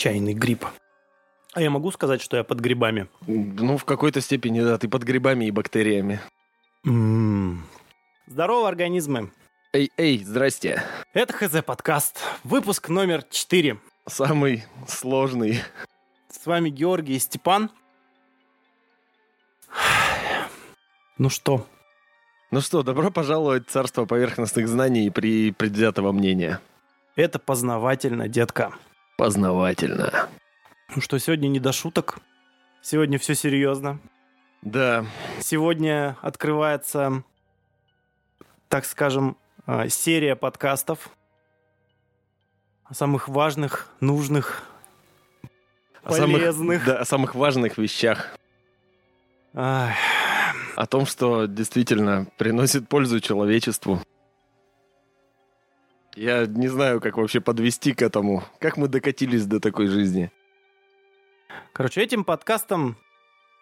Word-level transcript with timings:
чайный 0.00 0.32
гриб. 0.32 0.64
А 1.52 1.60
я 1.60 1.68
могу 1.68 1.90
сказать, 1.90 2.22
что 2.22 2.38
я 2.38 2.42
под 2.44 2.58
грибами? 2.60 3.08
Ну, 3.26 3.76
в 3.76 3.84
какой-то 3.84 4.22
степени, 4.22 4.62
да, 4.62 4.78
ты 4.78 4.88
под 4.88 5.02
грибами 5.02 5.44
и 5.44 5.50
бактериями. 5.50 6.20
М. 6.86 7.66
Здорово, 8.26 8.68
организмы. 8.68 9.30
Эй, 9.74 9.90
эй, 9.98 10.24
здрасте. 10.24 10.82
Это 11.12 11.34
ХЗ 11.34 11.62
подкаст, 11.62 12.18
выпуск 12.44 12.88
номер 12.88 13.24
4. 13.30 13.78
Самый 14.08 14.64
сложный. 14.88 15.60
С 16.30 16.46
вами 16.46 16.70
Георгий 16.70 17.16
и 17.16 17.18
Степан. 17.18 17.70
Ну 21.18 21.28
что, 21.28 21.66
Ну 22.50 22.62
что, 22.62 22.82
добро 22.82 23.10
пожаловать 23.10 23.68
в 23.68 23.70
царство 23.70 24.06
поверхностных 24.06 24.66
знаний 24.66 25.06
и 25.06 25.10
при 25.10 25.52
предвзятого 25.52 26.12
мнения. 26.12 26.58
это 27.16 27.38
познавательно, 27.38 28.28
детка. 28.28 28.72
Познавательно. 29.20 30.30
Ну 30.96 31.02
что, 31.02 31.18
сегодня 31.18 31.48
не 31.48 31.60
до 31.60 31.72
шуток. 31.72 32.20
Сегодня 32.80 33.18
все 33.18 33.34
серьезно. 33.34 34.00
Да, 34.62 35.04
Сегодня 35.40 36.16
открывается, 36.22 37.22
так 38.68 38.86
скажем, 38.86 39.36
а, 39.66 39.90
серия 39.90 40.36
подкастов 40.36 41.10
о 42.84 42.94
самых 42.94 43.28
важных, 43.28 43.88
нужных, 44.00 44.62
о 46.02 46.14
самых, 46.14 46.38
полезных. 46.38 46.84
да, 46.86 47.00
о 47.00 47.04
самых 47.04 47.34
важных 47.34 47.76
вещах. 47.76 48.34
Ай, 49.52 49.96
О 50.76 50.86
том, 50.86 51.04
что 51.04 51.44
действительно 51.44 52.26
приносит 52.38 52.88
пользу 52.88 53.20
человечеству. 53.20 54.00
Я 56.14 56.46
не 56.46 56.68
знаю, 56.68 57.00
как 57.00 57.16
вообще 57.16 57.40
подвести 57.40 57.92
к 57.92 58.02
этому. 58.02 58.44
Как 58.58 58.76
мы 58.76 58.88
докатились 58.88 59.46
до 59.46 59.60
такой 59.60 59.86
жизни. 59.86 60.30
Короче, 61.72 62.02
этим 62.02 62.24
подкастом 62.24 62.96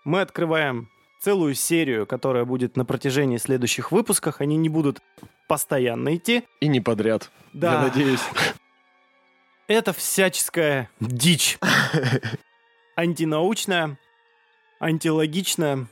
мы 0.05 0.21
открываем 0.23 0.89
целую 1.21 1.55
серию, 1.55 2.07
которая 2.07 2.45
будет 2.45 2.77
на 2.77 2.85
протяжении 2.85 3.37
следующих 3.37 3.93
выпусков. 3.93 4.41
Они 4.41 4.57
не 4.57 4.69
будут 4.69 5.03
постоянно 5.47 6.17
идти. 6.17 6.45
И 6.61 6.69
не 6.69 6.81
подряд. 6.81 7.31
Да. 7.53 7.75
Я 7.75 7.83
надеюсь. 7.83 8.23
Это 9.67 9.93
всяческая 9.93 10.89
дичь. 11.01 11.59
Антинаучная, 12.97 13.99
антилогичная. 14.81 15.87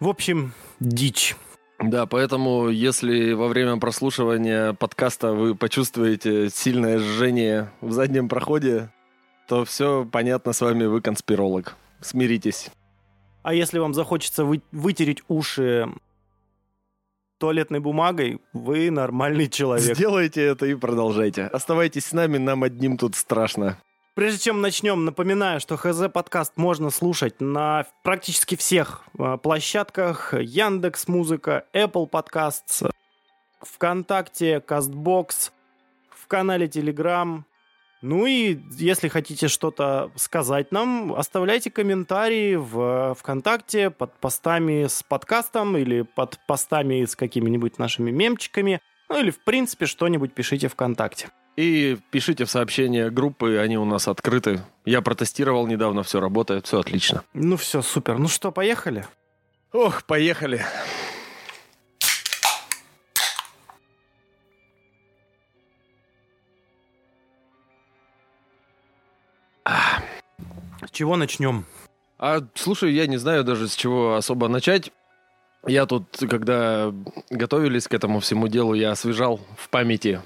В 0.00 0.08
общем, 0.08 0.52
дичь. 0.80 1.36
Да, 1.82 2.06
поэтому 2.06 2.68
если 2.68 3.32
во 3.32 3.48
время 3.48 3.76
прослушивания 3.78 4.72
подкаста 4.72 5.32
вы 5.32 5.54
почувствуете 5.54 6.48
сильное 6.50 6.98
жжение 6.98 7.72
в 7.80 7.92
заднем 7.92 8.28
проходе, 8.28 8.90
то 9.48 9.64
все 9.64 10.04
понятно 10.10 10.52
с 10.52 10.60
вами, 10.60 10.84
вы 10.84 11.00
конспиролог. 11.00 11.76
Смиритесь. 12.00 12.70
А 13.42 13.54
если 13.54 13.78
вам 13.78 13.94
захочется 13.94 14.44
вы- 14.44 14.62
вытереть 14.70 15.22
уши 15.28 15.88
туалетной 17.38 17.80
бумагой, 17.80 18.40
вы 18.52 18.90
нормальный 18.92 19.48
человек. 19.48 19.96
Сделайте 19.96 20.42
это 20.42 20.66
и 20.66 20.74
продолжайте. 20.76 21.46
Оставайтесь 21.46 22.06
с 22.06 22.12
нами, 22.12 22.38
нам 22.38 22.62
одним 22.62 22.96
тут 22.96 23.16
страшно. 23.16 23.78
Прежде 24.14 24.40
чем 24.40 24.60
начнем, 24.60 25.06
напоминаю, 25.06 25.58
что 25.58 25.78
ХЗ 25.78 26.10
подкаст 26.12 26.58
можно 26.58 26.90
слушать 26.90 27.40
на 27.40 27.86
практически 28.02 28.56
всех 28.56 29.04
э, 29.18 29.38
площадках. 29.42 30.34
Яндекс 30.34 31.08
Музыка, 31.08 31.64
Apple 31.72 32.10
Podcasts, 32.10 32.92
ВКонтакте, 33.62 34.60
Кастбокс, 34.60 35.50
в 36.10 36.26
канале 36.26 36.66
Telegram. 36.66 37.44
Ну 38.02 38.26
и 38.26 38.58
если 38.72 39.08
хотите 39.08 39.48
что-то 39.48 40.10
сказать 40.16 40.72
нам, 40.72 41.14
оставляйте 41.14 41.70
комментарии 41.70 42.56
в 42.56 43.14
ВКонтакте 43.14 43.88
под 43.88 44.12
постами 44.18 44.88
с 44.88 45.02
подкастом 45.02 45.74
или 45.78 46.02
под 46.02 46.38
постами 46.46 47.02
с 47.02 47.16
какими-нибудь 47.16 47.78
нашими 47.78 48.10
мемчиками. 48.10 48.82
Ну 49.08 49.20
или, 49.20 49.30
в 49.30 49.42
принципе, 49.42 49.86
что-нибудь 49.86 50.34
пишите 50.34 50.68
ВКонтакте. 50.68 51.30
И 51.56 51.98
пишите 52.10 52.46
в 52.46 52.50
сообщения 52.50 53.10
группы, 53.10 53.58
они 53.58 53.76
у 53.76 53.84
нас 53.84 54.08
открыты. 54.08 54.62
Я 54.86 55.02
протестировал 55.02 55.66
недавно, 55.66 56.02
все 56.02 56.18
работает, 56.18 56.66
все 56.66 56.80
отлично. 56.80 57.24
Ну 57.34 57.56
все, 57.56 57.82
супер. 57.82 58.18
Ну 58.18 58.28
что, 58.28 58.50
поехали? 58.50 59.06
Ох, 59.72 60.04
поехали. 60.04 60.64
С 69.66 70.90
чего 70.90 71.16
начнем? 71.16 71.66
А 72.18 72.40
слушай, 72.54 72.92
я 72.92 73.06
не 73.06 73.18
знаю 73.18 73.44
даже 73.44 73.68
с 73.68 73.74
чего 73.74 74.14
особо 74.14 74.48
начать. 74.48 74.90
Я 75.66 75.86
тут, 75.86 76.18
когда 76.28 76.92
готовились 77.30 77.88
к 77.88 77.94
этому 77.94 78.20
всему 78.20 78.48
делу, 78.48 78.74
я 78.74 78.92
освежал 78.92 79.40
в 79.56 79.68
памяти 79.68 80.20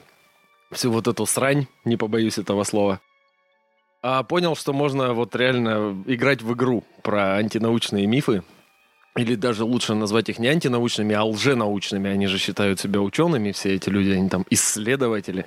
всю 0.76 0.90
вот 0.90 1.08
эту 1.08 1.26
срань, 1.26 1.66
не 1.84 1.96
побоюсь 1.96 2.38
этого 2.38 2.64
слова. 2.64 3.00
А 4.02 4.22
понял, 4.22 4.54
что 4.54 4.72
можно 4.72 5.14
вот 5.14 5.34
реально 5.34 6.02
играть 6.06 6.42
в 6.42 6.52
игру 6.54 6.84
про 7.02 7.36
антинаучные 7.36 8.06
мифы. 8.06 8.42
Или 9.16 9.34
даже 9.34 9.64
лучше 9.64 9.94
назвать 9.94 10.28
их 10.28 10.38
не 10.38 10.48
антинаучными, 10.48 11.14
а 11.14 11.24
лженаучными. 11.24 12.10
Они 12.10 12.26
же 12.26 12.38
считают 12.38 12.78
себя 12.78 13.00
учеными, 13.00 13.52
все 13.52 13.74
эти 13.74 13.88
люди, 13.88 14.10
они 14.10 14.28
там 14.28 14.44
исследователи. 14.50 15.46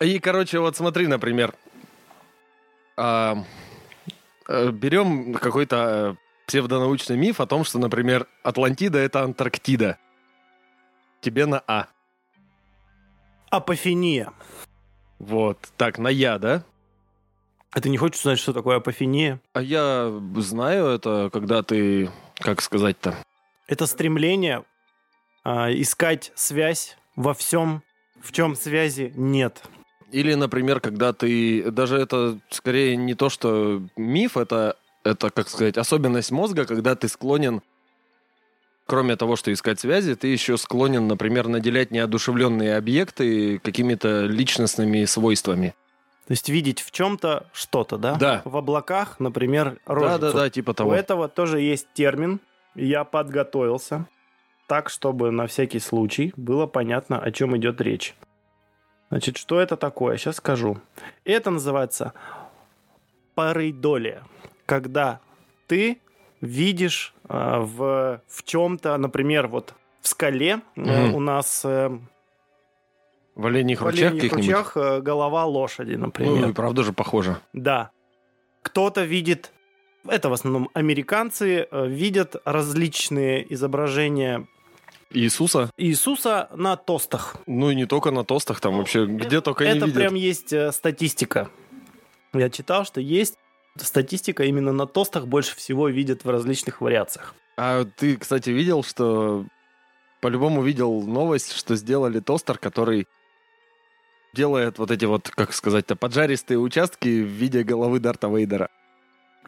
И, 0.00 0.18
короче, 0.18 0.58
вот 0.58 0.76
смотри, 0.76 1.06
например, 1.06 1.54
а, 2.96 3.44
э, 4.48 4.70
берем 4.70 5.34
какой-то 5.34 6.16
псевдонаучный 6.46 7.16
миф 7.16 7.40
о 7.40 7.46
том, 7.46 7.64
что, 7.64 7.78
например, 7.78 8.26
Атлантида— 8.42 8.98
это 9.00 9.22
Антарктида. 9.22 9.98
Тебе 11.20 11.46
на 11.46 11.62
А. 11.66 11.88
Апофения. 13.50 14.32
Вот. 15.18 15.58
Так, 15.76 15.98
на 15.98 16.08
Я, 16.08 16.38
да? 16.38 16.64
А 17.70 17.80
ты 17.80 17.88
не 17.90 17.98
хочешь 17.98 18.20
узнать, 18.20 18.38
что 18.38 18.52
такое 18.52 18.76
апофения? 18.76 19.40
А 19.52 19.60
я 19.60 20.10
знаю 20.36 20.86
это, 20.86 21.30
когда 21.32 21.62
ты... 21.62 22.10
Как 22.38 22.60
сказать-то? 22.60 23.16
Это 23.66 23.86
стремление 23.86 24.64
а, 25.44 25.70
искать 25.70 26.32
связь 26.34 26.96
во 27.16 27.34
всем, 27.34 27.82
в 28.22 28.32
чем 28.32 28.56
связи 28.56 29.12
нет. 29.14 29.62
Или, 30.10 30.34
например, 30.34 30.80
когда 30.80 31.12
ты... 31.12 31.70
Даже 31.70 31.98
это 31.98 32.38
скорее 32.50 32.96
не 32.96 33.14
то, 33.14 33.28
что 33.28 33.82
миф, 33.96 34.36
это, 34.36 34.76
это, 35.04 35.30
как 35.30 35.48
сказать, 35.48 35.76
особенность 35.76 36.30
мозга, 36.30 36.64
когда 36.64 36.94
ты 36.94 37.08
склонен, 37.08 37.62
кроме 38.86 39.16
того, 39.16 39.36
что 39.36 39.52
искать 39.52 39.80
связи, 39.80 40.14
ты 40.14 40.28
еще 40.28 40.56
склонен, 40.56 41.06
например, 41.06 41.48
наделять 41.48 41.90
неодушевленные 41.90 42.76
объекты 42.76 43.58
какими-то 43.58 44.24
личностными 44.26 45.04
свойствами. 45.04 45.74
То 46.26 46.32
есть 46.32 46.48
видеть 46.48 46.80
в 46.80 46.90
чем-то 46.90 47.46
что-то, 47.52 47.98
да? 47.98 48.16
Да. 48.16 48.42
В 48.44 48.56
облаках, 48.56 49.20
например, 49.20 49.78
рожицу. 49.86 50.18
Да-да-да, 50.18 50.50
типа 50.50 50.70
У 50.70 50.74
того. 50.74 50.94
этого 50.94 51.28
тоже 51.28 51.60
есть 51.60 51.86
термин. 51.94 52.40
Я 52.74 53.04
подготовился 53.04 54.06
так, 54.66 54.90
чтобы 54.90 55.30
на 55.30 55.46
всякий 55.46 55.78
случай 55.78 56.32
было 56.36 56.66
понятно, 56.66 57.20
о 57.20 57.30
чем 57.30 57.56
идет 57.56 57.80
речь. 57.80 58.16
Значит, 59.08 59.36
что 59.36 59.60
это 59.60 59.76
такое? 59.76 60.16
Сейчас 60.16 60.36
скажу. 60.36 60.78
Это 61.24 61.50
называется 61.50 62.12
парейдолия. 63.36 64.24
Когда 64.66 65.20
ты 65.68 66.00
видишь 66.40 67.14
э, 67.28 67.58
в, 67.60 68.20
в 68.28 68.44
чем-то, 68.44 68.96
например, 68.98 69.46
вот 69.48 69.74
в 70.00 70.08
скале 70.08 70.60
э, 70.76 70.80
Мгм. 70.80 71.14
у 71.14 71.20
нас 71.20 71.62
э, 71.64 71.90
В 73.34 73.46
оленьих 73.46 73.80
в 73.80 73.84
ручьях 73.84 74.12
оленьих 74.12 74.32
ручьях 74.32 74.76
э, 74.76 75.00
голова 75.00 75.44
лошади, 75.44 75.94
например. 75.94 76.36
Ну, 76.46 76.48
и 76.50 76.52
правда 76.52 76.82
же 76.82 76.92
похоже. 76.92 77.38
Да. 77.52 77.90
Кто-то 78.62 79.04
видит, 79.04 79.52
это 80.08 80.28
в 80.28 80.32
основном 80.32 80.70
американцы, 80.74 81.66
э, 81.70 81.86
видят 81.86 82.36
различные 82.44 83.52
изображения 83.54 84.46
Иисуса? 85.10 85.70
Иисуса 85.76 86.48
на 86.54 86.76
тостах. 86.76 87.36
Ну 87.46 87.70
и 87.70 87.74
не 87.74 87.86
только 87.86 88.10
на 88.10 88.24
тостах, 88.24 88.60
там 88.60 88.76
вообще 88.78 89.06
где 89.06 89.40
только 89.40 89.64
не 89.64 89.70
это 89.70 89.86
видят. 89.86 89.94
прям 89.94 90.14
есть 90.14 90.52
э, 90.52 90.72
статистика. 90.72 91.48
Я 92.32 92.50
читал, 92.50 92.84
что 92.84 93.00
есть 93.00 93.36
статистика 93.78 94.44
именно 94.44 94.72
на 94.72 94.86
тостах 94.86 95.26
больше 95.26 95.56
всего 95.56 95.88
видят 95.88 96.24
в 96.24 96.30
различных 96.30 96.80
вариациях. 96.80 97.34
А 97.56 97.84
ты, 97.84 98.16
кстати, 98.16 98.50
видел, 98.50 98.82
что... 98.82 99.46
По-любому 100.22 100.62
видел 100.62 101.02
новость, 101.02 101.52
что 101.52 101.76
сделали 101.76 102.20
тостер, 102.20 102.58
который 102.58 103.06
делает 104.34 104.78
вот 104.78 104.90
эти 104.90 105.04
вот, 105.04 105.28
как 105.28 105.52
сказать-то, 105.52 105.94
поджаристые 105.94 106.58
участки 106.58 107.22
в 107.22 107.26
виде 107.28 107.62
головы 107.62 108.00
Дарта 108.00 108.28
Вейдера. 108.28 108.68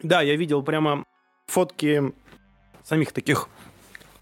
Да, 0.03 0.21
я 0.21 0.35
видел 0.35 0.63
прямо 0.63 1.05
фотки 1.47 2.13
самих 2.83 3.11
таких 3.11 3.49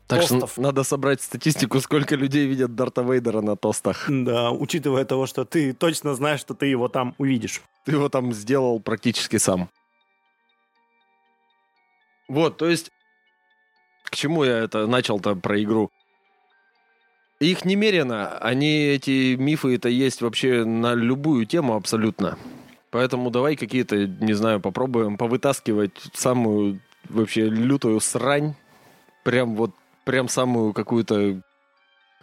Так 0.07 0.21
тостов. 0.21 0.54
что 0.54 0.62
надо 0.62 0.83
собрать 0.83 1.21
статистику, 1.21 1.80
сколько 1.81 2.15
людей 2.15 2.48
видят 2.48 2.75
Дарта 2.75 3.01
Вейдера 3.01 3.42
на 3.42 3.56
тостах. 3.56 4.06
Да, 4.07 4.51
учитывая 4.51 5.06
того, 5.06 5.25
что 5.27 5.45
ты 5.45 5.74
точно 5.74 6.15
знаешь, 6.15 6.39
что 6.39 6.54
ты 6.54 6.65
его 6.65 6.88
там 6.88 7.13
увидишь. 7.18 7.62
Ты 7.86 7.92
его 7.92 8.09
там 8.09 8.33
сделал 8.33 8.80
практически 8.80 9.38
сам. 9.38 9.69
Вот, 12.27 12.57
то 12.57 12.68
есть, 12.68 12.91
к 14.03 14.15
чему 14.15 14.44
я 14.44 14.57
это 14.59 14.88
начал-то 14.88 15.35
про 15.35 15.62
игру? 15.62 15.91
Их 17.39 17.65
немерено, 17.65 18.38
они, 18.39 18.85
эти 18.85 19.35
мифы, 19.35 19.75
это 19.75 19.89
есть 19.89 20.21
вообще 20.21 20.65
на 20.65 20.95
любую 20.95 21.45
тему 21.45 21.75
абсолютно. 21.75 22.38
Поэтому 22.89 23.29
давай 23.29 23.56
какие-то, 23.56 24.07
не 24.07 24.33
знаю, 24.33 24.59
попробуем 24.59 25.18
повытаскивать 25.18 25.91
самую 26.13 26.79
вообще 27.09 27.47
лютую 27.47 28.00
срань. 28.00 28.56
Прям 29.23 29.56
вот, 29.56 29.71
прям 30.03 30.27
самую 30.30 30.73
какую-то... 30.73 31.41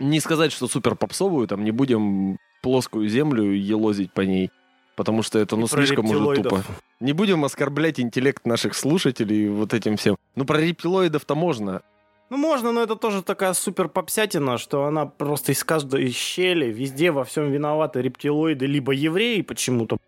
Не 0.00 0.20
сказать, 0.20 0.50
что 0.50 0.66
супер 0.66 0.96
попсовую, 0.96 1.46
там 1.46 1.62
не 1.62 1.70
будем 1.70 2.38
плоскую 2.62 3.08
землю 3.08 3.52
елозить 3.52 4.12
по 4.12 4.22
ней, 4.22 4.50
потому 4.96 5.22
что 5.22 5.38
это, 5.38 5.56
ну, 5.56 5.66
И 5.66 5.68
слишком 5.68 6.06
уже 6.10 6.42
тупо. 6.42 6.62
Не 7.00 7.12
будем 7.12 7.44
оскорблять 7.44 8.00
интеллект 8.00 8.46
наших 8.46 8.74
слушателей 8.74 9.48
вот 9.48 9.74
этим 9.74 9.96
всем. 9.96 10.16
Ну, 10.36 10.44
про 10.44 10.60
рептилоидов-то 10.60 11.34
можно. 11.34 11.82
Ну, 12.30 12.36
можно, 12.38 12.72
но 12.72 12.82
это 12.82 12.96
тоже 12.96 13.22
такая 13.22 13.52
супер 13.52 13.88
попсятина, 13.88 14.58
что 14.58 14.84
она 14.86 15.06
просто 15.06 15.52
из 15.52 15.62
каждой 15.62 16.10
щели, 16.10 16.66
везде 16.72 17.10
во 17.10 17.24
всем 17.24 17.50
виноваты 17.52 18.00
рептилоиды, 18.02 18.66
либо 18.66 18.92
евреи 18.92 19.42
почему-то. 19.42 19.98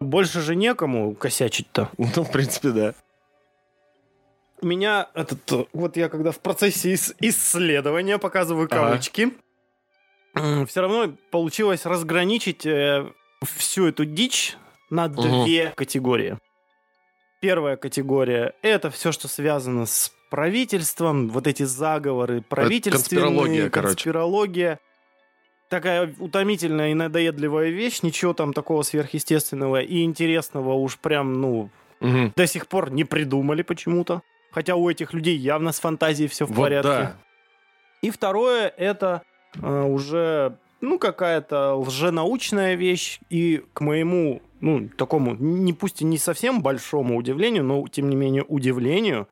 Больше 0.00 0.40
же 0.40 0.56
некому 0.56 1.14
косячить-то. 1.14 1.90
Ну, 1.98 2.24
в 2.24 2.30
принципе, 2.32 2.70
да. 2.70 2.94
Меня 4.62 5.08
этот... 5.14 5.68
Вот 5.72 5.96
я 5.96 6.08
когда 6.08 6.32
в 6.32 6.40
процессе 6.40 6.94
ис- 6.94 7.14
исследования 7.20 8.18
показываю 8.18 8.68
Ага. 8.70 8.88
кавычки, 8.90 9.32
все 10.66 10.80
равно 10.80 11.14
получилось 11.30 11.86
разграничить 11.86 12.66
э, 12.66 13.06
всю 13.44 13.86
эту 13.86 14.04
дичь 14.04 14.56
на 14.90 15.08
Мгм. 15.08 15.44
две 15.44 15.72
категории. 15.76 16.38
Первая 17.40 17.76
категория— 17.76 18.54
это 18.62 18.90
все, 18.90 19.12
что 19.12 19.28
связано 19.28 19.86
с 19.86 20.10
правительством, 20.30 21.28
вот 21.28 21.46
эти 21.46 21.62
заговоры 21.64 22.40
правительственные, 22.42 22.98
конспирология, 22.98 23.70
короче. 23.70 23.94
конспирология. 23.94 24.80
Такая 25.68 26.14
утомительная 26.18 26.90
и 26.92 26.94
надоедливая 26.94 27.70
вещь, 27.70 28.02
ничего 28.02 28.32
там 28.34 28.52
такого 28.52 28.82
сверхъестественного 28.82 29.82
и 29.82 30.02
интересного 30.04 30.74
уж 30.74 30.96
прям, 30.98 31.40
ну, 31.40 31.70
Мгм. 32.00 32.32
до 32.36 32.46
сих 32.46 32.68
пор 32.68 32.90
не 32.90 33.04
придумали 33.04 33.62
почему-то. 33.62 34.22
Хотя 34.52 34.76
у 34.76 34.88
этих 34.88 35.12
людей 35.12 35.36
явно 35.36 35.72
с 35.72 35.80
фантазией 35.80 36.28
все 36.28 36.46
в 36.46 36.50
Вот 36.52 36.62
порядке. 36.64 36.88
да. 36.88 37.16
И 38.00 38.10
второе 38.10 38.68
это 38.68 39.22
э, 39.60 39.82
уже 39.82 40.56
ну 40.86 40.98
какая-то 40.98 41.74
лженаучная 41.74 42.74
вещь 42.74 43.18
и 43.28 43.64
к 43.72 43.80
моему 43.80 44.40
ну 44.60 44.88
такому 44.88 45.34
не 45.34 45.72
пусть 45.72 46.00
и 46.00 46.04
не 46.04 46.16
совсем 46.16 46.62
большому 46.62 47.16
удивлению, 47.16 47.64
но 47.64 47.86
тем 47.88 48.08
не 48.08 48.16
менее 48.16 48.44
удивлению 48.44 49.28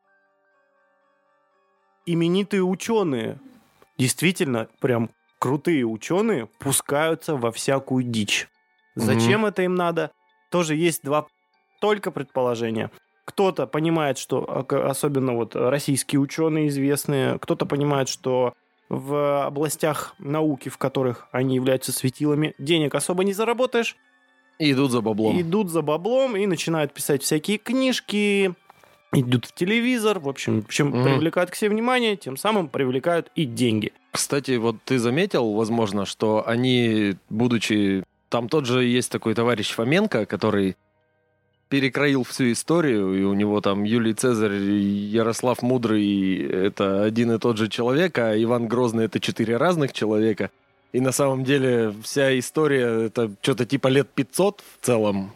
именитые 2.06 2.62
ученые 2.62 3.38
действительно 3.96 4.68
прям 4.80 5.10
крутые 5.38 5.86
ученые 5.86 6.46
пускаются 6.58 7.36
во 7.36 7.52
всякую 7.52 8.04
дичь. 8.04 8.48
Зачем 8.96 9.46
это 9.46 9.62
им 9.62 9.74
надо? 9.74 10.10
Тоже 10.50 10.74
есть 10.74 11.02
два 11.02 11.26
только 11.80 12.10
предположения. 12.10 12.90
Кто-то 13.24 13.66
понимает, 13.66 14.18
что 14.18 14.44
а, 14.46 14.90
особенно 14.90 15.34
вот 15.34 15.56
российские 15.56 16.20
ученые 16.20 16.68
известные, 16.68 17.38
кто-то 17.38 17.64
понимает, 17.64 18.08
что 18.08 18.54
в 18.94 19.46
областях 19.46 20.14
науки, 20.18 20.68
в 20.68 20.78
которых 20.78 21.28
они 21.32 21.56
являются 21.56 21.92
светилами, 21.92 22.54
денег 22.58 22.94
особо 22.94 23.24
не 23.24 23.32
заработаешь, 23.32 23.96
И 24.58 24.70
идут 24.72 24.90
за 24.92 25.00
баблом. 25.00 25.40
идут 25.40 25.68
за 25.70 25.82
баблом 25.82 26.36
и 26.36 26.46
начинают 26.46 26.92
писать 26.94 27.22
всякие 27.22 27.58
книжки, 27.58 28.54
идут 29.12 29.46
в 29.46 29.54
телевизор, 29.54 30.18
в 30.20 30.28
общем, 30.28 30.64
чем 30.68 30.88
Мгм. 30.88 31.04
привлекают 31.04 31.50
к 31.50 31.54
себе 31.54 31.70
внимание, 31.70 32.16
тем 32.16 32.36
самым 32.36 32.68
привлекают 32.68 33.30
и 33.34 33.44
деньги. 33.44 33.92
Кстати, 34.12 34.56
вот 34.56 34.76
ты 34.84 34.98
заметил, 34.98 35.52
возможно, 35.54 36.04
что 36.06 36.46
они, 36.46 37.14
будучи... 37.30 38.04
Там 38.28 38.48
тот 38.48 38.66
же 38.66 38.84
есть 38.84 39.10
такой 39.12 39.34
товарищ 39.34 39.72
Фоменко, 39.74 40.26
который 40.26 40.76
перекроил 41.74 42.22
всю 42.22 42.52
историю, 42.52 43.20
и 43.20 43.24
у 43.24 43.34
него 43.34 43.60
там 43.60 43.82
Юлий 43.82 44.14
Цезарь 44.14 44.52
Ярослав 44.52 45.60
Мудрый— 45.60 46.36
это 46.68 47.02
один 47.02 47.32
и 47.32 47.38
тот 47.40 47.56
же 47.56 47.68
человек, 47.68 48.16
а 48.16 48.40
Иван 48.40 48.68
Грозный— 48.68 49.04
это 49.06 49.18
четыре 49.18 49.56
разных 49.56 49.92
человека. 49.92 50.52
И 50.92 51.00
на 51.00 51.10
самом 51.10 51.42
деле 51.42 51.92
вся 52.04 52.38
история— 52.38 53.06
это 53.06 53.28
что-то 53.42 53.66
типа 53.66 53.88
лет 53.88 54.08
500 54.08 54.60
в 54.60 54.86
целом. 54.86 55.32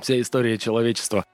Вся 0.00 0.18
история 0.18 0.56
человечества. 0.56 1.26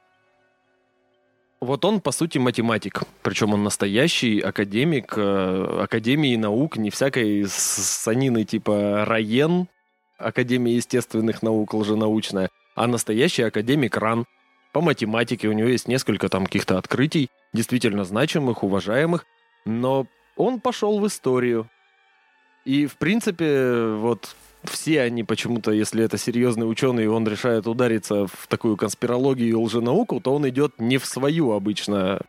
Вот 1.61 1.85
он, 1.85 2.01
по 2.01 2.11
сути, 2.11 2.39
математик. 2.39 3.05
Причем 3.23 3.55
он 3.55 3.63
настоящий 3.63 4.41
академик 4.41 5.15
э, 5.17 5.79
Академии 5.85 6.35
наук, 6.35 6.77
не 6.77 6.91
всякой 6.91 7.45
санины 7.47 8.43
типа 8.43 9.05
Раен, 9.07 9.69
Академия 10.19 10.75
естественных 10.75 11.45
наук, 11.45 11.73
лженаучная, 11.73 12.51
а 12.75 12.87
настоящий 12.87 13.43
академик 13.43 13.97
РАН. 13.97 14.27
По 14.73 14.81
математике 14.81 15.49
у 15.49 15.53
него 15.53 15.69
есть 15.69 15.89
несколько 15.89 16.29
там 16.29 16.47
каких-то 16.47 16.79
открытий, 16.79 17.31
действительно 17.53 18.05
значимых, 18.05 18.65
уважаемых, 18.65 19.25
но 19.65 20.07
он 20.37 20.61
пошел 20.61 20.99
в 20.99 21.07
историю. 21.07 21.69
И, 22.65 22.87
в 22.87 22.97
принципе, 22.97 23.95
вот 23.95 24.35
все 24.65 25.03
они 25.03 25.23
почему-то, 25.23 25.71
если 25.71 26.03
это 26.03 26.19
серьезный 26.19 26.69
ученый, 26.69 27.05
и 27.05 27.09
он 27.09 27.27
решает 27.29 27.67
удариться 27.67 28.27
в 28.27 28.47
такую 28.49 28.77
конспирологию 28.77 29.51
и 29.51 29.55
лженауку, 29.55 30.21
то 30.21 30.35
он 30.35 30.49
идет 30.49 30.81
не 30.81 30.99
в 30.99 31.07
свою 31.07 31.53
обычно 31.53 32.21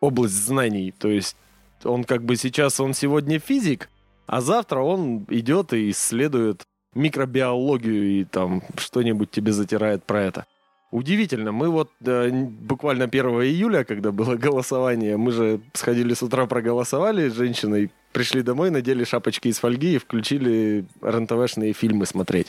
область 0.00 0.34
знаний. 0.34 0.92
То 0.92 1.08
есть 1.08 1.36
он 1.82 2.04
как 2.04 2.22
бы 2.24 2.36
сейчас, 2.36 2.78
он 2.78 2.94
сегодня 2.94 3.38
физик, 3.38 3.88
а 4.26 4.40
завтра 4.40 4.80
он 4.80 5.26
идет 5.28 5.72
и 5.72 5.90
исследует 5.90 6.62
микробиологию 6.94 8.20
и 8.20 8.24
там 8.24 8.62
что-нибудь 8.76 9.30
тебе 9.30 9.52
затирает 9.52 10.04
про 10.04 10.22
это. 10.22 10.46
Удивительно, 10.90 11.52
мы 11.52 11.70
вот 11.70 11.90
э, 12.04 12.30
буквально 12.30 13.04
1 13.04 13.26
июля, 13.42 13.82
когда 13.82 14.12
было 14.12 14.36
голосование, 14.46 15.16
мы 15.16 15.32
же 15.32 15.60
сходили 15.72 16.12
с 16.12 16.22
утра 16.22 16.46
проголосовали 16.46 17.30
с 17.30 17.34
женщиной, 17.34 17.90
пришли 18.12 18.42
домой, 18.42 18.70
надели 18.70 19.04
шапочки 19.04 19.48
из 19.48 19.58
фольги 19.58 19.94
и 19.94 19.98
включили 19.98 20.84
РНТВшные 21.00 21.72
фильмы 21.72 22.04
смотреть. 22.04 22.48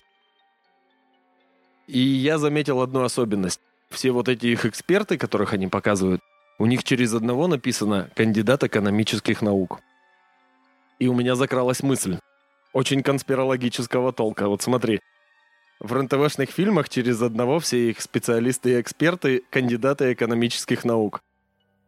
И 1.87 1.99
я 1.99 2.37
заметил 2.37 2.81
одну 2.81 3.03
особенность. 3.03 3.61
Все 3.89 4.11
вот 4.11 4.27
эти 4.27 4.47
их 4.47 4.65
эксперты, 4.65 5.17
которых 5.17 5.53
они 5.53 5.67
показывают, 5.67 6.21
у 6.59 6.65
них 6.65 6.83
через 6.83 7.13
одного 7.13 7.47
написано 7.47 8.09
«кандидат 8.15 8.63
экономических 8.63 9.41
наук». 9.41 9.79
И 10.99 11.07
у 11.07 11.13
меня 11.13 11.35
закралась 11.35 11.81
мысль. 11.81 12.17
Очень 12.73 13.03
конспирологического 13.03 14.11
толка. 14.11 14.47
Вот 14.47 14.61
смотри. 14.61 14.99
В 15.79 15.93
РНТВшных 15.93 16.49
фильмах 16.49 16.89
через 16.89 17.21
одного 17.21 17.59
все 17.59 17.89
их 17.89 18.01
специалисты 18.01 18.71
и 18.71 18.81
эксперты– 18.81 19.43
кандидаты 19.49 20.13
экономических 20.13 20.83
наук. 20.85 21.21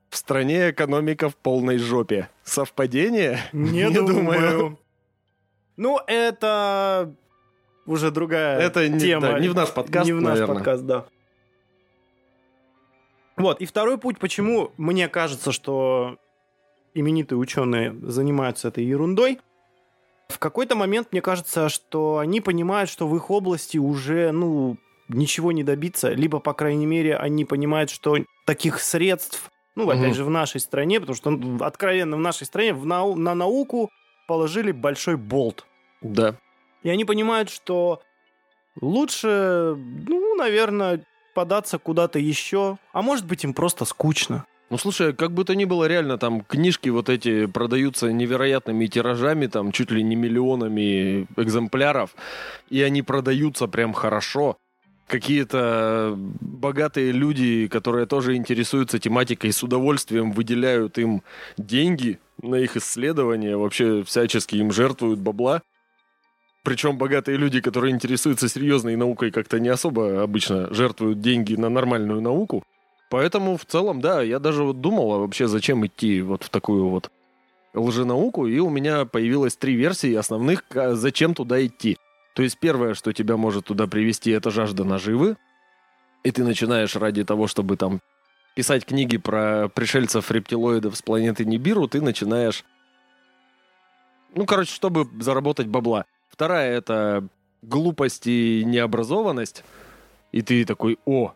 В 0.10 0.18
стране 0.18 0.70
экономика 0.70 1.30
в 1.30 1.36
полной 1.36 1.77
жопе. 1.77 2.30
Совпадение? 2.44 3.39
Не, 3.54 3.89
думаю. 3.92 4.77
Ну, 5.77 6.00
это 6.08 7.13
уже 7.86 8.12
другая 8.12 8.60
Это 8.60 8.88
не, 8.88 9.00
тема. 9.00 9.22
да, 9.22 9.39
не 9.39 9.48
в 9.50 9.56
наш 9.56 9.72
подкаст, 9.74 10.06
Не 10.06 10.13
в 10.13 10.22
наш 10.22 10.34
наверное. 10.34 10.56
подкаст, 10.56 10.86
да. 10.86 11.06
Вот, 13.38 13.60
и 13.62 13.65
второй 13.65 13.98
путь, 13.98 14.18
почему 14.18 14.72
мне 14.77 15.10
кажется, 15.10 15.51
что 15.51 16.18
именитые 16.94 17.38
ученые 17.38 17.94
занимаются 18.01 18.70
этой 18.70 18.86
ерундой. 18.86 19.39
В 20.27 20.39
какой-то 20.39 20.75
момент 20.75 21.10
мне 21.12 21.22
кажется, 21.22 21.70
что 21.70 22.17
они 22.17 22.41
понимают, 22.41 22.89
что 22.89 23.08
в 23.08 23.15
их 23.15 23.29
области 23.29 23.77
уже, 23.77 24.32
ну, 24.32 24.77
ничего 25.08 25.51
не 25.51 25.63
добиться, 25.63 26.12
либо, 26.12 26.39
по 26.39 26.53
крайней 26.53 26.86
мере, 26.86 27.15
они 27.15 27.46
понимают, 27.46 27.89
что 27.89 28.17
таких 28.46 28.79
средств, 28.79 29.51
ну, 29.75 29.89
опять 29.89 30.15
же, 30.15 30.24
в 30.24 30.29
нашей 30.29 30.60
стране, 30.60 31.00
потому 31.00 31.15
что, 31.15 31.29
ну, 31.29 31.63
откровенно, 31.63 32.15
в 32.17 32.20
нашей 32.20 32.46
стране 32.46 32.74
в 32.74 32.86
нау- 32.86 33.15
на 33.15 33.36
науку 33.36 33.89
положили 34.27 34.72
большой 34.72 35.17
болт. 35.17 35.65
Да. 36.01 36.36
И 36.82 36.89
они 36.89 37.05
понимают, 37.05 37.50
что 37.50 38.01
лучше, 38.82 39.75
ну, 39.77 40.36
наверное, 40.36 41.05
податься 41.34 41.77
куда-то 41.77 42.17
еще, 42.17 42.77
а 42.94 43.01
может 43.01 43.25
быть 43.25 43.44
им 43.44 43.53
просто 43.53 43.86
скучно. 43.86 44.46
Ну, 44.72 44.77
слушай, 44.79 45.13
как 45.13 45.31
бы 45.31 45.43
то 45.45 45.53
ни 45.55 45.65
было, 45.65 45.86
реально, 45.86 46.17
там 46.17 46.41
книжки 46.41 46.89
вот 46.89 47.07
эти 47.10 47.45
продаются 47.45 48.12
невероятными 48.12 48.88
тиражами, 48.88 49.45
там 49.45 49.72
чуть 49.72 49.91
ли 49.91 50.01
не 50.01 50.15
миллионами 50.15 51.27
экземпляров, 51.38 52.15
и 52.69 52.81
они 52.81 53.03
продаются 53.03 53.67
прям 53.67 53.93
хорошо. 53.93 54.57
какие-то 55.07 56.15
богатые 56.17 57.12
люди, 57.12 57.67
которые 57.67 58.05
тоже 58.07 58.36
интересуются 58.36 59.00
тематикой, 59.00 59.51
с 59.51 59.63
удовольствием 59.63 60.31
выделяют 60.31 60.98
им 60.98 61.22
деньги 61.57 62.19
на 62.41 62.55
их 62.55 62.75
исследования, 62.75 63.55
вообще 63.55 64.03
всячески 64.03 64.55
им 64.55 64.72
жертвуют 64.72 65.19
бабла. 65.19 65.62
Причем 66.63 66.98
богатые 66.98 67.38
люди, 67.38 67.62
которые 67.62 67.93
интересуются 67.93 68.50
серьезной 68.50 68.95
наукой, 68.95 69.29
как-то 69.29 69.60
не 69.60 69.69
особо 69.69 70.24
обычно 70.24 70.74
жертвуют 70.74 71.22
деньги 71.22 71.53
на 71.53 71.69
нормальную 71.69 72.22
науку. 72.22 72.63
Поэтому 73.09 73.57
в 73.57 73.65
целом, 73.65 74.01
да, 74.01 74.21
я 74.21 74.39
даже 74.39 74.63
вот 74.63 74.81
думал, 74.81 75.13
а 75.13 75.17
вообще 75.19 75.47
зачем 75.47 75.85
идти 75.85 76.21
вот 76.21 76.43
в 76.43 76.50
такую 76.50 76.88
вот 76.89 77.12
лженауку, 77.74 78.47
и 78.47 78.59
у 78.59 78.69
меня 78.69 79.05
появилось 79.05 79.55
три 79.55 79.75
версии 79.75 80.13
основных, 80.15 80.63
зачем 80.74 81.33
туда 81.33 81.63
идти. 81.65 81.97
То 82.33 82.43
есть 82.43 82.57
первое, 82.59 82.93
что 82.93 83.13
тебя 83.13 83.38
может 83.38 83.65
туда 83.65 83.88
привести, 83.88 84.31
это 84.31 84.50
жажда 84.50 84.83
наживы, 84.83 85.38
и 86.24 86.31
ты 86.31 86.43
начинаешь 86.43 86.95
ради 86.95 87.24
того, 87.24 87.47
чтобы 87.47 87.77
там 87.77 88.01
писать 88.55 88.85
книги 88.85 89.17
про 89.17 89.67
пришельцев-рептилоидов 89.67 90.95
с 90.95 91.01
планеты 91.01 91.45
Нибиру, 91.45 91.88
ты 91.88 92.01
начинаешь... 92.01 92.65
Ну, 94.33 94.45
короче, 94.45 94.74
чтобы 94.74 95.07
заработать 95.21 95.67
бабла. 95.67 96.05
Вторая— 96.29 96.77
это 96.77 97.27
глупость 97.62 98.27
и 98.27 98.63
необразованность. 98.65 99.63
И 100.31 100.41
ты 100.41 100.65
такой, 100.65 101.00
о, 101.05 101.33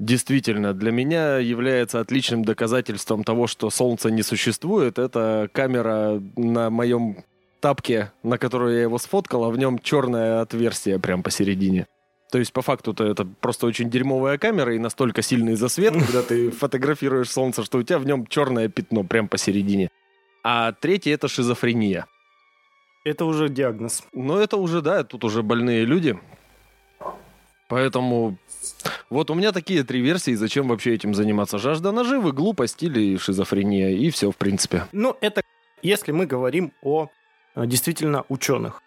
действительно, 0.00 0.72
для 0.72 0.90
меня 0.90 1.38
является 1.38 2.00
отличным 2.00 2.44
доказательством 2.44 3.22
того, 3.22 3.46
что 3.46 3.70
Солнце 3.70 4.10
не 4.10 4.22
существует. 4.22 4.98
Это 4.98 5.48
камера 5.52 6.20
на 6.36 6.70
моем 6.70 7.24
тапке, 7.60 8.12
на 8.22 8.38
которую 8.38 8.74
я 8.74 8.82
его 8.82 8.98
сфоткал, 8.98 9.44
а 9.44 9.50
в 9.50 9.58
нем 9.58 9.78
черное 9.78 10.40
отверстие 10.40 10.98
прям 10.98 11.22
посередине. 11.22 11.86
То 12.32 12.38
есть, 12.38 12.52
по 12.52 12.62
факту-то 12.62 13.04
это 13.04 13.26
просто 13.40 13.66
очень 13.66 13.90
дерьмовая 13.90 14.38
камера 14.38 14.74
и 14.74 14.78
настолько 14.78 15.20
сильный 15.20 15.54
засвет, 15.54 15.92
когда 16.06 16.22
ты 16.22 16.50
фотографируешь 16.50 17.30
солнце, 17.30 17.62
что 17.62 17.78
у 17.78 17.82
тебя 17.82 17.98
в 17.98 18.06
нем 18.06 18.26
черное 18.26 18.68
пятно 18.68 19.04
прям 19.04 19.28
посередине. 19.28 19.90
А 20.42 20.72
третье— 20.72 21.12
это 21.14 21.28
шизофрения. 21.28 22.06
Это 23.04 23.24
уже 23.24 23.48
диагноз. 23.48 24.04
Ну, 24.12 24.36
это 24.36 24.56
уже, 24.56 24.80
да, 24.80 25.04
тут 25.04 25.24
уже 25.24 25.42
больные 25.42 25.84
люди. 25.84 26.18
Поэтому 27.70 28.36
вот 29.10 29.30
у 29.30 29.34
меня 29.34 29.52
такие 29.52 29.84
три 29.84 30.00
версии, 30.00 30.34
зачем 30.34 30.68
вообще 30.68 30.92
этим 30.92 31.14
заниматься. 31.14 31.56
Жажда 31.56 31.92
наживы, 31.92 32.32
глупость 32.32 32.82
или 32.82 33.16
шизофрения, 33.16 33.90
и 33.90 34.10
все, 34.10 34.32
в 34.32 34.36
принципе. 34.36 34.86
Ну, 34.90 35.16
это 35.20 35.42
если 35.80 36.10
мы 36.10 36.26
говорим 36.26 36.72
о 36.82 37.08
э, 37.54 37.66
действительно 37.66 38.24
ученых. 38.28 38.82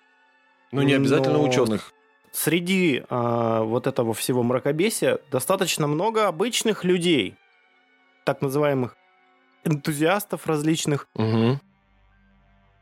Ну, 0.74 0.82
не 0.82 0.94
обязательно 0.94 1.38
Но... 1.38 1.44
ученых 1.44 1.94
среди 2.34 3.04
э, 3.08 3.60
вот 3.64 3.88
этого 3.88 4.14
всего 4.14 4.44
мракобесия 4.44 5.20
достаточно 5.32 5.88
много 5.88 6.28
обычных 6.28 6.84
людей, 6.84 7.36
так 8.26 8.42
называемых 8.42 8.98
энтузиастов 9.64 10.46
различных, 10.46 11.08
угу. 11.14 11.60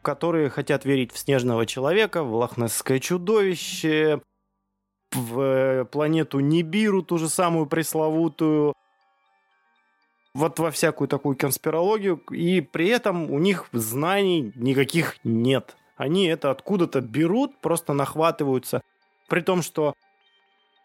которые 0.01 0.50
хотят 0.50 0.84
верить 0.86 1.12
в 1.12 1.20
снежного 1.20 1.67
человека, 1.67 2.24
в 2.24 2.34
лохнесское 2.34 3.00
чудовище, 3.00 4.22
в 5.13 5.86
планету 5.86 6.39
Нибиру, 6.39 7.01
ту 7.01 7.18
же 7.18 7.30
самую 7.30 7.65
пресловутую, 7.65 8.74
вот 10.34 10.60
во 10.60 10.72
всякую 10.72 11.08
такую 11.08 11.36
конспирологию, 11.36 12.18
и 12.32 12.62
при 12.62 12.88
этом 12.88 13.30
у 13.32 13.39
них 13.39 13.68
знаний 13.74 14.51
никаких 14.56 15.18
нет. 15.24 15.75
Они 15.98 16.25
это 16.25 16.51
откуда-то 16.51 17.01
берут, 17.01 17.58
просто 17.60 17.94
нахватываются 17.94 18.82
при 19.27 19.41
том, 19.41 19.62
что 19.62 19.94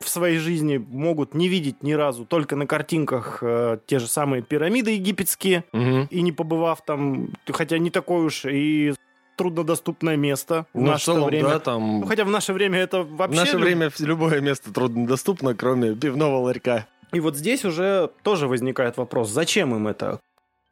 в 0.01 0.09
своей 0.09 0.39
жизни 0.39 0.77
могут 0.77 1.35
не 1.35 1.49
видеть 1.49 1.83
ни 1.83 1.93
разу, 1.93 2.27
только 2.27 2.55
на 2.55 2.67
картинках 2.67 3.39
э, 3.41 3.79
те 3.87 3.99
же 3.99 4.09
самые 4.09 4.43
пирамиды 4.43 4.93
египетские, 4.93 5.65
угу. 5.73 6.07
и 6.11 6.21
не 6.21 6.33
побывав 6.33 6.85
там, 6.85 7.31
хотя 7.49 7.79
не 7.79 7.91
такое 7.91 8.25
уж 8.25 8.45
и 8.45 8.95
труднодоступное 9.37 10.17
место 10.17 10.67
в 10.73 10.81
ну, 10.81 10.87
наше 10.87 11.03
в 11.03 11.05
целом, 11.07 11.29
время. 11.29 11.49
Да, 11.49 11.59
там... 11.61 12.01
Ну, 12.01 12.07
хотя 12.07 12.25
в 12.25 12.31
наше 12.31 12.53
время 12.53 12.79
это 12.81 13.03
вообще... 13.03 13.37
В 13.37 13.45
наше 13.45 13.59
время 13.59 13.91
любое 13.99 14.41
место 14.41 14.73
труднодоступно, 14.73 15.55
кроме 15.55 15.95
пивного 15.95 16.39
ларька. 16.39 16.87
И 17.13 17.21
вот 17.21 17.37
здесь 17.37 17.65
уже 17.65 18.11
тоже 18.23 18.49
возникает 18.49 18.97
вопрос, 18.97 19.31
зачем 19.31 19.75
им 19.75 19.87
это? 19.87 20.21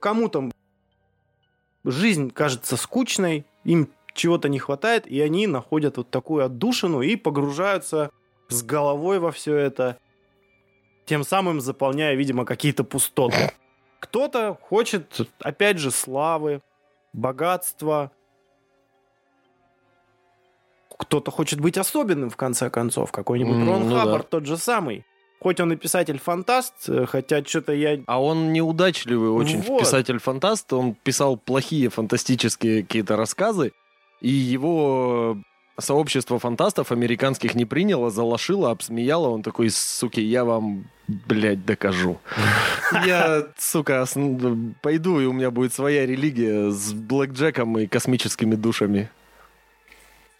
Кому 0.00 0.28
там 0.28 0.52
жизнь 1.84 2.30
кажется 2.30 2.76
скучной, 2.76 3.44
им 3.64 3.88
чего-то 4.14 4.48
не 4.48 4.58
хватает, 4.58 5.06
и 5.06 5.20
они 5.20 5.46
находят 5.46 5.96
вот 5.96 6.10
такую 6.10 6.44
отдушину 6.44 7.02
и 7.02 7.16
погружаются 7.16 8.10
с 8.48 8.62
головой 8.62 9.18
во 9.18 9.32
все 9.32 9.56
это, 9.56 9.98
тем 11.06 11.24
самым 11.24 11.60
заполняя, 11.60 12.14
видимо, 12.14 12.44
какие-то 12.44 12.84
пустоты. 12.84 13.52
Кто-то 14.00 14.58
хочет, 14.60 15.20
опять 15.40 15.78
же, 15.78 15.90
славы, 15.90 16.60
богатства. 17.12 18.10
Кто-то 20.98 21.30
хочет 21.30 21.60
быть 21.60 21.76
особенным, 21.76 22.30
в 22.30 22.36
конце 22.36 22.70
концов. 22.70 23.12
Какой-нибудь 23.12 23.56
mm, 23.56 23.66
Рон 23.66 23.88
ну 23.88 23.96
Хаббард 23.96 24.24
да. 24.24 24.28
тот 24.38 24.46
же 24.46 24.56
самый. 24.56 25.04
Хоть 25.40 25.60
он 25.60 25.72
и 25.72 25.76
писатель-фантаст, 25.76 26.88
э, 26.88 27.06
хотя 27.06 27.44
что-то 27.44 27.72
я... 27.72 28.00
А 28.06 28.22
он 28.22 28.52
неудачливый 28.52 29.30
очень 29.30 29.60
вот. 29.60 29.80
писатель-фантаст. 29.80 30.72
Он 30.72 30.94
писал 30.94 31.36
плохие 31.36 31.90
фантастические 31.90 32.82
какие-то 32.82 33.16
рассказы 33.16 33.72
и 34.24 34.30
его 34.30 35.36
сообщество 35.78 36.38
фантастов 36.38 36.92
американских 36.92 37.54
не 37.54 37.66
приняло, 37.66 38.10
залошило, 38.10 38.70
обсмеяло. 38.70 39.28
Он 39.28 39.42
такой, 39.42 39.68
суки, 39.68 40.20
я 40.20 40.44
вам, 40.44 40.86
блядь, 41.08 41.64
докажу. 41.66 42.18
Я, 43.04 43.48
сука, 43.58 44.06
пойду, 44.82 45.20
и 45.20 45.26
у 45.26 45.32
меня 45.32 45.50
будет 45.50 45.74
своя 45.74 46.06
религия 46.06 46.70
с 46.70 46.92
блэкджеком 46.92 47.76
и 47.78 47.86
космическими 47.86 48.54
душами. 48.54 49.10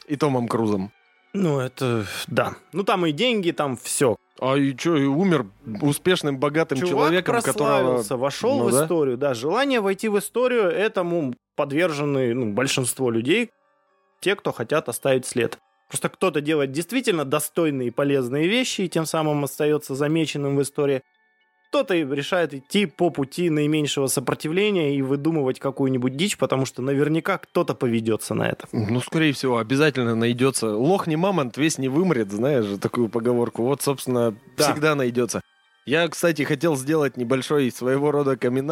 И 0.06 0.16
Томом 0.16 0.48
Крузом. 0.48 0.92
Ну, 1.32 1.58
это, 1.58 2.06
да. 2.28 2.54
Ну, 2.72 2.84
там 2.84 3.06
и 3.06 3.12
деньги, 3.12 3.50
там 3.50 3.76
все. 3.76 4.16
А 4.40 4.56
и 4.56 4.76
что, 4.76 4.96
и 4.96 5.04
умер 5.04 5.46
успешным, 5.80 6.38
богатым 6.38 6.78
Чувак 6.78 6.90
человеком, 6.90 7.42
которого... 7.42 8.02
вошел 8.16 8.58
ну, 8.58 8.68
в 8.68 8.72
да? 8.72 8.84
историю. 8.84 9.16
Да, 9.16 9.34
желание 9.34 9.80
войти 9.80 10.08
в 10.08 10.18
историю 10.18 10.64
этому 10.64 11.34
подвержены 11.56 12.34
ну, 12.34 12.52
большинство 12.52 13.10
людей, 13.10 13.50
те, 14.20 14.36
кто 14.36 14.52
хотят 14.52 14.88
оставить 14.88 15.26
след. 15.26 15.58
Просто 15.88 16.08
кто-то 16.08 16.40
делает 16.40 16.72
действительно 16.72 17.24
достойные 17.24 17.88
и 17.88 17.90
полезные 17.90 18.48
вещи, 18.48 18.82
и 18.82 18.88
тем 18.88 19.06
самым 19.06 19.44
остается 19.44 19.94
замеченным 19.94 20.56
в 20.56 20.62
истории. 20.62 21.02
Кто-то 21.74 21.92
решает 21.92 22.54
идти 22.54 22.86
по 22.86 23.10
пути 23.10 23.50
наименьшего 23.50 24.06
сопротивления 24.06 24.96
и 24.96 25.02
выдумывать 25.02 25.58
какую-нибудь 25.58 26.16
дичь, 26.16 26.38
потому 26.38 26.66
что 26.66 26.82
наверняка 26.82 27.38
кто-то 27.38 27.74
поведется 27.74 28.32
на 28.34 28.44
это. 28.44 28.68
Ну, 28.70 29.00
скорее 29.00 29.32
всего, 29.32 29.58
обязательно 29.58 30.14
найдется. 30.14 30.68
Лох 30.68 31.08
не 31.08 31.16
мамонт, 31.16 31.56
весь 31.56 31.78
не 31.78 31.88
вымрет, 31.88 32.30
знаешь 32.30 32.64
же 32.64 32.78
такую 32.78 33.08
поговорку. 33.08 33.64
Вот, 33.64 33.82
собственно, 33.82 34.36
да. 34.56 34.70
всегда 34.70 34.94
найдется. 34.94 35.40
Я, 35.84 36.06
кстати, 36.06 36.42
хотел 36.42 36.76
сделать 36.76 37.16
небольшой 37.16 37.72
своего 37.72 38.12
рода 38.12 38.36
камин 38.36 38.70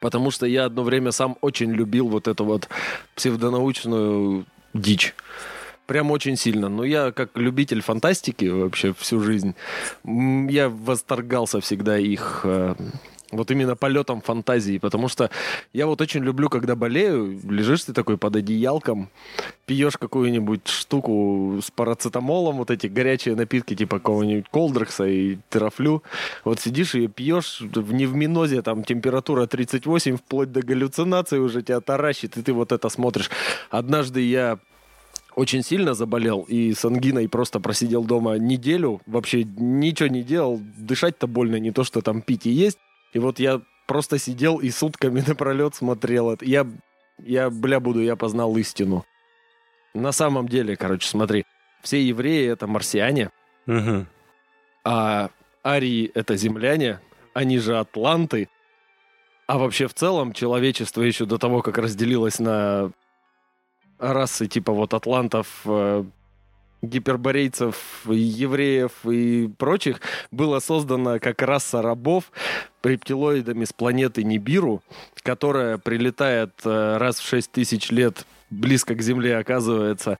Потому 0.00 0.30
что 0.30 0.46
я 0.46 0.64
одно 0.64 0.82
время 0.82 1.12
сам 1.12 1.36
очень 1.42 1.72
любил 1.72 2.08
вот 2.08 2.26
эту 2.26 2.46
вот 2.46 2.70
псевдонаучную 3.16 4.46
дичь. 4.72 5.14
Прям 5.90 6.12
очень 6.12 6.36
сильно. 6.36 6.68
Но 6.68 6.84
я 6.84 7.10
как 7.10 7.30
любитель 7.34 7.82
фантастики 7.82 8.44
вообще 8.44 8.94
всю 8.96 9.20
жизнь, 9.20 9.56
я 10.04 10.68
восторгался 10.68 11.60
всегда 11.60 11.98
их 11.98 12.42
э, 12.44 12.76
вот 13.32 13.50
именно 13.50 13.74
полетом 13.74 14.20
фантазии, 14.20 14.78
потому 14.78 15.08
что 15.08 15.30
я 15.72 15.88
вот 15.88 16.00
очень 16.00 16.22
люблю, 16.22 16.48
когда 16.48 16.76
болею, 16.76 17.40
лежишь 17.42 17.82
ты 17.82 17.92
такой 17.92 18.18
под 18.18 18.36
одеялком, 18.36 19.08
пьешь 19.66 19.96
какую-нибудь 19.96 20.68
штуку 20.68 21.58
с 21.60 21.72
парацетамолом, 21.72 22.58
вот 22.58 22.70
эти 22.70 22.86
горячие 22.86 23.34
напитки 23.34 23.74
типа 23.74 23.98
какого-нибудь 23.98 24.46
колдрекса 24.48 25.08
и 25.08 25.38
терафлю, 25.48 26.04
вот 26.44 26.60
сидишь 26.60 26.94
и 26.94 27.08
пьешь 27.08 27.60
в 27.60 27.92
невминозе, 27.92 28.62
там 28.62 28.84
температура 28.84 29.48
38, 29.48 30.18
вплоть 30.18 30.52
до 30.52 30.62
галлюцинации 30.62 31.38
уже 31.38 31.62
тебя 31.62 31.80
таращит, 31.80 32.36
и 32.36 32.42
ты 32.42 32.52
вот 32.52 32.70
это 32.70 32.88
смотришь. 32.88 33.28
Однажды 33.70 34.20
я 34.20 34.60
очень 35.36 35.62
сильно 35.62 35.94
заболел 35.94 36.42
и 36.48 36.74
с 36.74 36.84
ангиной 36.84 37.28
просто 37.28 37.60
просидел 37.60 38.04
дома 38.04 38.36
неделю, 38.38 39.00
вообще 39.06 39.44
ничего 39.44 40.08
не 40.08 40.22
делал, 40.22 40.60
дышать-то 40.76 41.26
больно, 41.26 41.56
не 41.56 41.70
то 41.70 41.84
что 41.84 42.00
там 42.00 42.22
пить 42.22 42.46
и 42.46 42.50
есть. 42.50 42.78
И 43.12 43.18
вот 43.18 43.38
я 43.38 43.60
просто 43.86 44.18
сидел 44.18 44.58
и 44.58 44.70
сутками 44.70 45.20
напролет 45.26 45.74
смотрел 45.74 46.30
это. 46.30 46.44
Я, 46.44 46.66
я, 47.18 47.50
бля, 47.50 47.80
буду, 47.80 48.00
я 48.00 48.16
познал 48.16 48.56
истину. 48.56 49.04
На 49.94 50.12
самом 50.12 50.48
деле, 50.48 50.76
короче, 50.76 51.08
смотри, 51.08 51.44
все 51.82 52.02
евреи— 52.02 52.48
это 52.52 52.66
марсиане, 52.66 53.30
угу. 53.66 54.06
а 54.84 55.30
арии— 55.64 56.10
это 56.14 56.36
земляне, 56.36 57.00
они 57.34 57.58
же 57.58 57.78
атланты. 57.78 58.48
А 59.46 59.58
вообще 59.58 59.88
в 59.88 59.94
целом 59.94 60.32
человечество 60.32 61.02
еще 61.02 61.24
до 61.24 61.38
того, 61.38 61.60
как 61.62 61.78
разделилось 61.78 62.38
на 62.38 62.92
расы 64.00 64.46
типа 64.46 64.72
вот 64.72 64.94
атлантов, 64.94 65.46
э, 65.66 66.04
гиперборейцев, 66.82 67.76
евреев 68.06 68.92
и 69.04 69.48
прочих 69.58 70.00
было 70.30 70.60
создано 70.60 71.18
как 71.20 71.42
раса 71.42 71.82
рабов 71.82 72.32
рептилоидами 72.82 73.64
с 73.64 73.72
планеты 73.72 74.24
Нибиру, 74.24 74.82
которая 75.22 75.78
прилетает 75.78 76.52
э, 76.64 76.96
раз 76.96 77.18
в 77.18 77.28
6 77.28 77.52
тысяч 77.52 77.90
лет 77.90 78.26
близко 78.48 78.94
к 78.94 79.02
Земле, 79.02 79.36
оказывается, 79.36 80.16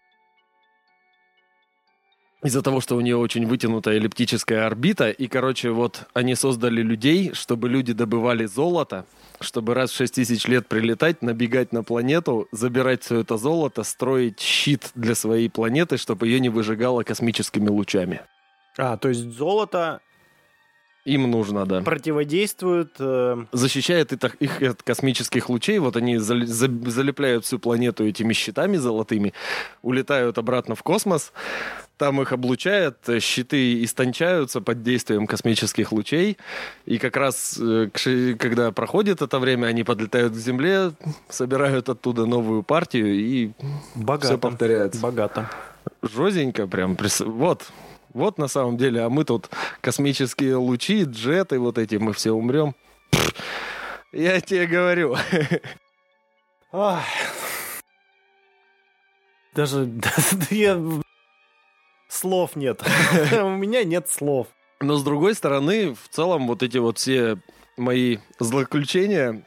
из-за 2.43 2.63
того, 2.63 2.81
что 2.81 2.97
у 2.97 3.01
нее 3.01 3.17
очень 3.17 3.47
вытянутая 3.47 3.97
эллиптическая 3.97 4.67
орбита. 4.67 5.11
И, 5.11 5.27
короче, 5.27 5.71
вот 5.71 6.07
они 6.15 6.35
создали 6.35 6.83
людей, 6.83 7.33
чтобы 7.35 7.69
люди 7.69 7.93
добывали 7.93 8.47
золото, 8.47 9.05
чтобы 9.41 9.75
раз 9.75 9.91
в 9.91 9.97
6 9.97 10.15
тысяч 10.15 10.47
лет 10.47 10.67
прилетать, 10.67 11.23
набегать 11.23 11.73
на 11.73 11.83
планету, 11.83 12.49
забирать 12.53 13.03
все 13.03 13.21
это 13.21 13.37
золото, 13.37 13.83
строить 13.83 14.41
щит 14.41 14.91
для 14.95 15.15
своей 15.15 15.51
планеты, 15.51 15.97
чтобы 15.97 16.29
ее 16.29 16.41
не 16.41 16.49
выжигало 16.49 17.03
космическими 17.03 17.69
лучами. 17.69 18.23
А, 18.79 18.97
то 18.97 19.09
есть 19.09 19.21
золото 19.21 20.01
им 21.11 21.31
нужно, 21.31 21.67
да. 21.67 21.81
Противодействует... 21.81 22.93
Э... 22.99 23.45
Защищает 23.53 24.13
их, 24.13 24.35
их 24.37 24.63
от 24.63 24.83
космических 24.83 25.49
лучей. 25.49 25.79
Вот 25.79 25.97
они 25.97 26.19
залепляют 26.19 27.45
всю 27.45 27.59
планету 27.59 28.07
этими 28.07 28.33
щитами 28.33 28.77
золотыми, 28.77 29.33
улетают 29.83 30.39
обратно 30.39 30.75
в 30.75 30.83
космос, 30.83 31.33
там 31.97 32.23
их 32.23 32.33
облучает, 32.33 32.97
щиты 33.21 33.85
истончаются 33.85 34.61
под 34.61 34.83
действием 34.83 35.27
космических 35.27 35.93
лучей. 35.93 36.39
И 36.87 36.99
как 36.99 37.17
раз, 37.17 37.59
э, 37.61 37.89
когда 38.39 38.73
проходит 38.73 39.21
это 39.21 39.39
время, 39.39 39.67
они 39.67 39.85
подлетают 39.85 40.33
к 40.33 40.37
Земле, 40.37 40.93
собирают 41.29 41.89
оттуда 41.89 42.25
новую 42.25 42.63
партию, 42.63 43.15
и 43.15 43.51
Богато. 43.95 44.27
все 44.29 44.39
повторяется. 44.39 45.01
Богато. 45.01 45.51
Жозенько 46.03 46.67
прям. 46.67 46.97
Вот, 47.21 47.67
вот 48.13 48.39
на 48.39 48.49
самом 48.49 48.77
деле, 48.77 49.03
а 49.03 49.09
мы 49.09 49.25
тут 49.25 49.51
космические 49.81 50.57
лучи, 50.57 51.05
джеты 51.05 51.59
вот 51.59 51.79
эти, 51.79 51.97
мы 51.97 52.13
все 52.13 52.33
умрем. 52.33 52.75
Я 54.13 54.41
тебе 54.41 54.67
говорю. 54.67 55.17
Даже 59.55 59.91
я... 60.51 60.81
слов 62.09 62.57
нет. 62.57 62.83
У 63.33 63.51
меня 63.51 63.85
нет 63.85 64.09
слов. 64.09 64.49
Но 64.81 64.97
с 64.97 65.05
другой 65.05 65.35
стороны, 65.35 65.95
в 65.95 66.09
целом 66.09 66.47
вот 66.47 66.63
эти 66.63 66.79
вот 66.79 66.99
все 66.99 67.39
мои 67.77 68.19
злоключения, 68.39 69.43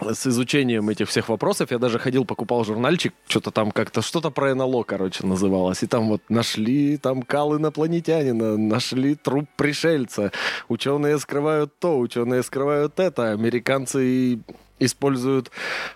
с 0.00 0.26
изучением 0.26 0.88
этих 0.88 1.08
всех 1.08 1.28
вопросов. 1.28 1.70
Я 1.70 1.78
даже 1.78 1.98
ходил, 1.98 2.24
покупал 2.24 2.64
журнальчик, 2.64 3.14
что-то 3.28 3.50
там 3.50 3.70
как-то, 3.70 4.02
что-то 4.02 4.30
про 4.30 4.54
НЛО, 4.54 4.82
короче, 4.84 5.26
называлось. 5.26 5.82
И 5.82 5.86
там 5.86 6.08
вот 6.08 6.22
нашли 6.28 6.96
там 6.96 7.22
кал 7.22 7.56
инопланетянина, 7.56 8.56
нашли 8.56 9.14
труп 9.14 9.48
пришельца. 9.56 10.32
Ученые 10.68 11.18
скрывают 11.18 11.78
то, 11.78 11.98
ученые 11.98 12.42
скрывают 12.42 12.98
это. 12.98 13.32
Американцы 13.32 14.40
используют 14.78 15.50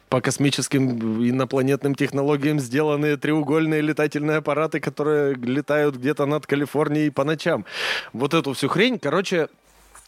по 0.09 0.21
космическим 0.21 1.29
инопланетным 1.29 1.95
технологиям 1.95 2.61
сделанные 2.61 3.17
треугольные 3.17 3.81
летательные 3.81 4.38
аппараты, 4.38 4.81
которые 4.81 5.35
летают 5.35 5.97
где-то 5.97 6.26
над 6.26 6.47
Калифорнией 6.47 7.11
по 7.11 7.25
ночам. 7.25 7.65
Вот 8.12 8.35
эту 8.35 8.53
всю 8.53 8.69
хрень, 8.69 8.99
короче, 8.99 9.49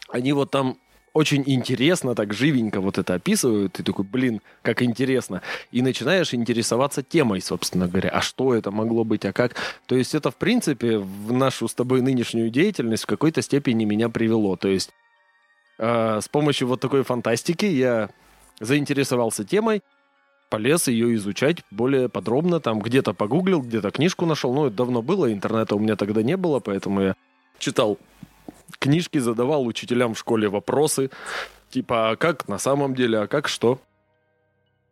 они 0.09 0.33
вот 0.33 0.50
там 0.50 0.78
очень 1.12 1.42
интересно, 1.46 2.14
так 2.14 2.32
живенько 2.32 2.80
вот 2.80 2.98
это 2.98 3.14
описывают. 3.14 3.74
Ты 3.74 3.82
такой, 3.82 4.04
блин, 4.04 4.40
как 4.62 4.82
интересно. 4.82 5.42
И 5.72 5.82
начинаешь 5.82 6.34
интересоваться 6.34 7.02
темой, 7.02 7.40
собственно 7.40 7.88
говоря. 7.88 8.10
А 8.10 8.20
что 8.20 8.54
это 8.54 8.70
могло 8.70 9.04
быть, 9.04 9.24
а 9.24 9.32
как? 9.32 9.54
То 9.86 9.96
есть 9.96 10.14
это, 10.14 10.30
в 10.30 10.36
принципе, 10.36 10.98
в 10.98 11.32
нашу 11.32 11.68
с 11.68 11.74
тобой 11.74 12.02
нынешнюю 12.02 12.50
деятельность 12.50 13.04
в 13.04 13.06
какой-то 13.06 13.42
степени 13.42 13.84
меня 13.84 14.08
привело. 14.08 14.56
То 14.56 14.68
есть 14.68 14.90
э, 15.78 16.20
с 16.22 16.28
помощью 16.28 16.68
вот 16.68 16.80
такой 16.80 17.02
фантастики 17.04 17.66
я 17.66 18.10
заинтересовался 18.60 19.44
темой, 19.44 19.82
полез 20.50 20.88
ее 20.88 21.14
изучать 21.14 21.58
более 21.70 22.08
подробно, 22.08 22.60
там 22.60 22.80
где-то 22.80 23.12
погуглил, 23.12 23.62
где-то 23.62 23.90
книжку 23.90 24.26
нашел. 24.26 24.52
Ну, 24.54 24.66
это 24.66 24.76
давно 24.76 25.02
было, 25.02 25.32
интернета 25.32 25.76
у 25.76 25.78
меня 25.78 25.96
тогда 25.96 26.22
не 26.22 26.36
было, 26.36 26.60
поэтому 26.60 27.00
я 27.00 27.14
читал 27.58 27.98
книжки, 28.78 29.18
задавал 29.18 29.66
учителям 29.66 30.14
в 30.14 30.18
школе 30.18 30.48
вопросы, 30.48 31.10
типа, 31.70 32.10
а 32.10 32.16
как 32.16 32.49
на 32.49 32.58
самом 32.58 32.95
деле, 32.95 33.21
а 33.21 33.26
как 33.26 33.49
что. 33.49 33.78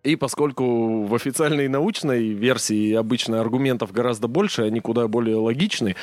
И 0.03 0.15
поскольку 0.15 1.05
в 1.05 1.15
официальной 1.17 1.67
научной 1.67 2.29
версии 2.29 2.95
обычно 2.95 3.41
аргументов 3.41 3.91
гораздо 3.91 4.29
больше, 4.29 4.63
они 4.63 4.79
куда 4.79 5.09
более 5.09 5.35
логичны, 5.35 5.97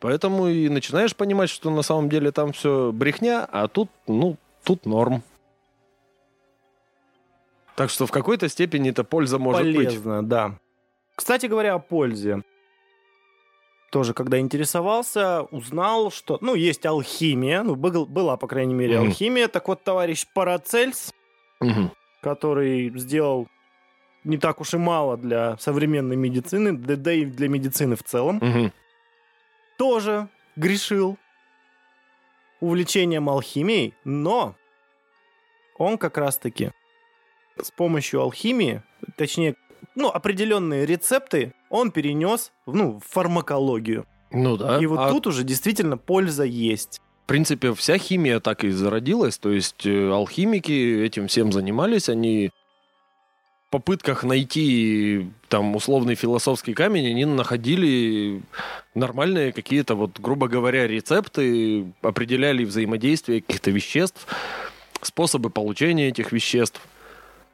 поэтому 0.00 0.48
и 0.48 0.68
начинаешь 0.68 1.14
понимать, 1.14 1.48
что 1.48 1.70
на 1.70 1.82
самом 1.82 2.08
деле 2.08 2.32
там 2.32 2.52
все 2.52 2.90
брехня, 2.92 3.44
а 3.44 3.68
тут, 3.68 3.88
ну, 4.08 4.36
тут 4.64 4.84
норм. 4.84 5.22
Так 7.76 7.90
что 7.90 8.06
в 8.06 8.10
какой-то 8.10 8.48
степени 8.48 8.90
это 8.90 9.04
польза 9.04 9.38
может 9.38 9.62
Полезно, 9.62 9.78
быть. 9.78 9.88
Полезно, 9.90 10.26
да. 10.26 10.58
Кстати 11.14 11.46
говоря, 11.46 11.74
о 11.74 11.78
пользе 11.78 12.42
тоже, 13.96 14.12
когда 14.12 14.38
интересовался, 14.38 15.44
узнал, 15.44 16.10
что, 16.10 16.36
ну, 16.42 16.54
есть 16.54 16.84
алхимия, 16.84 17.62
ну, 17.62 17.76
был, 17.76 18.04
была, 18.04 18.36
по 18.36 18.46
крайней 18.46 18.74
мере, 18.74 18.96
mm-hmm. 18.96 19.06
алхимия. 19.06 19.48
Так 19.48 19.68
вот, 19.68 19.84
товарищ 19.84 20.26
Парацельс, 20.34 21.14
mm-hmm. 21.62 21.88
который 22.20 22.92
сделал 22.98 23.48
не 24.22 24.36
так 24.36 24.60
уж 24.60 24.74
и 24.74 24.76
мало 24.76 25.16
для 25.16 25.56
современной 25.56 26.16
медицины, 26.16 26.76
да, 26.76 26.96
да 26.96 27.10
и 27.10 27.24
для 27.24 27.48
медицины 27.48 27.96
в 27.96 28.02
целом, 28.02 28.38
mm-hmm. 28.38 28.72
тоже 29.78 30.28
грешил 30.56 31.16
увлечением 32.60 33.30
алхимией, 33.30 33.94
но 34.04 34.56
он 35.78 35.96
как 35.96 36.18
раз-таки 36.18 36.72
с 37.58 37.70
помощью 37.70 38.20
алхимии, 38.20 38.82
точнее, 39.16 39.56
ну, 39.94 40.08
определенные 40.08 40.86
рецепты 40.86 41.54
он 41.70 41.90
перенес 41.90 42.52
ну, 42.66 43.00
в 43.00 43.12
фармакологию. 43.12 44.06
Ну 44.30 44.56
да. 44.56 44.78
И 44.78 44.86
вот 44.86 44.98
а... 44.98 45.10
тут 45.10 45.26
уже 45.26 45.44
действительно 45.44 45.96
польза 45.96 46.44
есть. 46.44 47.00
В 47.24 47.28
принципе, 47.28 47.74
вся 47.74 47.98
химия 47.98 48.38
так 48.38 48.64
и 48.64 48.70
зародилась. 48.70 49.38
То 49.38 49.50
есть 49.50 49.84
э, 49.84 50.10
алхимики 50.10 51.02
этим 51.04 51.26
всем 51.26 51.50
занимались. 51.50 52.08
Они 52.08 52.50
в 53.66 53.70
попытках 53.70 54.22
найти 54.22 55.28
там 55.48 55.74
условный 55.74 56.14
философский 56.14 56.72
камень, 56.72 57.08
они 57.08 57.24
находили 57.24 58.42
нормальные 58.94 59.52
какие-то, 59.52 59.96
вот, 59.96 60.20
грубо 60.20 60.46
говоря, 60.46 60.86
рецепты, 60.86 61.92
определяли 62.00 62.64
взаимодействие 62.64 63.40
каких-то 63.40 63.72
веществ, 63.72 64.26
способы 65.02 65.50
получения 65.50 66.08
этих 66.08 66.30
веществ. 66.30 66.80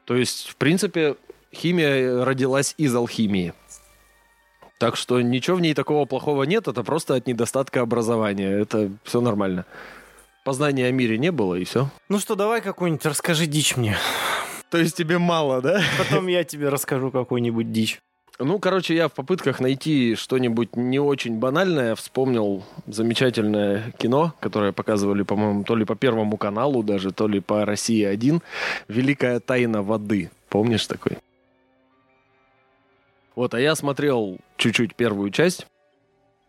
То 0.04 0.14
есть, 0.14 0.48
в 0.50 0.56
принципе, 0.56 1.16
химия 1.54 2.24
родилась 2.24 2.74
из 2.78 2.94
алхимии. 2.94 3.52
Так 4.78 4.96
что 4.96 5.20
ничего 5.20 5.58
в 5.58 5.60
ней 5.60 5.74
такого 5.74 6.06
плохого 6.06 6.42
нет, 6.42 6.66
это 6.66 6.82
просто 6.82 7.14
от 7.14 7.26
недостатка 7.26 7.82
образования. 7.82 8.50
Это 8.50 8.90
все 9.04 9.20
нормально. 9.20 9.64
Познания 10.44 10.86
о 10.86 10.90
мире 10.90 11.18
не 11.18 11.30
было, 11.30 11.54
и 11.54 11.64
все. 11.64 11.88
Ну 12.08 12.18
что, 12.18 12.34
давай 12.34 12.60
какую-нибудь 12.60 13.06
расскажи 13.06 13.46
дичь 13.46 13.76
мне. 13.76 13.96
То 14.70 14.78
есть 14.78 14.96
тебе 14.96 15.18
мало, 15.18 15.60
да? 15.60 15.82
Потом 15.98 16.26
я 16.26 16.42
тебе 16.42 16.68
расскажу 16.68 17.12
какую-нибудь 17.12 17.70
дичь. 17.70 18.00
Ну, 18.38 18.58
короче, 18.58 18.96
я 18.96 19.08
в 19.08 19.12
попытках 19.12 19.60
найти 19.60 20.16
что-нибудь 20.16 20.74
не 20.74 20.98
очень 20.98 21.38
банальное 21.38 21.94
вспомнил 21.94 22.64
замечательное 22.86 23.92
кино, 23.98 24.34
которое 24.40 24.72
показывали, 24.72 25.22
по-моему, 25.22 25.62
то 25.62 25.76
ли 25.76 25.84
по 25.84 25.94
Первому 25.94 26.36
каналу 26.36 26.82
даже, 26.82 27.12
то 27.12 27.28
ли 27.28 27.38
по 27.38 27.64
России-1. 27.64 28.42
«Великая 28.88 29.38
тайна 29.38 29.82
воды». 29.82 30.30
Помнишь 30.48 30.86
такой? 30.86 31.18
Вот, 33.34 33.54
а 33.54 33.60
я 33.60 33.74
смотрел 33.74 34.38
чуть-чуть 34.56 34.94
первую 34.94 35.30
часть. 35.30 35.66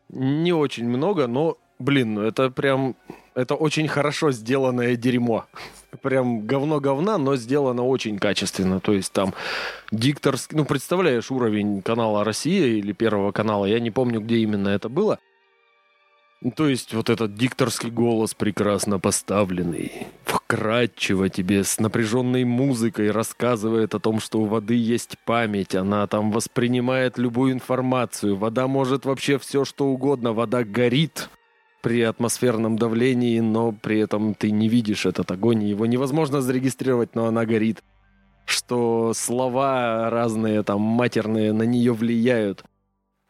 Не 0.10 0.54
очень 0.54 0.88
много, 0.88 1.28
но, 1.28 1.58
блин, 1.80 2.16
ну 2.16 2.22
это 2.24 2.50
прям... 2.50 2.96
Это 3.36 3.56
очень 3.56 3.88
хорошо 3.88 4.32
сделанное 4.32 4.96
дерьмо. 4.96 5.46
Прям 6.04 6.46
говно 6.46 6.80
говна, 6.80 7.18
но 7.18 7.36
сделано 7.36 7.84
очень 7.84 8.20
качественно. 8.20 8.80
То 8.80 8.94
есть 8.94 9.12
там 9.12 9.34
дикторский... 9.92 10.56
Ну, 10.56 10.66
представляешь 10.66 11.32
уровень 11.32 11.82
канала 11.82 12.24
«Россия» 12.24 12.68
или 12.68 12.92
Первого 12.92 13.32
канала. 13.32 13.66
Я 13.66 13.80
не 13.80 13.90
помню, 13.90 14.22
где 14.22 14.38
именно 14.38 14.70
это 14.70 14.88
было. 14.88 15.18
Ну, 16.44 16.52
то 16.52 16.68
есть 16.68 16.94
вот 16.94 17.10
этот 17.10 17.36
дикторский 17.36 17.90
голос 17.90 18.34
прекрасно 18.34 19.00
поставленный, 19.00 20.08
вкрадчиво 20.26 21.30
тебе 21.30 21.64
с 21.64 21.80
напряженной 21.80 22.44
музыкой 22.44 23.12
рассказывает 23.12 23.96
о 23.96 24.00
том, 24.00 24.20
что 24.20 24.42
у 24.42 24.46
воды 24.46 24.76
есть 24.76 25.18
память, 25.24 25.74
она 25.74 26.06
там 26.06 26.32
воспринимает 26.32 27.18
любую 27.18 27.54
информацию, 27.54 28.36
вода 28.36 28.68
может 28.68 29.06
вообще 29.06 29.40
все 29.40 29.64
что 29.64 29.86
угодно, 29.86 30.34
вода 30.34 30.66
горит 30.66 31.30
при 31.82 32.02
атмосферном 32.02 32.78
давлении, 32.78 33.40
но 33.40 33.72
при 33.72 34.00
этом 34.00 34.34
ты 34.34 34.52
не 34.52 34.68
видишь 34.68 35.06
этот 35.06 35.32
огонь, 35.32 35.64
его 35.64 35.86
невозможно 35.86 36.42
зарегистрировать, 36.42 37.16
но 37.16 37.26
она 37.26 37.46
горит. 37.46 37.82
Что 38.46 39.14
слова 39.16 40.10
разные 40.10 40.62
там 40.64 40.82
матерные 40.82 41.54
на 41.54 41.64
нее 41.64 41.94
влияют. 41.94 42.66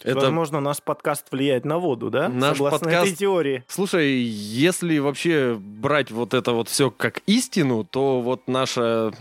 Это... 0.03 0.19
Возможно, 0.19 0.59
наш 0.59 0.81
подкаст 0.81 1.27
влияет 1.31 1.65
на 1.65 1.77
воду, 1.77 2.09
да? 2.09 2.29
Наш 2.29 2.57
Согласно 2.57 2.79
подкаст... 2.79 3.07
этой 3.07 3.15
теории. 3.17 3.63
Слушай, 3.67 4.11
если 4.21 4.97
вообще 4.99 5.55
брать 5.55 6.11
вот 6.11 6.33
это 6.33 6.51
вот 6.51 6.69
все 6.69 6.91
как 6.91 7.19
истину, 7.25 7.83
то 7.83 8.21
вот 8.21 8.47
наше 8.47 9.11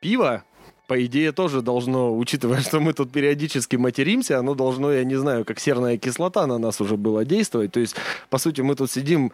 пиво, 0.00 0.44
по 0.88 1.04
идее, 1.04 1.32
тоже 1.32 1.60
должно, 1.60 2.16
учитывая, 2.16 2.60
что 2.60 2.80
мы 2.80 2.94
тут 2.94 3.12
периодически 3.12 3.76
материмся, 3.76 4.38
оно 4.38 4.54
должно, 4.54 4.90
я 4.90 5.04
не 5.04 5.16
знаю, 5.16 5.44
как 5.44 5.60
серная 5.60 5.98
кислота 5.98 6.46
на 6.46 6.58
нас 6.58 6.80
уже 6.80 6.96
было 6.96 7.24
действовать. 7.24 7.72
То 7.72 7.80
есть, 7.80 7.94
по 8.30 8.38
сути, 8.38 8.62
мы 8.62 8.74
тут 8.74 8.90
сидим, 8.90 9.32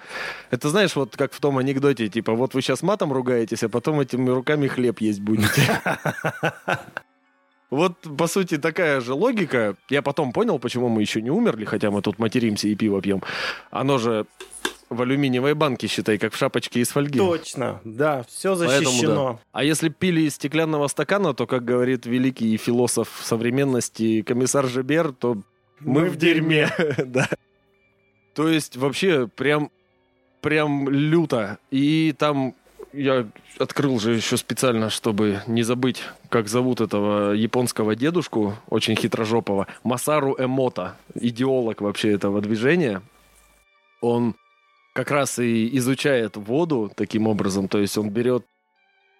это 0.50 0.68
знаешь, 0.68 0.96
вот 0.96 1.16
как 1.16 1.32
в 1.32 1.40
том 1.40 1.58
анекдоте, 1.58 2.08
типа, 2.08 2.32
вот 2.34 2.54
вы 2.54 2.62
сейчас 2.62 2.82
матом 2.82 3.12
ругаетесь, 3.12 3.62
а 3.62 3.68
потом 3.68 4.00
этими 4.00 4.30
руками 4.30 4.66
хлеб 4.66 5.00
есть 5.00 5.20
будете. 5.20 5.80
Вот, 7.74 7.94
по 8.16 8.28
сути, 8.28 8.56
такая 8.56 9.00
же 9.00 9.14
логика. 9.14 9.76
Я 9.90 10.00
потом 10.00 10.32
понял, 10.32 10.60
почему 10.60 10.88
мы 10.88 11.00
еще 11.00 11.20
не 11.20 11.30
умерли, 11.30 11.64
хотя 11.64 11.90
мы 11.90 12.02
тут 12.02 12.20
материмся 12.20 12.68
и 12.68 12.76
пиво 12.76 13.02
пьем. 13.02 13.22
Оно 13.72 13.98
же 13.98 14.26
в 14.90 15.02
алюминиевой 15.02 15.54
банке, 15.54 15.88
считай, 15.88 16.18
как 16.18 16.32
в 16.32 16.36
шапочке 16.36 16.80
из 16.80 16.90
фольги. 16.90 17.18
Точно, 17.18 17.80
да, 17.84 18.24
все 18.28 18.54
защищено. 18.54 18.90
Поэтому, 18.92 19.32
да. 19.32 19.38
А 19.50 19.64
если 19.64 19.88
пили 19.88 20.20
из 20.22 20.36
стеклянного 20.36 20.86
стакана, 20.86 21.34
то, 21.34 21.48
как 21.48 21.64
говорит 21.64 22.06
великий 22.06 22.56
философ 22.58 23.08
современности 23.24 24.22
комиссар 24.22 24.68
Жебер, 24.68 25.12
то 25.12 25.34
мы, 25.80 26.02
мы 26.02 26.10
в 26.10 26.16
дерьме. 26.16 26.70
да. 27.04 27.28
То 28.34 28.48
есть 28.48 28.76
вообще 28.76 29.26
прям, 29.26 29.72
прям 30.40 30.88
люто. 30.88 31.58
И 31.72 32.14
там 32.16 32.54
я 32.96 33.26
открыл 33.58 33.98
же 33.98 34.14
еще 34.14 34.36
специально, 34.36 34.90
чтобы 34.90 35.42
не 35.46 35.62
забыть, 35.62 36.02
как 36.28 36.48
зовут 36.48 36.80
этого 36.80 37.32
японского 37.32 37.94
дедушку, 37.94 38.54
очень 38.68 38.96
хитрожопого, 38.96 39.66
Масару 39.82 40.36
Эмота, 40.38 40.96
идеолог 41.14 41.80
вообще 41.80 42.12
этого 42.12 42.40
движения. 42.40 43.02
Он 44.00 44.34
как 44.94 45.10
раз 45.10 45.38
и 45.38 45.76
изучает 45.78 46.36
воду 46.36 46.90
таким 46.94 47.26
образом, 47.26 47.68
то 47.68 47.78
есть 47.78 47.98
он 47.98 48.10
берет 48.10 48.44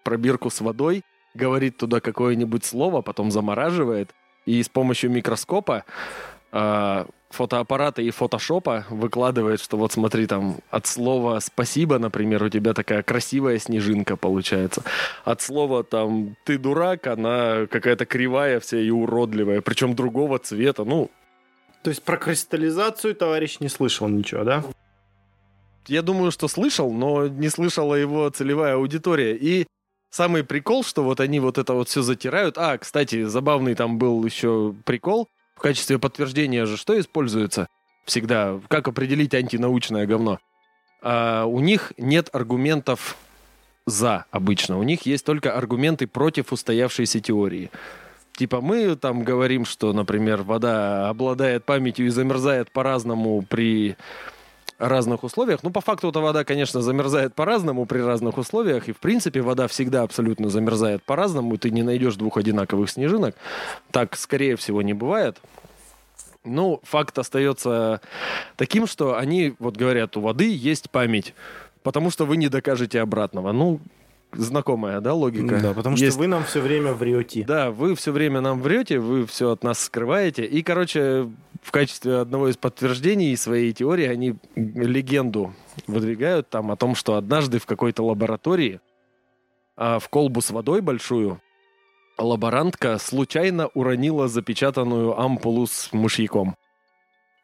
пробирку 0.05 0.51
с 0.51 0.61
водой, 0.61 1.03
говорит 1.35 1.77
туда 1.79 2.01
какое-нибудь 2.01 2.65
слово, 2.65 3.03
потом 3.03 3.31
замораживает, 3.31 4.11
и 4.47 4.63
с 4.63 4.69
помощью 4.69 5.11
микроскопа 5.11 5.85
э, 6.53 7.05
фотоаппарата 7.35 8.01
и 8.03 8.11
фотошопа 8.11 8.87
выкладывает, 8.91 9.61
что 9.61 9.77
вот 9.77 9.93
смотри, 9.93 10.27
там 10.27 10.57
от 10.71 10.87
слова 10.87 11.41
«спасибо», 11.41 11.99
например, 11.99 12.43
у 12.43 12.49
тебя 12.49 12.73
такая 12.73 13.03
красивая 13.03 13.59
снежинка 13.59 14.17
получается. 14.17 14.83
От 15.25 15.43
слова 15.43 15.85
там 15.85 16.37
«ты 16.45 16.59
дурак», 16.59 17.07
она 17.07 17.67
какая-то 17.67 18.07
кривая 18.07 18.61
вся 18.61 18.79
и 18.79 18.91
уродливая, 18.91 19.61
причем 19.61 19.95
другого 19.95 20.39
цвета, 20.39 20.85
ну... 20.85 21.11
То 21.83 21.91
есть 21.91 22.03
про 22.03 22.17
кристаллизацию 22.17 23.15
товарищ 23.15 23.61
не 23.61 23.69
слышал 23.69 24.09
ничего, 24.09 24.43
да? 24.45 24.65
Я 25.87 26.01
думаю, 26.01 26.31
что 26.31 26.49
слышал, 26.49 26.91
но 26.91 27.29
не 27.29 27.51
слышала 27.51 27.95
его 27.95 28.31
целевая 28.31 28.77
аудитория. 28.77 29.37
И 29.37 29.67
самый 30.11 30.45
прикол, 30.45 30.83
что 30.83 31.05
вот 31.05 31.21
они 31.21 31.41
вот 31.41 31.59
это 31.59 31.75
вот 31.75 31.89
все 31.89 32.01
затирают. 32.01 32.57
А, 32.57 32.79
кстати, 32.79 33.25
забавный 33.25 33.75
там 33.75 33.99
был 33.99 34.25
еще 34.25 34.75
прикол. 34.85 35.29
В 35.55 35.61
качестве 35.61 35.99
подтверждения 35.99 36.67
же 36.67 36.77
что 36.77 36.99
используется 36.99 37.69
всегда? 38.05 38.61
Как 38.69 38.89
определить 38.89 39.35
антинаучное 39.35 40.07
говно? 40.07 40.39
А, 41.03 41.45
у 41.45 41.61
них 41.61 41.93
нет 41.97 42.29
аргументов 42.33 43.17
за 43.87 44.27
обычно. 44.31 44.79
У 44.79 44.83
них 44.83 45.03
есть 45.03 45.25
только 45.25 45.57
аргументы 45.57 46.07
против 46.07 46.53
устоявшейся 46.53 47.21
теории. 47.21 47.71
Типа 48.33 48.61
мы 48.61 48.97
там 48.97 49.23
говорим, 49.23 49.65
что, 49.65 49.93
например, 49.93 50.43
вода 50.43 51.09
обладает 51.09 51.65
памятью 51.65 52.07
и 52.07 52.11
замерзает 52.11 52.73
по-разному 52.73 53.43
при 53.43 53.97
разных 54.79 55.25
условиях. 55.25 55.63
Ну, 55.63 55.71
по 55.71 55.81
факту 55.81 56.09
эта 56.09 56.21
вода, 56.21 56.45
конечно, 56.45 56.81
замерзает 56.81 57.35
по-разному 57.35 57.87
при 57.87 58.01
разных 58.01 58.39
условиях. 58.39 58.89
И, 58.89 58.93
в 58.93 58.99
принципе, 58.99 59.41
вода 59.41 59.69
всегда 59.69 60.03
абсолютно 60.03 60.49
замерзает 60.49 61.03
по-разному. 61.03 61.57
Ты 61.59 61.71
не 61.71 61.83
найдешь 61.83 62.17
двух 62.17 62.37
одинаковых 62.37 62.91
снежинок. 62.91 63.35
Так, 63.91 64.17
скорее 64.17 64.57
всего, 64.57 64.83
не 64.83 64.95
бывает. 64.95 65.39
Ну, 66.45 66.81
факт 66.83 67.19
остается 67.19 68.01
таким, 68.57 68.87
что 68.87 69.17
они, 69.17 69.55
вот 69.59 69.77
говорят, 69.77 70.17
у 70.17 70.21
воды 70.21 70.55
есть 70.55 70.91
память. 70.91 71.35
Потому 71.83 72.11
что 72.11 72.25
вы 72.25 72.37
не 72.37 72.49
докажете 72.49 73.01
обратного. 73.01 73.53
Ну, 73.53 73.81
знакомая, 74.33 75.01
да, 75.01 75.15
логика? 75.15 75.59
Да, 75.61 75.73
потому 75.73 75.97
Есть... 75.97 76.13
что 76.13 76.21
вы 76.21 76.27
нам 76.27 76.45
все 76.45 76.61
время 76.61 76.93
врете. 76.93 77.45
Да, 77.47 77.71
вы 77.71 77.95
все 77.95 78.13
время 78.13 78.41
нам 78.41 78.61
врете, 78.61 78.99
вы 78.99 79.27
все 79.27 79.51
от 79.51 79.63
нас 79.63 79.79
скрываете. 79.79 80.45
И, 80.45 80.63
короче, 80.63 81.31
в 81.65 81.71
качестве 81.71 82.19
одного 82.19 82.49
из 82.49 82.57
подтверждений 82.59 83.37
своей 83.37 83.73
теории 83.73 84.07
они 84.07 84.37
легенду 84.55 85.55
выдвигают 85.87 86.51
там 86.51 86.71
о 86.71 86.77
том, 86.77 86.95
что 86.95 87.15
однажды 87.15 87.59
в 87.59 87.65
какой-то 87.65 88.05
лаборатории 88.05 88.81
а, 89.77 89.99
в 89.99 90.09
колбу 90.11 90.43
с 90.43 90.51
водой 90.51 90.83
большую 90.83 91.41
лаборантка 92.19 92.99
случайно 92.99 93.69
уронила 93.69 94.29
запечатанную 94.29 95.19
ампулу 95.19 95.67
с 95.67 95.89
мышьяком. 95.93 96.55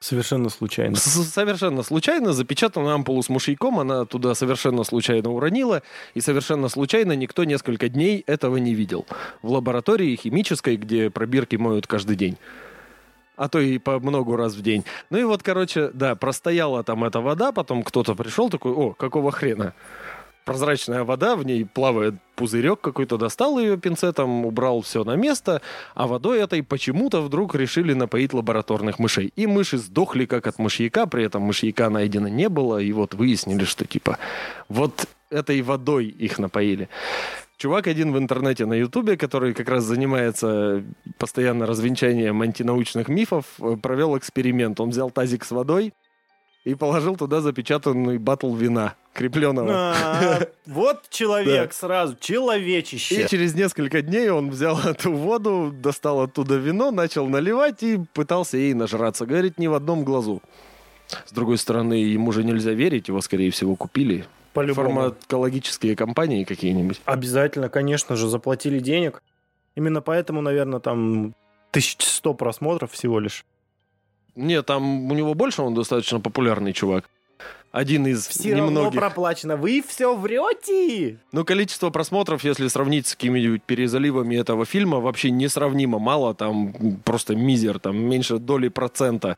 Совершенно 0.01 0.51
случайно. 0.51 0.97
совершенно 0.97 1.83
случайно 1.83 2.33
запечатанную 2.35 2.95
ампулу 2.95 3.23
с 3.23 3.31
мышьяком 3.31 3.81
она 3.81 4.05
туда 4.05 4.35
совершенно 4.35 4.85
случайно 4.85 5.31
уронила, 5.31 5.83
и 6.13 6.21
совершенно 6.21 6.69
случайно 6.69 7.13
никто 7.13 7.45
несколько 7.45 7.89
дней 7.89 8.23
этого 8.27 8.59
не 8.59 8.75
видел. 8.75 9.07
В 9.41 9.51
лаборатории 9.51 10.15
химической, 10.17 10.77
где 10.77 11.09
пробирки 11.11 11.57
моют 11.57 11.87
каждый 11.87 12.17
день 12.17 12.37
а 13.41 13.49
то 13.49 13.59
и 13.59 13.79
по 13.79 13.99
много 14.01 14.37
раз 14.37 14.53
в 14.55 14.61
день. 14.61 14.85
Ну 15.09 15.17
и 15.17 15.25
вот, 15.25 15.43
короче, 15.43 15.91
да, 15.95 16.15
простояла 16.15 16.85
там 16.85 17.05
эта 17.05 17.23
вода, 17.23 17.53
потом 17.53 17.83
кто-то 17.83 18.15
пришел 18.15 18.51
такой, 18.51 18.73
о, 18.73 18.93
какого 18.93 19.33
хрена? 19.33 19.73
прозрачная 20.45 21.05
вода, 21.05 21.37
в 21.37 21.45
ней 21.45 21.65
плавает 21.65 22.15
пузырек 22.35 22.81
какой-то, 22.81 23.19
достал 23.19 23.61
ее 23.61 23.77
пинцетом, 23.77 24.45
убрал 24.45 24.81
все 24.81 25.05
на 25.05 25.15
место, 25.15 25.63
а 25.95 26.09
водой 26.09 26.41
этой 26.41 26.63
почему-то 26.63 27.21
вдруг 27.21 27.55
решили 27.55 27.93
напоить 27.93 28.33
лабораторных 28.33 28.99
мышей. 28.99 29.33
И 29.37 29.47
мыши 29.47 29.79
сдохли 29.79 30.25
как 30.27 30.49
от 30.49 30.59
мышьяка, 30.59 31.07
при 31.07 31.25
этом 31.25 31.43
мышьяка 31.43 31.89
найдено 31.89 32.27
не 32.27 32.49
было, 32.49 32.79
и 32.79 32.91
вот 32.93 33.15
выяснили, 33.15 33.65
что 33.65 33.87
типа 33.87 34.19
вот 34.69 35.07
этой 35.31 35.63
водой 35.63 36.07
их 36.07 36.39
напоили. 36.41 36.89
Чувак 37.61 37.89
один 37.89 38.11
в 38.15 38.17
интернете 38.17 38.65
на 38.65 38.73
Ютубе, 38.73 39.19
который 39.19 39.53
как 39.53 39.69
раз 39.69 39.85
занимается 39.85 40.83
постоянно 41.19 41.67
развенчанием 41.67 42.41
антинаучных 42.41 43.09
мифов, 43.09 43.45
провел 43.83 44.17
эксперимент. 44.17 44.81
Он 44.81 44.89
взял 44.89 45.11
тазик 45.11 45.45
с 45.45 45.51
водой, 45.51 45.93
и 46.65 46.75
положил 46.75 47.17
туда 47.17 47.43
запечатанный 47.43 48.17
батл 48.17 48.55
вина 48.55 48.95
крепленного. 49.13 49.73
А, 49.75 50.41
вот 50.67 51.11
человек 51.11 51.75
сразу, 51.75 52.17
человечище. 52.19 53.25
И 53.25 53.29
через 53.29 53.55
несколько 53.55 54.01
дней 54.01 54.31
он 54.31 54.49
взял 54.49 54.81
эту 54.87 55.13
воду, 55.13 55.71
достал 55.71 56.23
оттуда 56.23 56.57
вино, 56.57 56.91
начал 56.91 57.27
наливать 57.27 57.83
и 57.83 58.01
пытался 58.15 58.57
ей 58.57 58.73
нажраться. 58.73 59.27
Говорит, 59.27 59.59
ни 59.59 59.67
в 59.67 59.75
одном 59.75 60.05
глазу. 60.05 60.41
С 61.27 61.33
другой 61.33 61.59
стороны, 61.59 61.93
ему 61.93 62.33
же 62.33 62.43
нельзя 62.43 62.73
верить, 62.73 63.09
его, 63.09 63.21
скорее 63.21 63.51
всего, 63.51 63.77
купили. 63.77 64.25
Фармакологические 64.53 65.97
компании 65.97 66.45
какие-нибудь. 66.45 67.01
Обязательно, 67.05 67.69
конечно 67.69 68.17
же, 68.17 68.29
заплатили 68.29 68.79
денег. 68.81 69.23
Именно 69.77 70.01
поэтому, 70.01 70.41
наверное, 70.41 70.81
там 70.81 71.35
1100 71.71 72.35
просмотров 72.35 72.93
всего 72.93 73.21
лишь. 73.21 73.45
Нет, 74.35 74.67
там 74.67 75.11
у 75.11 75.15
него 75.15 75.35
больше, 75.35 75.63
он 75.63 75.75
достаточно 75.75 76.21
популярный 76.21 76.73
чувак. 76.73 77.09
Один 77.73 78.07
из 78.07 78.27
все 78.27 78.55
немногих. 78.55 78.87
Равно 78.87 79.01
проплачено. 79.01 79.57
Вы 79.57 79.83
все 79.87 80.17
врете! 80.17 81.19
Ну, 81.31 81.45
количество 81.45 81.91
просмотров, 81.91 82.43
если 82.43 82.67
сравнить 82.67 83.07
с 83.07 83.15
какими-нибудь 83.15 83.63
перезаливами 83.63 84.35
этого 84.35 84.65
фильма, 84.65 84.99
вообще 84.99 85.31
несравнимо 85.31 86.01
мало. 86.01 86.35
Там 86.35 86.73
просто 87.05 87.37
мизер, 87.37 87.79
там 87.79 87.97
меньше 87.97 88.39
доли 88.39 88.69
процента. 88.69 89.37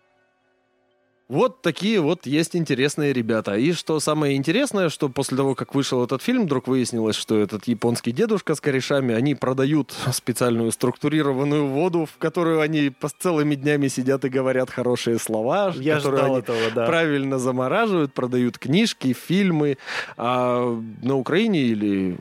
Вот 1.32 1.62
такие 1.62 1.98
вот 2.02 2.26
есть 2.26 2.54
интересные 2.54 3.14
ребята. 3.14 3.54
И 3.54 3.72
что 3.72 4.00
самое 4.00 4.36
интересное, 4.36 4.90
что 4.90 5.08
после 5.08 5.38
того, 5.38 5.54
как 5.54 5.74
вышел 5.74 6.04
этот 6.04 6.20
фильм, 6.20 6.42
вдруг 6.42 6.68
выяснилось, 6.68 7.16
что 7.16 7.38
этот 7.38 7.66
японский 7.68 8.12
дедушка 8.12 8.54
с 8.54 8.60
корешами, 8.60 9.14
они 9.14 9.34
продают 9.34 9.94
специальную 10.12 10.70
структурированную 10.72 11.68
воду, 11.68 12.04
в 12.04 12.18
которую 12.18 12.60
они 12.60 12.92
целыми 13.18 13.54
днями 13.54 13.88
сидят 13.88 14.26
и 14.26 14.28
говорят 14.28 14.68
хорошие 14.68 15.18
слова, 15.18 15.72
Я 15.74 15.96
которые 15.96 16.24
они 16.24 16.38
этого, 16.40 16.70
да. 16.74 16.84
правильно 16.84 17.38
замораживают, 17.38 18.12
продают 18.12 18.58
книжки, 18.58 19.14
фильмы. 19.14 19.78
А 20.18 20.78
на 21.00 21.16
Украине 21.16 21.62
или 21.62 22.18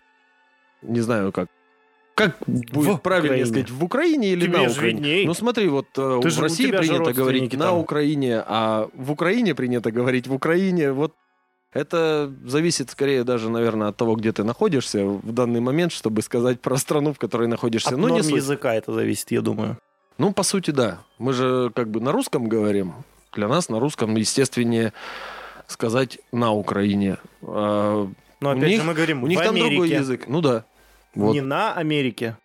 не 0.82 1.02
знаю 1.02 1.34
как, 1.34 1.50
как 2.28 2.38
будет 2.48 2.96
в 2.96 3.00
правильнее 3.00 3.44
Украине. 3.44 3.46
сказать, 3.46 3.70
в 3.72 3.84
Украине 3.84 4.28
или 4.34 4.46
Тебе 4.46 4.58
на 4.58 4.72
Украине? 4.72 5.00
Видней. 5.00 5.26
Ну 5.26 5.34
смотри, 5.34 5.68
вот 5.70 5.88
э, 5.98 6.20
Ты 6.22 6.28
в 6.30 6.32
же, 6.32 6.42
России 6.42 6.72
принято 6.72 7.14
говорить 7.14 7.54
на 7.54 7.76
Украине, 7.78 8.44
а 8.46 8.88
в 8.94 9.12
Украине 9.12 9.56
принято 9.56 9.92
говорить 9.92 10.28
в 10.28 10.34
Украине. 10.34 10.92
Вот 10.92 11.14
это 11.74 12.34
зависит 12.46 12.90
скорее 12.90 13.24
даже, 13.24 13.50
наверное, 13.50 13.90
от 13.90 13.98
того, 13.98 14.16
где 14.16 14.32
ты 14.32 14.44
находишься 14.44 15.06
в 15.06 15.32
данный 15.32 15.62
момент, 15.62 15.92
чтобы 15.92 16.22
сказать 16.22 16.60
про 16.60 16.78
страну, 16.78 17.14
в 17.14 17.18
которой 17.18 17.48
находишься. 17.48 17.90
От 17.90 17.98
ну, 17.98 18.08
норм 18.10 18.22
не 18.22 18.36
языка 18.36 18.74
это 18.76 18.92
зависит, 18.94 19.32
я 19.32 19.42
думаю. 19.42 19.78
Ну, 20.18 20.34
по 20.34 20.44
сути, 20.44 20.72
да. 20.72 21.00
Мы 21.18 21.34
же 21.34 21.72
как 21.74 21.90
бы 21.90 22.02
на 22.02 22.12
русском 22.12 22.48
говорим. 22.50 22.94
Для 23.34 23.48
нас 23.48 23.70
на 23.70 23.80
русском 23.80 24.16
естественнее 24.18 24.92
сказать 25.68 26.20
на 26.34 26.52
Украине. 26.52 27.18
А 27.42 28.08
Но 28.42 28.50
у 28.50 28.52
опять 28.52 28.68
них- 28.70 28.82
же 28.82 28.88
мы 28.88 28.94
говорим 28.94 29.24
у 29.24 29.28
них 29.28 29.40
в 29.40 29.44
там 29.44 29.56
Америке. 29.56 29.70
другой 29.70 29.90
язык. 29.90 30.26
Ну 30.28 30.42
да. 30.42 30.66
Вот. 31.16 31.34
Не 31.34 31.42
на 31.42 31.74
Америке. 31.74 32.38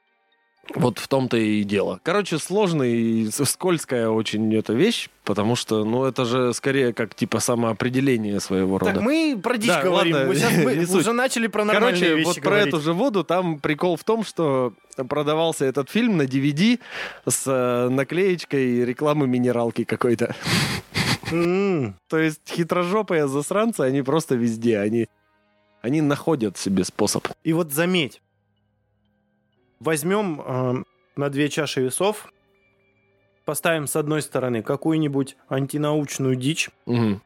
Вот 0.75 0.99
в 0.99 1.07
том-то 1.07 1.37
и 1.37 1.63
дело. 1.63 2.01
Короче, 2.03 2.39
сложная 2.39 2.89
и 2.89 3.31
скользкая 3.31 4.09
очень 4.09 4.53
эта 4.53 4.73
вещь, 4.73 5.09
потому 5.23 5.55
что, 5.55 5.85
ну, 5.85 6.05
это 6.05 6.25
же 6.25 6.53
скорее 6.55 6.93
как 6.93 7.15
типа 7.15 7.39
самоопределение 7.39 8.41
своего 8.41 8.79
рода. 8.79 8.95
Так 8.95 9.03
мы 9.03 9.39
про 9.41 9.57
дичь 9.59 9.69
Да, 9.69 9.83
говорим. 9.83 10.15
ладно, 10.17 10.29
Мы 10.29 10.35
сейчас 10.35 10.53
мы 10.93 10.99
уже 10.99 11.13
начали 11.13 11.47
про 11.47 11.65
нормальные 11.65 12.01
Короче, 12.01 12.17
вещи 12.17 12.27
вот 12.27 12.37
про 12.41 12.51
говорить. 12.51 12.67
эту 12.69 12.81
же 12.81 12.93
воду 12.95 13.23
там 13.23 13.61
прикол 13.61 13.97
в 13.97 14.03
том, 14.03 14.25
что 14.25 14.73
продавался 14.97 15.65
этот 15.67 15.89
фильм 15.89 16.17
на 16.17 16.23
DVD 16.23 16.81
с 17.29 17.45
э, 17.47 17.89
наклеечкой 17.89 18.85
рекламы 18.85 19.29
минералки 19.29 19.85
какой-то. 19.85 20.35
То 21.31 22.19
есть 22.19 22.41
хитрожопые 22.49 23.29
засранцы, 23.29 23.81
они 23.83 24.03
просто 24.03 24.35
везде, 24.35 24.79
они, 24.79 25.09
они 25.81 26.01
находят 26.01 26.57
себе 26.59 26.85
способ. 26.85 27.29
И 27.45 27.53
вот 27.53 27.73
заметь, 27.73 28.21
возьмем 29.81 30.41
э, 30.41 30.75
на 31.17 31.29
две 31.31 31.49
чаши 31.49 31.81
весов, 31.83 32.29
поставим 33.45 33.87
с 33.87 33.97
одной 33.97 34.23
стороны 34.23 34.63
какую-нибудь 34.63 35.37
антинаучную 35.49 36.37
дичь, 36.37 36.71
Мгм. 36.87 37.23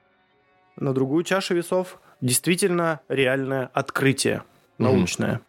на 0.77 0.93
другую 0.95 1.25
чашу 1.25 1.55
весов 1.55 1.99
действительно 2.21 3.01
реальное 3.09 3.71
открытие 3.73 4.43
научное. 4.79 5.41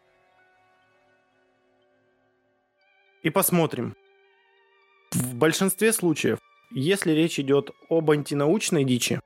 И 3.24 3.30
посмотрим. 3.30 3.96
В 5.12 5.36
большинстве 5.36 5.92
случаев, 5.94 6.40
если 6.72 7.12
речь 7.12 7.40
идет 7.40 7.72
об 7.90 8.10
антинаучной 8.10 8.84
дичи, 8.84 9.20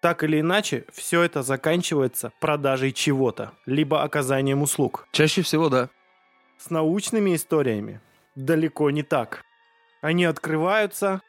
так 0.00 0.22
или 0.22 0.40
иначе, 0.40 0.84
все 0.92 1.22
это 1.22 1.42
заканчивается 1.42 2.32
продажей 2.40 2.92
чего-то, 2.92 3.52
либо 3.66 4.02
оказанием 4.02 4.62
услуг. 4.62 5.06
Чаще 5.12 5.42
всего, 5.42 5.68
да. 5.68 5.88
С 6.64 6.70
научными 6.70 7.34
историями 7.36 8.00
далеко 8.36 8.90
не 8.90 9.02
так. 9.02 9.42
Они 10.00 10.24
открываются. 10.24 11.20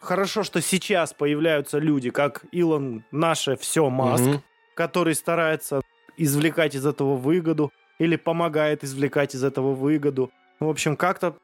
Хорошо, 0.00 0.44
что 0.44 0.60
сейчас 0.60 1.12
появляются 1.12 1.78
люди, 1.80 2.10
как 2.10 2.44
Илон 2.52 3.02
наше 3.10 3.56
все 3.56 3.90
Маск, 3.90 4.24
Мгм. 4.24 4.42
который 4.76 5.16
старается 5.16 5.80
извлекать 6.16 6.76
из 6.76 6.86
этого 6.86 7.16
выгоду 7.16 7.72
или 7.98 8.14
помогает 8.14 8.84
извлекать 8.84 9.34
из 9.34 9.42
этого 9.42 9.74
выгоду. 9.74 10.30
В 10.60 10.68
общем, 10.68 10.96
как-то 10.96 11.36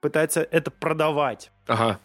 пытается 0.00 0.42
это 0.42 0.70
продавать. 0.70 1.50
Ага. 1.66 1.98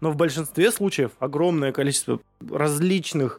Но 0.00 0.10
в 0.10 0.16
большинстве 0.16 0.72
случаев 0.72 1.12
огромное 1.20 1.70
количество 1.70 2.18
различных 2.50 3.38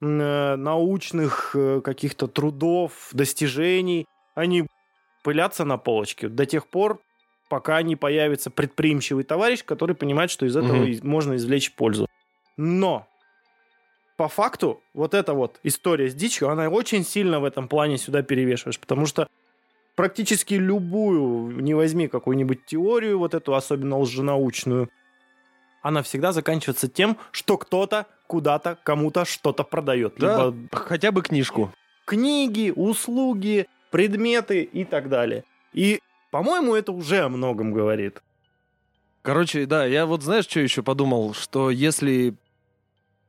э, 0.00 0.56
научных 0.56 1.52
э, 1.54 1.80
каких-то 1.80 2.26
трудов, 2.26 3.10
достижений, 3.12 4.04
они 4.34 4.66
пылятся 5.24 5.64
на 5.64 5.78
полочке 5.78 6.28
до 6.28 6.46
тех 6.46 6.68
пор, 6.68 7.00
пока 7.48 7.82
не 7.82 7.96
появится 7.96 8.50
предприимчивый 8.50 9.24
товарищ, 9.24 9.64
который 9.64 9.96
понимает, 9.96 10.30
что 10.30 10.46
из 10.46 10.54
этого 10.56 10.84
и- 10.84 11.00
можно 11.02 11.34
извлечь 11.34 11.72
пользу. 11.72 12.06
Но 12.56 13.06
по 14.16 14.28
факту 14.28 14.80
вот 14.92 15.14
эта 15.14 15.34
вот 15.34 15.58
история 15.64 16.08
с 16.08 16.14
дичью, 16.14 16.48
она 16.50 16.68
очень 16.68 17.04
сильно 17.04 17.40
в 17.40 17.44
этом 17.44 17.66
плане 17.68 17.98
сюда 17.98 18.22
перевешиваешь, 18.22 18.78
потому 18.78 19.06
что 19.06 19.26
практически 19.96 20.54
любую, 20.54 21.60
не 21.62 21.74
возьми 21.74 22.06
какую-нибудь 22.08 22.66
теорию, 22.66 23.18
вот 23.18 23.34
эту 23.34 23.54
особенно 23.54 23.98
лженаучную, 23.98 24.88
она 25.82 26.02
всегда 26.02 26.32
заканчивается 26.32 26.88
тем, 26.88 27.16
что 27.30 27.58
кто-то 27.58 28.06
куда-то 28.26 28.78
кому-то 28.84 29.24
что-то 29.24 29.64
продает. 29.64 30.14
Да, 30.18 30.46
Либо 30.46 30.56
хотя 30.72 31.12
бы 31.12 31.22
книжку. 31.22 31.72
книги, 32.06 32.72
услуги, 32.74 33.66
предметы 33.94 34.64
и 34.64 34.84
так 34.84 35.08
далее. 35.08 35.44
И, 35.72 36.00
по-моему, 36.32 36.74
это 36.74 36.90
уже 36.90 37.20
о 37.20 37.28
многом 37.28 37.72
говорит. 37.72 38.24
Короче, 39.22 39.66
да, 39.66 39.86
я 39.86 40.04
вот 40.04 40.24
знаешь, 40.24 40.48
что 40.48 40.58
еще 40.58 40.82
подумал, 40.82 41.32
что 41.32 41.70
если 41.70 42.34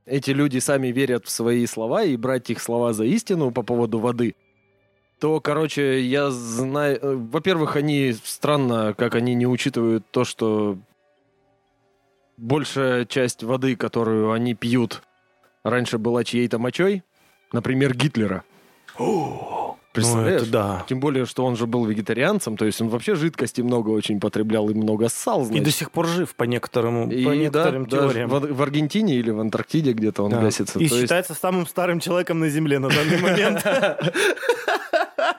эти 0.07 0.31
люди 0.31 0.57
сами 0.57 0.87
верят 0.87 1.27
в 1.27 1.29
свои 1.29 1.67
слова 1.67 2.01
и 2.01 2.17
брать 2.17 2.49
их 2.49 2.59
слова 2.59 2.93
за 2.93 3.03
истину 3.05 3.51
по 3.51 3.61
поводу 3.61 3.99
воды, 3.99 4.33
то, 5.19 5.39
короче, 5.39 6.01
я 6.01 6.31
знаю... 6.31 6.97
э, 6.99 7.15
Во-первых, 7.15 7.75
они 7.75 8.15
странно, 8.23 8.95
как 8.97 9.13
они 9.13 9.35
не 9.35 9.45
учитывают 9.45 10.03
то, 10.09 10.25
что 10.25 10.79
большая 12.37 13.05
часть 13.05 13.43
воды, 13.43 13.75
которую 13.75 14.31
они 14.31 14.55
пьют, 14.55 15.03
раньше 15.63 15.99
была 15.99 16.23
чьей-то 16.23 16.57
мочой, 16.57 17.03
например, 17.53 17.95
Гитлера. 17.95 18.43
Представляешь? 19.95 20.41
Ну, 20.41 20.47
это 20.47 20.51
да. 20.51 20.85
Тем 20.87 20.99
более, 20.99 21.25
что 21.25 21.43
он 21.45 21.55
же 21.55 21.65
был 21.65 21.85
вегетарианцем, 21.85 22.57
то 22.57 22.65
есть 22.65 22.79
он 22.81 22.89
вообще 22.89 23.15
жидкости 23.15 23.61
много 23.61 23.89
очень 23.89 24.19
потреблял 24.19 24.69
и 24.69 24.73
много 24.73 25.09
ссал, 25.09 25.41
И 25.41 25.45
значит. 25.45 25.63
до 25.63 25.71
сих 25.71 25.91
пор 25.91 26.05
жив 26.07 26.35
по 26.35 26.43
некоторым, 26.43 27.09
И 27.09 27.23
по 27.23 27.29
да, 27.31 27.35
некоторым 27.35 27.85
даже 27.87 28.07
теориям. 28.09 28.29
в, 28.29 28.39
в 28.53 28.61
Аргентине 28.61 29.15
или 29.15 29.31
в 29.31 29.39
Антарктиде 29.39 29.93
где-то 29.93 30.23
он 30.23 30.31
Да. 30.31 30.41
гасится. 30.41 30.77
И 30.79 30.87
То 30.87 30.95
есть- 30.95 31.01
считается 31.01 31.33
самым 31.33 31.65
старым 31.65 31.99
человеком 31.99 32.39
на 32.39 32.49
Земле 32.49 32.79
на 32.79 32.89
данный 32.89 33.17
момент. 33.19 33.63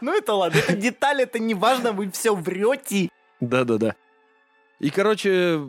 Ну 0.00 0.14
это 0.16 0.34
ладно, 0.34 0.58
это 0.58 0.74
деталь, 0.76 1.22
это 1.22 1.38
не 1.38 1.54
важно, 1.54 1.92
вы 1.92 2.10
все 2.10 2.34
врете. 2.34 3.08
Да-да-да. 3.40 3.94
И, 4.80 4.90
короче, 4.90 5.60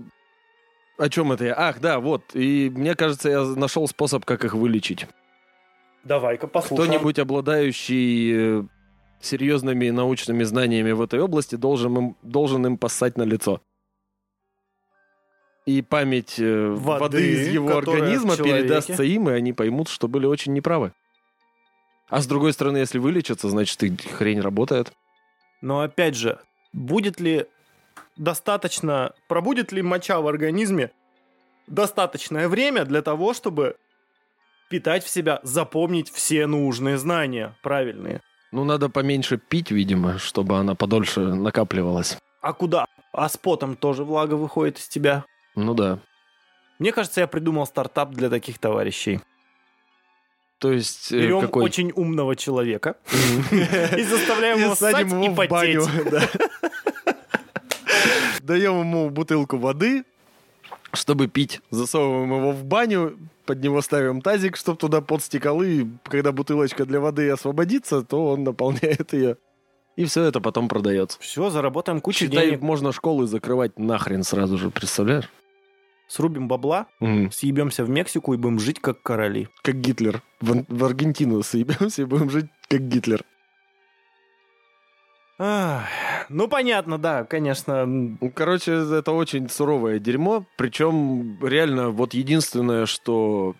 о 0.98 1.10
чем 1.10 1.32
это 1.32 1.46
я? 1.46 1.56
Ах, 1.58 1.80
да, 1.80 2.00
вот. 2.00 2.24
И 2.34 2.72
мне 2.76 2.96
кажется, 2.96 3.30
я 3.30 3.42
нашел 3.44 3.88
способ, 3.88 4.26
как 4.26 4.44
их 4.44 4.54
вылечить. 4.54 5.08
Давай-ка 6.04 6.48
послушаем. 6.48 6.90
Кто-нибудь, 6.90 7.20
обладающий 7.20 8.60
э, 8.60 8.64
серьезными 9.22 9.90
научными 9.90 10.44
знаниями 10.44 10.92
в 10.92 11.02
этой 11.02 11.20
области, 11.20 11.56
должен 11.56 11.98
им, 11.98 12.16
должен 12.22 12.66
им 12.66 12.78
поссать 12.78 13.18
на 13.18 13.24
лицо. 13.24 13.62
И 15.66 15.82
память 15.82 16.40
э, 16.40 16.70
Воды, 16.70 17.00
воды, 17.00 17.32
из 17.32 17.48
его 17.50 17.78
организма 17.78 18.38
передастся 18.38 19.04
им, 19.04 19.30
и 19.30 19.34
они 19.34 19.52
поймут, 19.52 19.90
что 19.90 20.08
были 20.08 20.26
очень 20.26 20.54
неправы. 20.54 20.94
А 22.10 22.22
с 22.22 22.28
другой 22.28 22.54
стороны, 22.54 22.78
если 22.78 23.00
вылечатся, 23.00 23.50
значит, 23.50 23.84
и 23.84 23.96
хрень 23.98 24.40
работает. 24.40 24.94
Но 25.62 25.82
опять 25.82 26.16
же, 26.16 26.40
будет 26.72 27.20
ли 27.20 27.48
достаточно, 28.16 29.14
пробудет 29.28 29.74
ли 29.74 29.82
моча 29.82 30.22
в 30.22 30.28
организме 30.28 30.92
достаточное 31.68 32.48
время 32.48 32.86
для 32.86 33.02
того, 33.02 33.34
чтобы 33.34 33.76
питать 34.70 35.04
в 35.04 35.10
себя, 35.10 35.40
запомнить 35.44 36.10
все 36.10 36.48
нужные 36.48 36.98
знания, 36.98 37.56
правильные. 37.62 38.22
Ну, 38.52 38.64
надо 38.64 38.90
поменьше 38.90 39.38
пить, 39.38 39.72
видимо, 39.72 40.18
чтобы 40.20 40.58
она 40.58 40.74
подольше 40.76 41.20
накапливалась. 41.20 42.18
А 42.42 42.54
куда? 42.54 42.86
А 43.12 43.28
с 43.28 43.38
потом 43.38 43.76
тоже 43.76 44.04
влага 44.04 44.36
выходит 44.36 44.80
из 44.80 44.88
тебя. 44.88 45.26
Ну 45.56 45.74
да. 45.74 46.00
Мне 46.80 46.92
кажется, 46.92 47.22
я 47.22 47.28
придумал 47.28 47.66
стартап 47.66 48.12
для 48.12 48.30
таких 48.30 48.60
товарищей. 48.60 49.20
То 50.60 50.72
есть, 50.72 51.12
э, 51.12 51.20
Берем 51.20 51.42
какой? 51.42 51.64
очень 51.64 51.92
умного 51.96 52.36
человека 52.36 52.96
и 53.52 54.04
заставляем 54.04 54.60
его 54.60 54.76
ссать 54.76 55.06
и 55.06 55.36
потеть. 55.36 56.10
да. 56.10 56.24
Даем 58.42 58.80
ему 58.80 59.10
бутылку 59.10 59.58
воды, 59.58 60.04
чтобы 60.94 61.28
пить. 61.28 61.62
Засовываем 61.70 62.34
его 62.34 62.52
в 62.52 62.64
баню, 62.64 63.18
под 63.46 63.64
него 63.64 63.82
ставим 63.82 64.22
тазик, 64.22 64.58
чтобы 64.58 64.78
туда 64.78 65.02
пот 65.02 65.24
стекал, 65.24 65.62
и 65.62 65.86
когда 66.04 66.32
бутылочка 66.32 66.86
для 66.86 67.00
воды 67.00 67.30
освободится, 67.30 68.04
то 68.04 68.28
он 68.28 68.44
наполняет 68.44 69.14
ее. 69.14 69.38
И 69.96 70.06
все 70.06 70.24
это 70.24 70.40
потом 70.40 70.68
продается. 70.68 71.18
Все, 71.20 71.50
заработаем 71.50 72.02
кучу 72.02 72.26
Считай, 72.26 72.48
денег, 72.48 72.62
можно 72.62 72.92
школы 72.92 73.26
закрывать 73.26 73.80
нахрен 73.80 74.24
сразу 74.24 74.58
же, 74.58 74.70
представляешь? 74.70 75.30
срубим 76.08 76.48
бабла, 76.48 76.88
съебемся 77.32 77.84
в 77.84 77.90
Мексику 77.90 78.34
и 78.34 78.38
будем 78.38 78.60
жить 78.60 78.80
как 78.80 79.02
короли. 79.04 79.50
Как 79.62 79.76
Гитлер. 79.76 80.22
В, 80.40 80.66
в 80.68 80.86
Аргентину 80.86 81.44
съебемся 81.44 82.04
и 82.04 82.06
будем 82.06 82.30
жить 82.30 82.48
как 82.70 82.88
Гитлер. 82.88 83.24
Ну, 85.40 86.48
понятно, 86.50 86.98
да, 86.98 87.24
конечно. 87.24 87.86
Ну, 87.86 88.18
Короче, 88.34 88.74
это 88.74 89.12
очень 89.12 89.50
суровое 89.50 90.00
дерьмо. 90.00 90.46
Причем, 90.58 91.38
реально, 91.46 91.90
вот 91.90 92.14
единственное, 92.14 92.86
что 92.86 93.56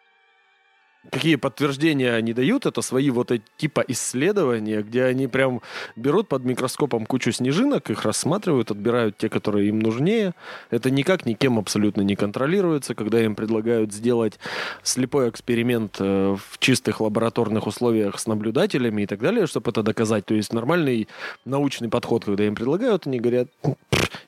какие 1.12 1.36
подтверждения 1.36 2.14
они 2.14 2.34
дают, 2.34 2.66
это 2.66 2.82
свои 2.82 3.10
вот 3.10 3.32
эти 3.32 3.44
типа 3.58 3.84
исследования, 3.88 4.82
где 4.82 5.04
они 5.04 5.28
прям 5.28 5.62
берут 5.96 6.28
под 6.28 6.44
микроскопом 6.46 7.06
кучу 7.06 7.32
снежинок, 7.32 7.90
их 7.90 8.04
рассматривают, 8.04 8.72
отбирают 8.72 9.18
те, 9.18 9.30
которые 9.30 9.70
им 9.70 9.80
нужнее. 9.80 10.34
Это 10.70 10.90
никак 10.90 11.26
никем 11.26 11.60
абсолютно 11.60 12.02
не 12.02 12.16
контролируется, 12.16 12.96
когда 12.96 13.24
им 13.24 13.36
предлагают 13.36 13.94
сделать 13.94 14.40
слепой 14.84 15.30
эксперимент 15.30 15.98
э, 16.00 16.36
в 16.36 16.60
чистых 16.60 17.02
лабораторных 17.02 17.68
условиях 17.68 18.20
с 18.20 18.28
наблюдателями 18.28 19.04
и 19.04 19.06
так 19.06 19.20
далее, 19.20 19.48
чтобы 19.48 19.72
это 19.72 19.84
доказать. 19.84 20.26
То 20.26 20.34
есть 20.34 20.54
нормальный 20.54 21.08
научный 21.46 21.90
подход, 21.90 22.26
когда 22.26 22.46
им 22.46 22.56
предлагают, 22.56 23.08
они 23.08 23.20
говорят, 23.20 23.48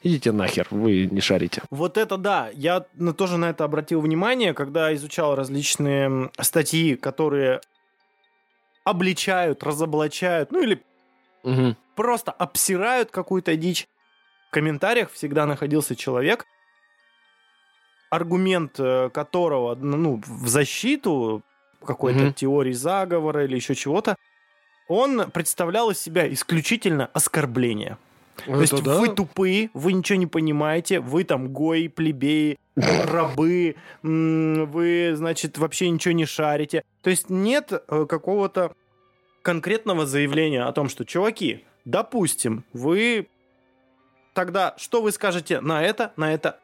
идите 0.04 0.32
нахер, 0.32 0.68
вы 0.72 1.08
не 1.12 1.22
шарите. 1.22 1.62
Вот 1.70 1.98
это 1.98 2.18
да, 2.18 2.50
я 2.54 2.86
тоже 3.18 3.38
на 3.38 3.50
это 3.50 3.64
обратил 3.64 4.02
внимание, 4.02 4.54
когда 4.54 4.94
изучал 4.96 5.36
различные 5.36 6.30
статьи, 6.40 6.69
которые 6.96 7.62
обличают, 8.84 9.64
разоблачают, 9.64 10.52
ну 10.52 10.62
или 10.62 10.82
угу. 11.44 11.76
просто 11.96 12.32
обсирают 12.32 13.12
какую-то 13.12 13.56
дичь. 13.56 13.88
В 14.48 14.52
комментариях 14.52 15.12
всегда 15.12 15.46
находился 15.46 15.96
человек, 15.96 16.46
аргумент 18.10 18.80
э, 18.80 19.10
которого 19.14 19.76
ну, 19.76 20.22
в 20.26 20.48
защиту 20.48 21.44
какой-то 21.86 22.26
угу. 22.26 22.34
теории 22.34 22.74
заговора 22.74 23.46
или 23.46 23.56
еще 23.56 23.76
чего-то, 23.76 24.16
он 24.88 25.30
представлял 25.32 25.92
из 25.92 26.00
себя 26.00 26.32
исключительно 26.34 27.10
оскорбление. 27.14 27.98
Это 28.46 28.54
То 28.54 28.62
есть 28.62 28.84
да? 28.84 29.00
вы 29.00 29.10
тупые, 29.10 29.70
вы 29.74 29.94
ничего 29.94 30.18
не 30.18 30.28
понимаете, 30.28 31.00
вы 31.00 31.24
там 31.24 31.50
гои, 31.50 31.88
плебеи, 31.88 32.58
рабы, 32.76 33.76
вы, 34.04 35.12
значит, 35.16 35.58
вообще 35.58 35.90
ничего 35.90 36.14
не 36.14 36.26
шарите. 36.26 36.84
То 37.02 37.10
есть 37.10 37.30
нет 37.30 37.72
э, 37.72 38.06
какого-то 38.08 38.74
конкретного 39.42 40.06
заявления 40.06 40.64
о 40.64 40.72
том, 40.72 40.90
что, 40.90 41.06
чуваки, 41.06 41.64
допустим, 41.86 42.64
вы 42.74 43.28
тогда 44.34 44.76
что 44.78 45.02
вы 45.02 45.12
скажете 45.12 45.60
на 45.62 45.84
это, 45.84 46.14
на 46.16 46.34
это 46.34 46.60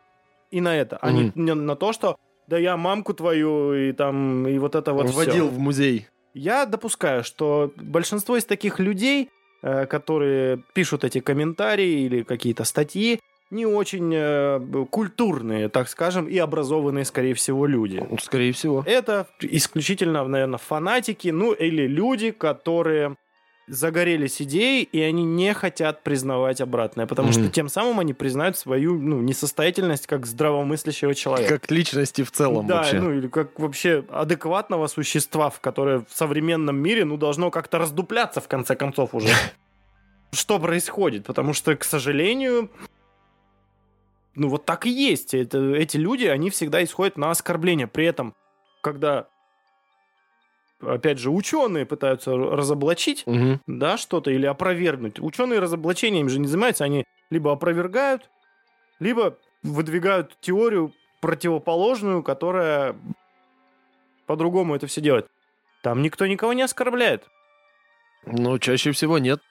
и 0.52 0.62
на 0.62 0.76
это, 0.76 0.98
а 1.02 1.12
не 1.12 1.32
на 1.36 1.76
то, 1.76 1.94
что 1.94 2.18
да 2.48 2.58
я 2.58 2.78
мамку 2.78 3.14
твою 3.14 3.74
и 3.74 3.92
там 3.92 4.48
и 4.48 4.58
вот 4.60 4.76
это 4.76 4.94
вот 4.94 5.10
Вводил 5.10 5.48
все. 5.48 5.56
в 5.56 5.60
музей. 5.60 6.08
Я 6.34 6.66
допускаю, 6.66 7.24
что 7.24 7.74
большинство 7.76 8.38
из 8.38 8.46
таких 8.46 8.80
людей 8.80 9.30
которые 9.90 10.62
пишут 10.74 11.04
эти 11.04 11.20
комментарии 11.20 12.06
или 12.06 12.24
какие-то 12.24 12.64
статьи, 12.66 13.20
не 13.52 13.66
очень 13.66 14.12
э, 14.14 14.86
культурные, 14.90 15.70
так 15.70 15.88
скажем, 15.88 16.28
и 16.28 16.38
образованные, 16.38 17.06
скорее 17.06 17.34
всего, 17.34 17.66
люди. 17.66 18.04
Скорее 18.22 18.52
всего. 18.52 18.84
Это 18.86 19.28
исключительно, 19.40 20.28
наверное, 20.28 20.58
фанатики, 20.58 21.30
ну 21.30 21.54
или 21.54 21.88
люди, 21.88 22.32
которые 22.32 23.16
загорелись 23.68 24.42
идеей, 24.42 24.84
и 24.84 25.02
они 25.02 25.24
не 25.24 25.54
хотят 25.54 26.04
признавать 26.04 26.62
обратное, 26.62 27.08
потому 27.08 27.30
mm-hmm. 27.30 27.44
что 27.44 27.50
тем 27.50 27.70
самым 27.70 28.00
они 28.00 28.14
признают 28.14 28.58
свою 28.58 29.00
ну, 29.00 29.22
несостоятельность 29.22 30.06
как 30.08 30.26
здравомыслящего 30.26 31.16
человека. 31.16 31.60
Как 31.60 31.72
личности 31.72 32.24
в 32.24 32.32
целом 32.32 32.68
да, 32.68 32.78
вообще. 32.78 33.00
ну 33.00 33.12
или 33.14 33.28
как 33.28 33.60
вообще 33.60 34.06
адекватного 34.10 34.88
существа, 34.88 35.50
в 35.50 35.60
которое 35.62 36.00
в 36.00 36.16
современном 36.16 36.78
мире 36.78 37.06
ну, 37.06 37.18
должно 37.18 37.50
как-то 37.50 37.80
раздупляться 37.80 38.40
в 38.40 38.48
конце 38.48 38.76
концов 38.76 39.16
уже. 39.16 39.30
Что 40.32 40.60
происходит? 40.60 41.26
Потому 41.26 41.54
что, 41.54 41.76
к 41.76 41.84
сожалению, 41.84 42.70
ну 44.36 44.50
вот 44.50 44.66
так 44.66 44.86
и 44.86 44.90
есть. 44.90 45.34
Это, 45.34 45.74
эти 45.74 45.98
люди, 45.98 46.26
они 46.26 46.50
всегда 46.50 46.84
исходят 46.84 47.18
на 47.18 47.32
оскорбление. 47.32 47.88
При 47.88 48.06
этом, 48.06 48.36
когда 48.82 49.28
опять 50.82 51.20
же, 51.20 51.30
ученые 51.30 51.86
пытаются 51.86 52.36
разоблачить, 52.36 53.24
угу. 53.26 53.60
да, 53.68 53.98
что-то 53.98 54.32
или 54.32 54.46
опровергнуть. 54.46 55.20
Ученые 55.20 55.60
разоблачением 55.60 56.30
же 56.30 56.40
не 56.40 56.48
занимаются, 56.48 56.84
они 56.84 57.06
либо 57.30 57.52
опровергают, 57.52 58.30
либо 59.00 59.38
выдвигают 59.64 60.38
теорию 60.42 60.94
противоположную, 61.22 62.24
которая 62.24 62.96
по-другому 64.28 64.76
это 64.76 64.88
все 64.88 65.02
делает. 65.02 65.28
Там 65.82 66.02
никто 66.02 66.26
никого 66.28 66.54
не 66.54 66.62
оскорбляет. 66.62 67.28
Ну, 68.26 68.58
чаще 68.60 68.92
всего 68.92 69.18
нет 69.18 69.42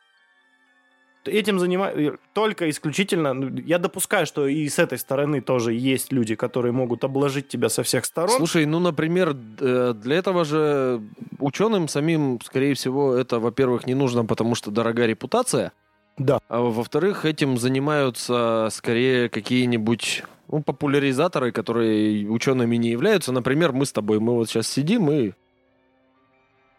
этим 1.28 1.58
занимаюсь 1.58 2.12
только 2.32 2.68
исключительно... 2.70 3.34
Ну, 3.34 3.56
я 3.64 3.78
допускаю, 3.78 4.26
что 4.26 4.46
и 4.46 4.68
с 4.68 4.78
этой 4.78 4.98
стороны 4.98 5.40
тоже 5.40 5.72
есть 5.72 6.12
люди, 6.12 6.34
которые 6.34 6.72
могут 6.72 7.04
обложить 7.04 7.48
тебя 7.48 7.68
со 7.68 7.82
всех 7.82 8.04
сторон. 8.04 8.36
Слушай, 8.36 8.66
ну, 8.66 8.78
например, 8.78 9.36
э, 9.60 9.94
для 9.94 10.16
этого 10.16 10.44
же 10.44 11.02
ученым 11.38 11.88
самим, 11.88 12.40
скорее 12.42 12.74
всего, 12.74 13.14
это, 13.14 13.38
во-первых, 13.38 13.86
не 13.86 13.94
нужно, 13.94 14.24
потому 14.24 14.54
что 14.54 14.70
дорогая 14.70 15.06
репутация. 15.06 15.72
Да. 16.16 16.38
А 16.48 16.60
во-вторых, 16.60 17.24
этим 17.24 17.58
занимаются 17.58 18.68
скорее 18.70 19.28
какие-нибудь 19.28 20.22
ну, 20.48 20.62
популяризаторы, 20.62 21.50
которые 21.52 22.28
учеными 22.28 22.76
не 22.76 22.90
являются. 22.90 23.32
Например, 23.32 23.72
мы 23.72 23.86
с 23.86 23.92
тобой, 23.92 24.20
мы 24.20 24.34
вот 24.34 24.48
сейчас 24.48 24.68
сидим 24.68 25.10
и 25.10 25.32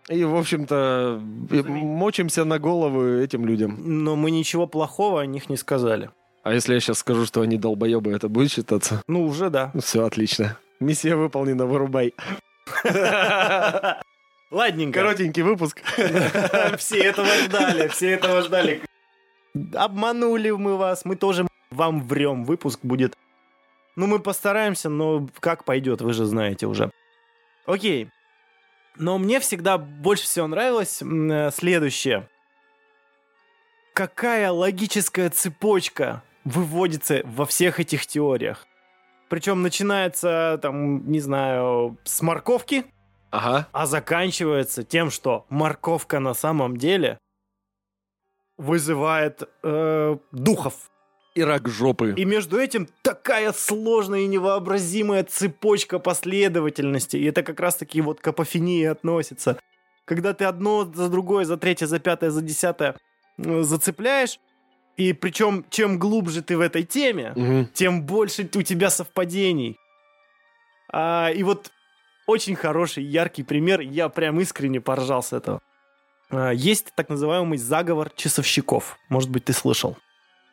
и, 0.10 0.24
в 0.24 0.36
общем-то, 0.36 1.20
мочимся 1.20 2.46
на 2.46 2.60
голову 2.60 3.04
этим 3.04 3.46
людям. 3.46 3.80
Но 3.84 4.16
мы 4.16 4.30
ничего 4.32 4.68
плохого 4.68 5.22
о 5.22 5.26
них 5.26 5.50
не 5.50 5.58
сказали. 5.58 6.12
А 6.44 6.54
если 6.54 6.76
я 6.76 6.80
сейчас 6.80 7.00
скажу, 7.00 7.26
что 7.26 7.42
они 7.42 7.58
долбоебы, 7.58 8.12
это 8.12 8.30
будет 8.30 8.52
считаться? 8.52 9.02
Ну, 9.08 9.26
уже 9.26 9.50
да. 9.50 9.72
Все, 9.80 10.06
отлично. 10.06 10.60
Миссия 10.80 11.16
выполнена, 11.16 11.66
вырубай. 11.66 12.14
Ладненько. 14.52 15.00
Коротенький 15.00 15.42
выпуск. 15.42 15.82
Все 16.78 17.00
этого 17.00 17.28
ждали, 17.46 17.88
все 17.88 18.12
этого 18.12 18.42
ждали. 18.44 18.82
Обманули 19.74 20.52
мы 20.52 20.78
вас, 20.78 21.04
мы 21.04 21.16
тоже 21.16 21.48
вам 21.72 22.06
врем. 22.08 22.46
Выпуск 22.46 22.80
будет... 22.84 23.16
Ну, 23.96 24.08
мы 24.08 24.20
постараемся, 24.20 24.90
но 24.90 25.28
как 25.40 25.64
пойдет, 25.64 26.02
вы 26.02 26.14
же 26.14 26.26
знаете 26.26 26.68
уже. 26.68 26.92
Окей, 27.66 28.10
но 28.98 29.18
мне 29.18 29.40
всегда 29.40 29.78
больше 29.78 30.24
всего 30.24 30.48
нравилось 30.48 31.02
э, 31.02 31.52
следующее. 31.52 32.30
Какая 33.94 34.52
логическая 34.52 35.30
цепочка 35.30 36.24
выводится 36.44 37.22
во 37.26 37.46
всех 37.46 37.80
этих 37.80 38.06
теориях. 38.06 38.68
Причем 39.30 39.62
начинается, 39.62 40.60
там, 40.62 41.10
не 41.12 41.20
знаю, 41.20 41.98
с 42.04 42.22
морковки, 42.22 42.86
ага. 43.32 43.68
а 43.72 43.86
заканчивается 43.86 44.84
тем, 44.84 45.10
что 45.10 45.46
морковка 45.50 46.20
на 46.20 46.34
самом 46.34 46.78
деле 46.78 47.18
вызывает 48.58 49.50
э, 49.64 50.18
духов 50.32 50.92
и 51.36 51.44
рак 51.44 51.68
жопы. 51.68 52.14
И 52.16 52.26
между 52.26 52.58
этим 52.58 52.88
такая 53.02 53.52
сложная 53.52 54.22
и 54.22 54.28
невообразимая 54.28 55.24
цепочка 55.24 56.00
последовательности. 56.00 57.18
И 57.18 57.26
это 57.26 57.44
как 57.44 57.60
раз-таки 57.60 58.02
вот 58.02 58.22
к 58.22 58.28
апофении 58.28 58.86
относится. 58.86 59.60
Когда 60.06 60.34
ты 60.34 60.46
одно 60.46 60.90
за 60.92 61.10
другое, 61.10 61.46
за 61.46 61.58
третье, 61.58 61.88
за 61.88 62.00
пятое, 62.00 62.32
за 62.32 62.42
десятое 62.42 62.96
зацепляешь, 63.38 64.40
и 64.96 65.12
причем 65.12 65.66
чем 65.70 66.00
глубже 66.00 66.42
ты 66.42 66.58
в 66.58 66.62
этой 66.62 66.84
теме, 66.84 67.34
угу. 67.36 67.68
тем 67.74 68.04
больше 68.04 68.50
у 68.56 68.62
тебя 68.62 68.90
совпадений. 68.90 69.78
А, 70.92 71.32
и 71.36 71.44
вот 71.44 71.70
очень 72.28 72.56
хороший, 72.56 73.04
яркий 73.04 73.44
пример, 73.44 73.82
я 73.82 74.08
прям 74.08 74.40
искренне 74.40 74.80
поржал 74.80 75.22
с 75.22 75.34
этого. 75.34 75.60
А, 76.30 76.52
есть 76.52 76.94
так 76.96 77.10
называемый 77.10 77.58
заговор 77.58 78.10
часовщиков. 78.16 78.98
Может 79.10 79.30
быть, 79.30 79.46
ты 79.46 79.54
слышал. 79.54 79.98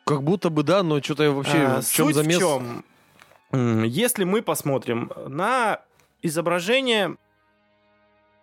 Как 0.05 0.23
будто 0.23 0.49
бы 0.49 0.63
да, 0.63 0.83
но 0.83 1.01
что-то 1.01 1.23
я 1.23 1.31
вообще 1.31 1.57
а, 1.57 1.81
в 1.81 1.89
чем 1.89 2.07
суть 2.07 2.15
замес? 2.15 2.37
в 2.37 2.39
чем? 2.39 3.85
Если 3.85 4.23
мы 4.23 4.41
посмотрим 4.41 5.11
на 5.27 5.81
изображение, 6.21 7.17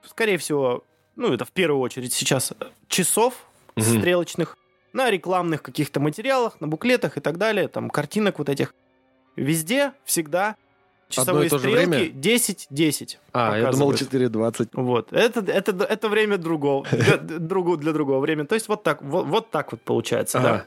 скорее 0.07 0.39
всего, 0.39 0.85
ну 1.17 1.33
это 1.33 1.45
в 1.45 1.51
первую 1.51 1.81
очередь 1.81 2.13
сейчас 2.13 2.53
часов 2.89 3.35
угу. 3.77 3.85
стрелочных, 3.85 4.57
на 4.93 5.11
рекламных 5.11 5.63
каких-то 5.63 6.01
материалах, 6.01 6.61
на 6.61 6.69
буклетах 6.69 7.17
и 7.17 7.21
так 7.21 7.39
далее, 7.39 7.69
там 7.69 7.91
картинок 7.91 8.39
вот 8.39 8.49
этих, 8.49 8.75
везде 9.37 9.93
всегда 10.05 10.57
часовые 11.09 11.49
стрелки 11.49 12.11
10-10. 12.13 13.19
А, 13.33 13.59
я 13.59 13.71
думал 13.71 13.93
4.20. 13.93 14.71
Вот. 14.73 15.13
Это, 15.13 15.41
это, 15.41 15.85
это 15.85 16.09
время 16.09 16.39
другого, 16.39 16.87
для, 16.91 17.17
для 17.77 17.93
другого 17.93 18.21
времени. 18.21 18.47
То 18.47 18.55
есть 18.55 18.69
вот 18.69 18.83
так 18.83 19.03
вот, 19.03 19.27
вот, 19.27 19.51
так 19.51 19.73
вот 19.73 19.83
получается, 19.83 20.39
ага. 20.39 20.49
да. 20.49 20.67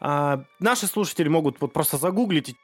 А, 0.00 0.44
наши 0.58 0.86
слушатели 0.86 1.28
могут 1.28 1.60
вот 1.60 1.72
просто 1.72 1.98
загуглить 1.98 2.56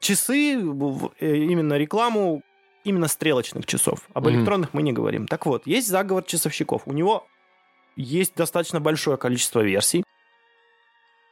часы, 0.00 0.54
э, 0.54 1.36
именно 1.36 1.74
рекламу 1.74 2.42
именно 2.84 3.08
стрелочных 3.08 3.66
часов. 3.66 4.08
Об 4.14 4.26
mm-hmm. 4.26 4.30
электронных 4.30 4.74
мы 4.74 4.82
не 4.82 4.92
говорим. 4.92 5.26
Так 5.26 5.46
вот, 5.46 5.66
есть 5.66 5.88
заговор 5.88 6.24
часовщиков. 6.24 6.82
У 6.86 6.92
него 6.92 7.26
есть 7.96 8.34
достаточно 8.34 8.80
большое 8.80 9.18
количество 9.18 9.60
версий. 9.60 10.02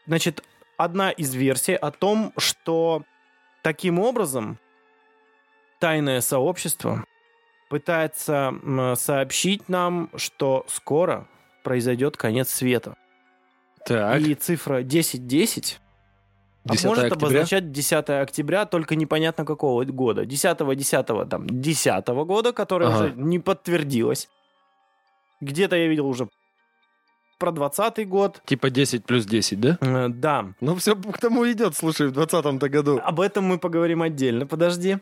Значит, 0.07 0.45
одна 0.77 1.11
из 1.11 1.35
версий 1.35 1.75
о 1.75 1.91
том, 1.91 2.33
что 2.37 3.03
таким 3.63 3.99
образом 3.99 4.59
тайное 5.79 6.21
сообщество 6.21 7.05
пытается 7.69 8.55
сообщить 8.97 9.69
нам, 9.69 10.11
что 10.17 10.65
скоро 10.69 11.27
произойдет 11.65 12.17
конец 12.17 12.51
света. 12.51 12.97
Так, 13.85 14.21
И 14.21 14.35
цифра 14.35 14.77
1010 14.83 15.81
10 16.65 16.85
может 16.85 17.05
октября. 17.05 17.17
обозначать 17.17 17.73
10 17.73 18.11
октября, 18.23 18.67
только 18.67 18.95
непонятно 18.97 19.45
какого 19.45 19.85
года. 19.85 20.27
10 20.27 20.59
10 20.77 21.07
там, 21.29 21.47
10 21.49 22.07
года, 22.27 22.53
которое 22.53 22.87
Ага. 22.91 22.97
уже 23.05 23.13
не 23.17 23.39
подтвердилось. 23.39 24.29
Где-то 25.41 25.77
я 25.77 25.87
видел 25.87 26.07
уже 26.07 26.29
про 27.39 27.53
20 27.53 28.05
год. 28.09 28.43
Типа 28.45 28.69
10 28.71 29.05
плюс 29.07 29.25
10, 29.25 29.61
да? 29.61 29.79
Э, 29.81 30.09
Да, 30.09 30.53
Ну, 30.61 30.75
все 30.75 30.97
к 30.97 31.19
тому 31.19 31.51
идет, 31.51 31.77
слушай, 31.77 32.09
в 32.09 32.13
20-то 32.13 32.69
году. 32.69 33.01
об 33.03 33.21
этом 33.21 33.45
мы 33.45 33.59
поговорим 33.59 34.03
отдельно, 34.03 34.47
подожди. 34.47 34.99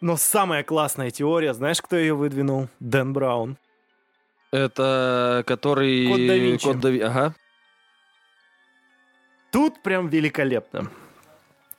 Но 0.00 0.16
самая 0.16 0.62
классная 0.62 1.10
теория, 1.10 1.52
знаешь, 1.52 1.82
кто 1.82 1.96
ее 1.96 2.14
выдвинул? 2.14 2.68
Дэн 2.78 3.12
Браун. 3.12 3.58
Это 4.52 5.44
который... 5.46 6.08
Код 6.08 6.26
да 6.26 6.34
Винчи. 6.36 6.64
Код 6.66 6.80
да 6.80 6.88
Ви- 6.90 7.00
Ага. 7.00 7.34
Тут 9.52 9.82
прям 9.82 10.08
великолепно. 10.08 10.90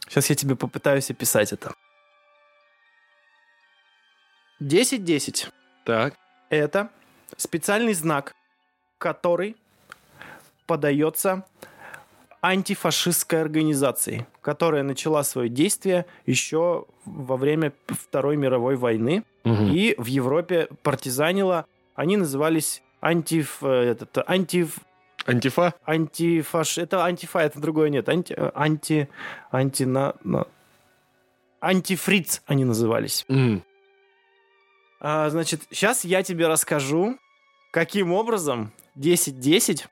Сейчас 0.08 0.30
я 0.30 0.36
тебе 0.36 0.56
попытаюсь 0.56 1.10
описать 1.12 1.54
это. 1.54 1.74
10-10. 4.62 5.50
Так. 5.86 6.14
Это 6.50 6.90
специальный 7.38 7.94
знак, 7.94 8.34
который 8.98 9.56
подается 10.68 11.46
антифашистской 12.42 13.42
организацией, 13.42 14.26
которая 14.42 14.84
начала 14.84 15.24
свое 15.24 15.50
действие 15.50 16.06
еще 16.26 16.86
во 17.06 17.38
время 17.38 17.72
Второй 17.88 18.36
мировой 18.38 18.76
войны 18.76 19.24
Мгм. 19.44 19.72
и 19.74 19.96
в 19.98 20.06
Европе 20.06 20.68
партизанила. 20.84 21.66
Они 22.02 22.18
назывались 22.18 22.82
антиф, 23.00 23.60
э, 23.62 23.68
этот, 23.92 24.28
антиф, 24.28 24.80
Антифа? 25.28 25.76
антифаш, 25.86 26.80
это 26.80 27.06
антифа, 27.06 27.38
это 27.42 27.60
другое 27.60 27.90
нет, 27.90 28.10
анти, 28.10 28.34
э, 28.36 28.50
анти, 28.56 29.08
анти, 29.52 29.84
на, 29.84 30.16
на- 30.24 30.48
антифриц 31.60 32.42
они 32.48 32.66
назывались. 32.66 33.24
М. 33.30 33.62
А, 35.00 35.30
значит, 35.30 35.62
сейчас 35.70 36.04
я 36.04 36.24
тебе 36.24 36.48
расскажу, 36.48 37.20
каким 37.72 38.14
образом 38.14 38.72
10-10 38.96 39.86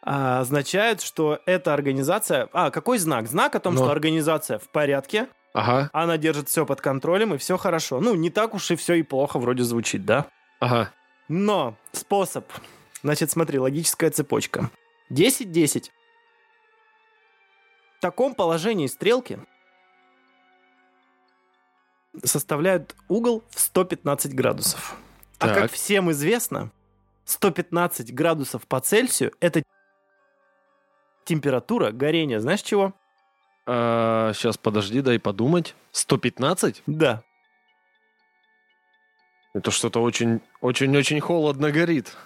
а, 0.00 0.40
означает, 0.40 1.02
что 1.02 1.40
эта 1.44 1.74
организация... 1.74 2.48
А, 2.54 2.70
какой 2.70 2.96
знак? 2.96 3.26
Знак 3.26 3.54
о 3.54 3.60
том, 3.60 3.74
Ну. 3.74 3.82
что 3.82 3.90
организация 3.90 4.58
в 4.58 4.70
порядке, 4.70 5.28
Ага, 5.54 5.90
она 5.92 6.18
держит 6.18 6.48
все 6.48 6.66
под 6.66 6.80
контролем, 6.80 7.34
и 7.34 7.38
все 7.38 7.56
хорошо. 7.56 8.00
Ну, 8.00 8.14
не 8.14 8.30
так 8.30 8.54
уж 8.54 8.70
и 8.70 8.76
все 8.76 8.94
и 8.94 9.02
плохо 9.02 9.38
вроде 9.38 9.62
звучит, 9.62 10.04
да? 10.04 10.26
ага. 10.60 10.92
Но 11.28 11.76
способ... 11.92 12.50
Значит, 13.02 13.30
смотри, 13.30 13.58
логическая 13.58 14.10
цепочка. 14.10 14.70
10-10. 15.10 15.90
В 17.96 18.00
таком 18.00 18.34
положении 18.34 18.86
стрелки 18.86 19.38
составляют 22.24 22.96
угол 23.08 23.44
в 23.50 23.60
115 23.60 24.34
градусов. 24.34 24.96
А 25.38 25.48
Так. 25.48 25.56
как 25.56 25.70
всем 25.70 26.10
известно, 26.10 26.70
115 27.24 28.12
градусов 28.14 28.66
по 28.66 28.80
Цельсию– 28.80 29.32
это 29.40 29.62
температура 31.24 31.92
горения. 31.92 32.40
Знаешь 32.40 32.62
чего? 32.62 32.94
Сейчас, 33.68 34.56
подожди, 34.56 35.02
дай 35.02 35.18
подумать. 35.18 35.74
115? 35.92 36.82
Да. 36.86 37.22
Это 39.54 39.70
что-то 39.70 40.02
очень, 40.02 40.40
очень-очень 40.60 41.20
холодно 41.20 41.70
горит. 41.70 42.16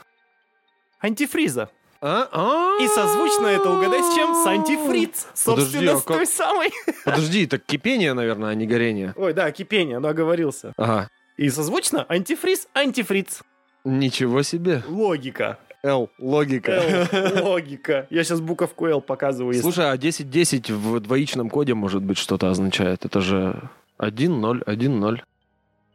Антифриза. 1.01 1.70
А? 2.01 2.28
А? 2.32 2.82
И 2.82 2.88
созвучно 2.88 3.47
это 3.47 3.70
угадай 3.70 4.03
с 4.03 4.14
чем? 4.14 4.34
С 4.34 4.47
антифриз. 4.47 5.28
Собственно, 5.34 5.93
а 5.93 5.97
с 5.99 6.03
той 6.03 6.26
самой. 6.26 6.70
Подожди, 7.05 7.47
так 7.47 7.64
кипение, 7.64 8.12
наверное, 8.12 8.51
а 8.51 8.55
не 8.55 8.66
горение. 8.66 9.12
Ой, 9.16 9.32
да, 9.32 9.51
кипение, 9.53 10.01
ну, 10.01 10.09
оговорился. 10.09 10.72
Ага. 10.76 11.09
И 11.36 11.49
созвучно 11.49 12.05
антифриз, 12.09 12.68
антифриз. 12.74 13.43
Ничего 13.84 14.43
себе. 14.43 14.82
Логика. 14.86 15.59
Л, 15.83 16.11
логика. 16.18 16.72
Л, 16.72 17.45
логика. 17.45 18.07
Я 18.11 18.22
сейчас 18.22 18.41
буковку 18.41 18.87
Л 18.87 19.01
показываю. 19.01 19.55
Слушай, 19.55 19.91
а 19.91 19.97
10-10 19.97 20.72
в 20.72 21.01
двоичном 21.01 21.51
коде, 21.51 21.74
может 21.74 22.03
быть, 22.03 22.18
что-то 22.18 22.51
означает? 22.51 23.05
Это 23.05 23.20
же 23.20 23.70
1-0, 23.99 24.64
1-0. 24.64 25.20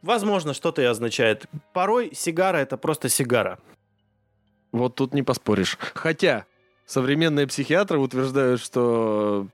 Возможно, 0.02 0.54
что-то 0.54 0.82
и 0.82 0.84
означает. 0.84 1.46
Порой 1.72 2.10
сигара 2.14 2.58
это 2.58 2.76
просто 2.76 3.08
сигара. 3.08 3.58
Вот 4.72 4.94
тут 4.94 5.14
не 5.14 5.22
поспоришь. 5.22 5.78
Хотя 5.94 6.44
современные 6.86 7.46
психиатры 7.46 7.98
утверждают, 7.98 8.60
что 8.60 9.48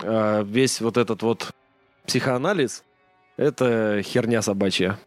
э, 0.00 0.44
весь 0.46 0.80
вот 0.80 0.98
этот 0.98 1.22
вот 1.22 1.52
психоанализ 2.06 2.84
это 3.36 4.02
херня 4.04 4.42
собачья. 4.42 4.98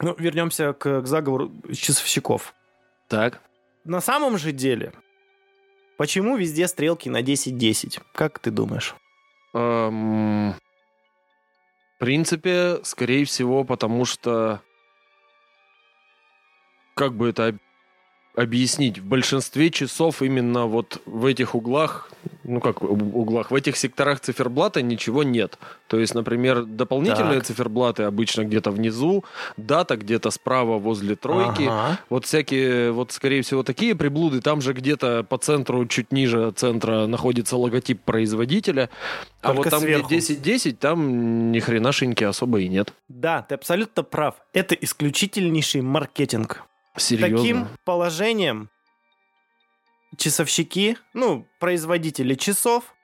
Ну, 0.00 0.14
вернемся 0.18 0.72
к, 0.72 1.02
к 1.02 1.06
заговору 1.06 1.52
часовщиков. 1.72 2.54
Так. 3.08 3.40
На 3.84 4.00
самом 4.00 4.38
же 4.38 4.52
деле, 4.52 4.92
почему 5.98 6.36
везде 6.36 6.68
стрелки 6.68 7.08
на 7.08 7.22
10-10? 7.22 8.00
Как 8.14 8.38
ты 8.38 8.50
думаешь? 8.50 8.94
Эм, 9.52 10.52
в 10.52 11.98
принципе, 11.98 12.80
скорее 12.82 13.24
всего, 13.24 13.64
потому 13.64 14.04
что 14.04 14.62
как 16.94 17.14
бы 17.14 17.28
это 17.28 17.58
объяснить? 18.34 18.98
В 18.98 19.04
большинстве 19.04 19.70
часов 19.70 20.22
именно 20.22 20.66
вот 20.66 21.00
в 21.06 21.24
этих 21.26 21.54
углах, 21.54 22.10
ну 22.42 22.60
как 22.60 22.82
углах, 22.82 23.50
в 23.50 23.54
этих 23.54 23.76
секторах 23.76 24.20
циферблата 24.20 24.82
ничего 24.82 25.22
нет. 25.22 25.58
То 25.86 25.98
есть, 25.98 26.14
например, 26.14 26.64
дополнительные 26.64 27.38
Так. 27.38 27.46
циферблаты 27.46 28.02
обычно 28.04 28.44
где-то 28.44 28.70
внизу, 28.70 29.24
дата 29.56 29.96
где-то 29.96 30.30
справа 30.30 30.78
возле 30.78 31.16
тройки. 31.16 31.64
Ага. 31.68 31.98
Вот 32.10 32.24
всякие, 32.24 32.92
вот 32.92 33.12
скорее 33.12 33.42
всего 33.42 33.62
такие 33.62 33.94
приблуды. 33.94 34.40
Там 34.40 34.60
же 34.60 34.72
где-то 34.72 35.24
по 35.24 35.38
центру, 35.38 35.86
чуть 35.86 36.12
ниже 36.12 36.50
центра 36.52 37.06
находится 37.06 37.56
логотип 37.56 38.00
производителя. 38.02 38.90
а 39.42 39.48
Только 39.48 39.62
вот 39.62 39.70
там, 39.70 39.80
сверху. 39.80 40.06
где 40.08 40.18
10-10, 40.18 40.72
там 40.72 41.52
ни 41.52 41.60
хренашеньки 41.60 42.24
особо 42.24 42.60
и 42.60 42.68
нет. 42.68 42.92
Да, 43.08 43.42
ты 43.42 43.54
абсолютно 43.54 44.02
прав. 44.02 44.34
Это 44.52 44.74
исключительнейший 44.74 45.82
маркетинг. 45.82 46.64
Серьезно. 46.96 47.36
Таким 47.36 47.68
положением 47.84 48.70
часовщики, 50.16 50.96
ну, 51.12 51.46
производители 51.58 52.34
часов, 52.34 52.94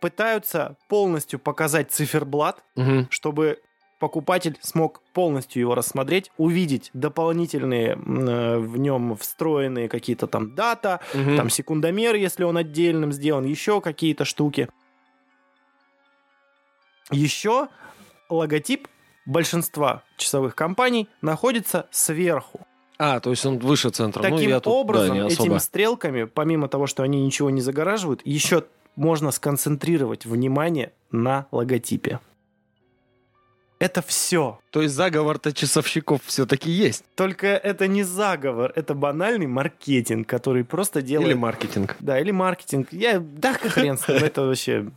пытаются 0.00 0.76
полностью 0.88 1.38
показать 1.38 1.90
циферблат, 1.90 2.62
Мгм. 2.76 3.08
чтобы 3.10 3.60
покупатель 3.98 4.56
смог 4.62 5.02
полностью 5.12 5.60
его 5.60 5.74
рассмотреть, 5.74 6.30
увидеть 6.36 6.90
дополнительные 6.94 7.94
э, 7.94 8.58
в 8.58 8.78
нем 8.78 9.16
встроенные 9.16 9.88
какие-то 9.88 10.28
там 10.28 10.54
дата, 10.54 11.00
Мгм. 11.14 11.36
там 11.36 11.50
секундомер, 11.50 12.14
если 12.14 12.44
он 12.44 12.56
отдельным 12.56 13.10
сделан, 13.12 13.44
еще 13.44 13.80
какие-то 13.80 14.24
штуки. 14.24 14.68
Еще 17.10 17.68
логотип 18.28 18.86
большинства 19.26 20.04
часовых 20.16 20.54
компаний 20.54 21.08
находится 21.20 21.88
сверху. 21.90 22.67
А, 22.98 23.20
то 23.20 23.30
есть 23.30 23.46
он 23.46 23.58
выше 23.58 23.90
центра. 23.90 24.22
ну, 24.22 24.36
Таким 24.36 24.50
я 24.50 24.60
тут, 24.60 24.72
образом, 24.72 25.16
да, 25.16 25.26
этими 25.26 25.58
стрелками, 25.58 26.24
помимо 26.24 26.68
того, 26.68 26.86
что 26.86 27.04
они 27.04 27.24
ничего 27.24 27.48
не 27.48 27.60
загораживают, 27.60 28.20
еще 28.24 28.64
можно 28.96 29.30
сконцентрировать 29.30 30.26
внимание 30.26 30.92
на 31.12 31.46
логотипе. 31.52 32.18
Это 33.78 34.02
все. 34.02 34.58
То 34.70 34.82
есть 34.82 34.94
заговор-то 34.94 35.52
часовщиков 35.52 36.20
все-таки 36.24 36.68
есть. 36.68 37.04
Только 37.14 37.46
это 37.46 37.86
не 37.86 38.02
заговор, 38.02 38.72
это 38.74 38.94
банальный 38.94 39.46
маркетинг, 39.46 40.26
который 40.26 40.64
просто 40.64 41.00
делает... 41.00 41.28
Или 41.28 41.34
маркетинг. 41.34 41.96
Да, 42.00 42.18
или 42.18 42.32
маркетинг. 42.32 42.88
Я, 42.90 43.20
да, 43.20 43.52
хрен 43.54 43.96
с 43.96 44.08
ним, 44.08 44.16
это 44.18 44.42
вообще... 44.42 44.90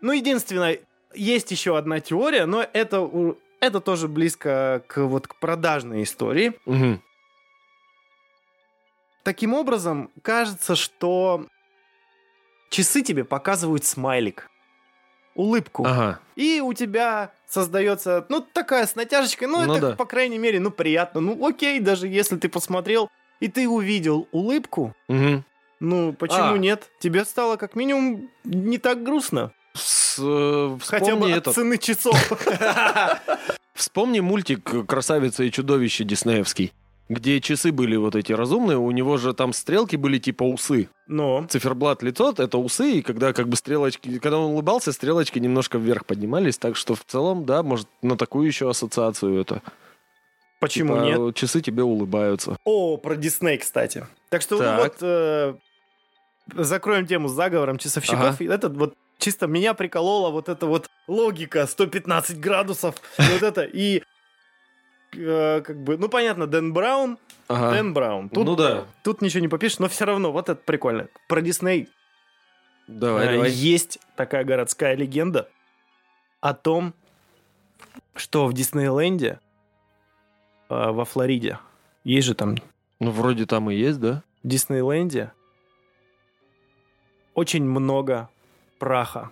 Ну, 0.00 0.12
единственное, 0.12 0.78
есть 1.14 1.50
еще 1.50 1.76
одна 1.76 1.98
теория, 1.98 2.46
но 2.46 2.64
это, 2.72 3.00
это 3.66 3.80
тоже 3.80 4.08
близко 4.08 4.82
к, 4.88 4.98
вот, 5.04 5.26
к 5.28 5.36
продажной 5.36 6.02
истории. 6.02 6.54
Мгм. 6.66 7.02
Таким 9.22 9.54
образом, 9.54 10.10
кажется, 10.22 10.76
что 10.76 11.46
часы 12.70 13.02
тебе 13.02 13.24
показывают 13.24 13.84
смайлик, 13.84 14.50
улыбку. 15.34 15.86
Ага. 15.86 16.20
И 16.36 16.60
у 16.60 16.74
тебя 16.74 17.32
создается, 17.46 18.26
ну, 18.28 18.40
такая 18.42 18.86
с 18.86 18.96
натяжечкой, 18.96 19.48
ну, 19.48 19.64
Ну 19.64 19.72
это, 19.76 19.90
да. 19.90 19.96
по 19.96 20.04
крайней 20.04 20.38
мере, 20.38 20.60
ну, 20.60 20.70
приятно. 20.70 21.20
Ну, 21.20 21.46
окей, 21.46 21.80
даже 21.80 22.06
если 22.06 22.36
ты 22.36 22.48
посмотрел, 22.48 23.08
и 23.40 23.48
ты 23.48 23.66
увидел 23.68 24.28
улыбку, 24.32 24.94
Мгм. 25.08 25.44
ну, 25.80 26.12
почему 26.12 26.54
А. 26.54 26.58
нет? 26.58 26.90
Тебе 26.98 27.24
стало 27.24 27.56
как 27.56 27.76
минимум 27.76 28.28
не 28.44 28.76
так 28.78 29.02
грустно. 29.02 29.52
С, 29.74 30.16
э, 30.20 30.78
Хотя 30.86 31.04
бы 31.06 31.12
вспомни 31.12 31.32
от 31.32 31.38
этот. 31.38 31.54
цены 31.54 31.78
часов. 31.78 32.32
Вспомни 33.74 34.20
мультик 34.20 34.86
«Красавица 34.86 35.42
и 35.42 35.50
чудовище» 35.50 36.04
диснеевский, 36.04 36.72
где 37.08 37.40
часы 37.40 37.72
были 37.72 37.96
вот 37.96 38.14
эти 38.14 38.32
разумные, 38.32 38.78
у 38.78 38.88
него 38.92 39.16
же 39.16 39.34
там 39.34 39.52
стрелки 39.52 39.96
были 39.96 40.18
типа 40.18 40.44
усы. 40.44 40.88
Но 41.08 41.44
Циферблат 41.50 42.02
лицо— 42.04 42.32
это 42.38 42.56
усы, 42.56 42.92
и 42.98 43.02
когда 43.02 43.32
как 43.32 43.48
бы 43.48 43.56
стрелочки... 43.56 44.20
Когда 44.20 44.38
он 44.38 44.52
улыбался, 44.52 44.92
стрелочки 44.92 45.40
немножко 45.40 45.78
вверх 45.78 46.06
поднимались, 46.06 46.56
так 46.56 46.76
что 46.76 46.94
в 46.94 47.04
целом, 47.04 47.44
да, 47.44 47.64
может, 47.64 47.88
на 48.00 48.16
такую 48.16 48.46
еще 48.46 48.70
ассоциацию 48.70 49.40
это. 49.40 49.60
почему 50.60 50.94
Типа, 50.94 51.04
нет? 51.04 51.34
Часы 51.34 51.60
тебе 51.60 51.82
улыбаются. 51.82 52.56
О, 52.64 52.96
про 52.96 53.16
Дисней, 53.16 53.58
кстати. 53.58 54.06
Так 54.30 54.40
что 54.40 54.56
Так. 54.58 54.78
вот 54.84 54.96
э, 55.00 55.54
закроем 56.54 57.06
тему 57.08 57.26
с 57.28 57.32
заговором 57.32 57.78
часовщиков. 57.78 58.40
И 58.40 58.44
Это 58.46 58.68
вот 58.68 58.94
чисто 59.24 59.46
меня 59.46 59.74
приколола 59.74 60.30
вот 60.30 60.48
эта 60.48 60.66
вот 60.66 60.88
логика 61.08 61.66
115 61.66 62.38
градусов. 62.38 62.96
и 63.18 63.22
Вот 63.32 63.42
это 63.42 63.62
и 63.62 64.02
э, 65.16 65.60
как 65.62 65.82
бы, 65.82 65.96
ну 65.96 66.08
понятно, 66.08 66.46
Дэн 66.46 66.72
Браун, 66.72 67.18
Ага. 67.48 67.72
Дэн 67.72 67.94
Браун. 67.94 68.28
Тут, 68.28 68.44
Ну 68.46 68.56
да. 68.56 68.84
Тут 69.02 69.22
ничего 69.22 69.40
не 69.40 69.48
попишешь, 69.48 69.78
но 69.78 69.88
все 69.88 70.04
равно 70.04 70.30
вот 70.32 70.48
это 70.48 70.60
прикольно. 70.62 71.08
Про 71.28 71.40
Дисней 71.40 71.88
Давай, 72.86 73.26
э, 73.26 73.32
давай. 73.32 73.50
есть 73.50 73.98
такая 74.16 74.44
городская 74.44 74.94
легенда 74.94 75.48
о 76.40 76.52
том, 76.52 76.92
что 78.14 78.46
в 78.46 78.52
Диснейленде 78.52 79.40
э, 80.68 80.90
во 80.90 81.04
Флориде 81.06 81.58
есть 82.04 82.26
же 82.26 82.34
там 82.34 82.56
Ну, 83.00 83.10
вроде 83.10 83.46
там 83.46 83.70
и 83.70 83.74
есть, 83.74 84.00
да? 84.00 84.22
в 84.42 84.48
Диснейленде 84.48 85.32
очень 87.34 87.64
много 87.64 88.28
праха 88.84 89.30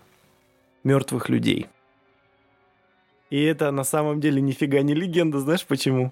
мертвых 0.82 1.28
людей. 1.28 1.66
И 3.28 3.42
это 3.42 3.70
на 3.70 3.84
самом 3.84 4.18
деле 4.18 4.40
нифига 4.40 4.80
не 4.80 4.94
легенда, 4.94 5.40
знаешь 5.40 5.66
почему? 5.66 6.11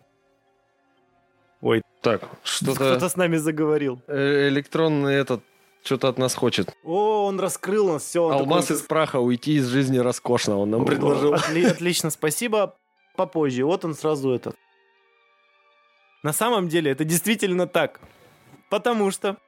Ой, 1.62 1.80
Так, 2.02 2.20
кто-то 2.20 2.38
что-то... 2.44 3.08
с 3.08 3.16
нами 3.16 3.38
заговорил. 3.38 4.02
э, 4.08 4.48
Электронный 4.48 5.14
этот 5.14 5.42
что-то 5.82 6.08
от 6.08 6.18
нас 6.18 6.34
хочет. 6.34 6.68
О, 6.84 7.24
он 7.28 7.40
раскрыл 7.40 7.90
нас, 7.94 8.02
все. 8.02 8.28
Алмаз 8.28 8.70
из 8.70 8.82
праха, 8.82 9.20
уйти 9.20 9.54
из 9.54 9.68
жизни 9.68 9.96
роскошно, 9.96 10.58
он 10.58 10.68
нам 10.70 10.84
предложил. 10.84 11.32
отлично, 11.32 12.10
спасибо. 12.10 12.76
Попозже. 13.16 13.64
Вот 13.64 13.86
он 13.86 13.94
сразу 13.94 14.32
этот. 14.32 14.54
На 16.22 16.34
самом 16.34 16.68
деле 16.68 16.90
это 16.90 17.04
действительно 17.04 17.66
так. 17.66 18.00
Потому 18.68 19.10
что 19.10 19.38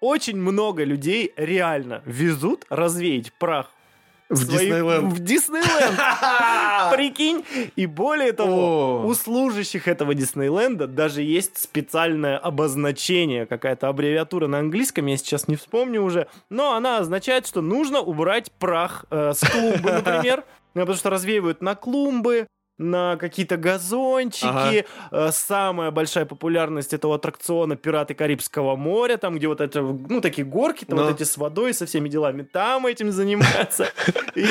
очень 0.00 0.36
много 0.36 0.84
людей 0.84 1.32
реально 1.36 2.02
везут 2.04 2.64
развеять 2.70 3.32
прах 3.34 3.70
В 4.28 4.36
свои- 4.36 4.66
Диснейленд. 4.66 5.12
В 5.12 5.18
Диснейленд. 5.24 5.98
Прикинь. 6.94 7.44
И 7.76 7.86
более 7.86 8.32
того, 8.32 9.02
О. 9.02 9.06
у 9.06 9.14
служащих 9.14 9.88
этого 9.88 10.14
Диснейленда 10.14 10.86
даже 10.86 11.22
есть 11.22 11.58
специальное 11.58 12.38
обозначение, 12.38 13.46
какая-то 13.46 13.88
аббревиатура 13.88 14.46
на 14.46 14.58
английском, 14.60 15.06
я 15.06 15.16
сейчас 15.16 15.48
не 15.48 15.56
вспомню 15.56 16.02
уже, 16.02 16.26
но 16.48 16.74
она 16.74 16.98
означает, 16.98 17.46
что 17.46 17.60
нужно 17.60 18.00
убрать 18.00 18.52
прах 18.52 19.04
э, 19.10 19.32
с 19.34 19.40
клумбы, 19.40 19.90
например, 20.04 20.44
потому 20.74 20.94
что 20.96 21.10
развеивают 21.10 21.60
на 21.60 21.74
клумбы, 21.74 22.46
на 22.80 23.16
какие-то 23.16 23.56
газончики. 23.56 24.86
Э, 25.10 25.30
Самая 25.32 25.90
большая 25.90 26.24
популярность 26.24 26.92
этого 26.94 27.16
аттракциона 27.16 27.76
«Пираты 27.76 28.14
Карибского 28.14 28.74
моря», 28.76 29.16
там, 29.16 29.36
где 29.36 29.48
вот 29.48 29.60
это, 29.60 29.82
ну, 29.82 30.20
такие 30.20 30.46
горки, 30.46 30.84
там 30.84 30.98
Но. 30.98 31.04
вот 31.04 31.14
эти 31.14 31.24
с 31.24 31.36
водой, 31.36 31.74
со 31.74 31.86
всеми 31.86 32.08
делами, 32.08 32.42
там 32.42 32.86
этим 32.86 33.12
занимаются. 33.12 33.86
И, 34.34 34.46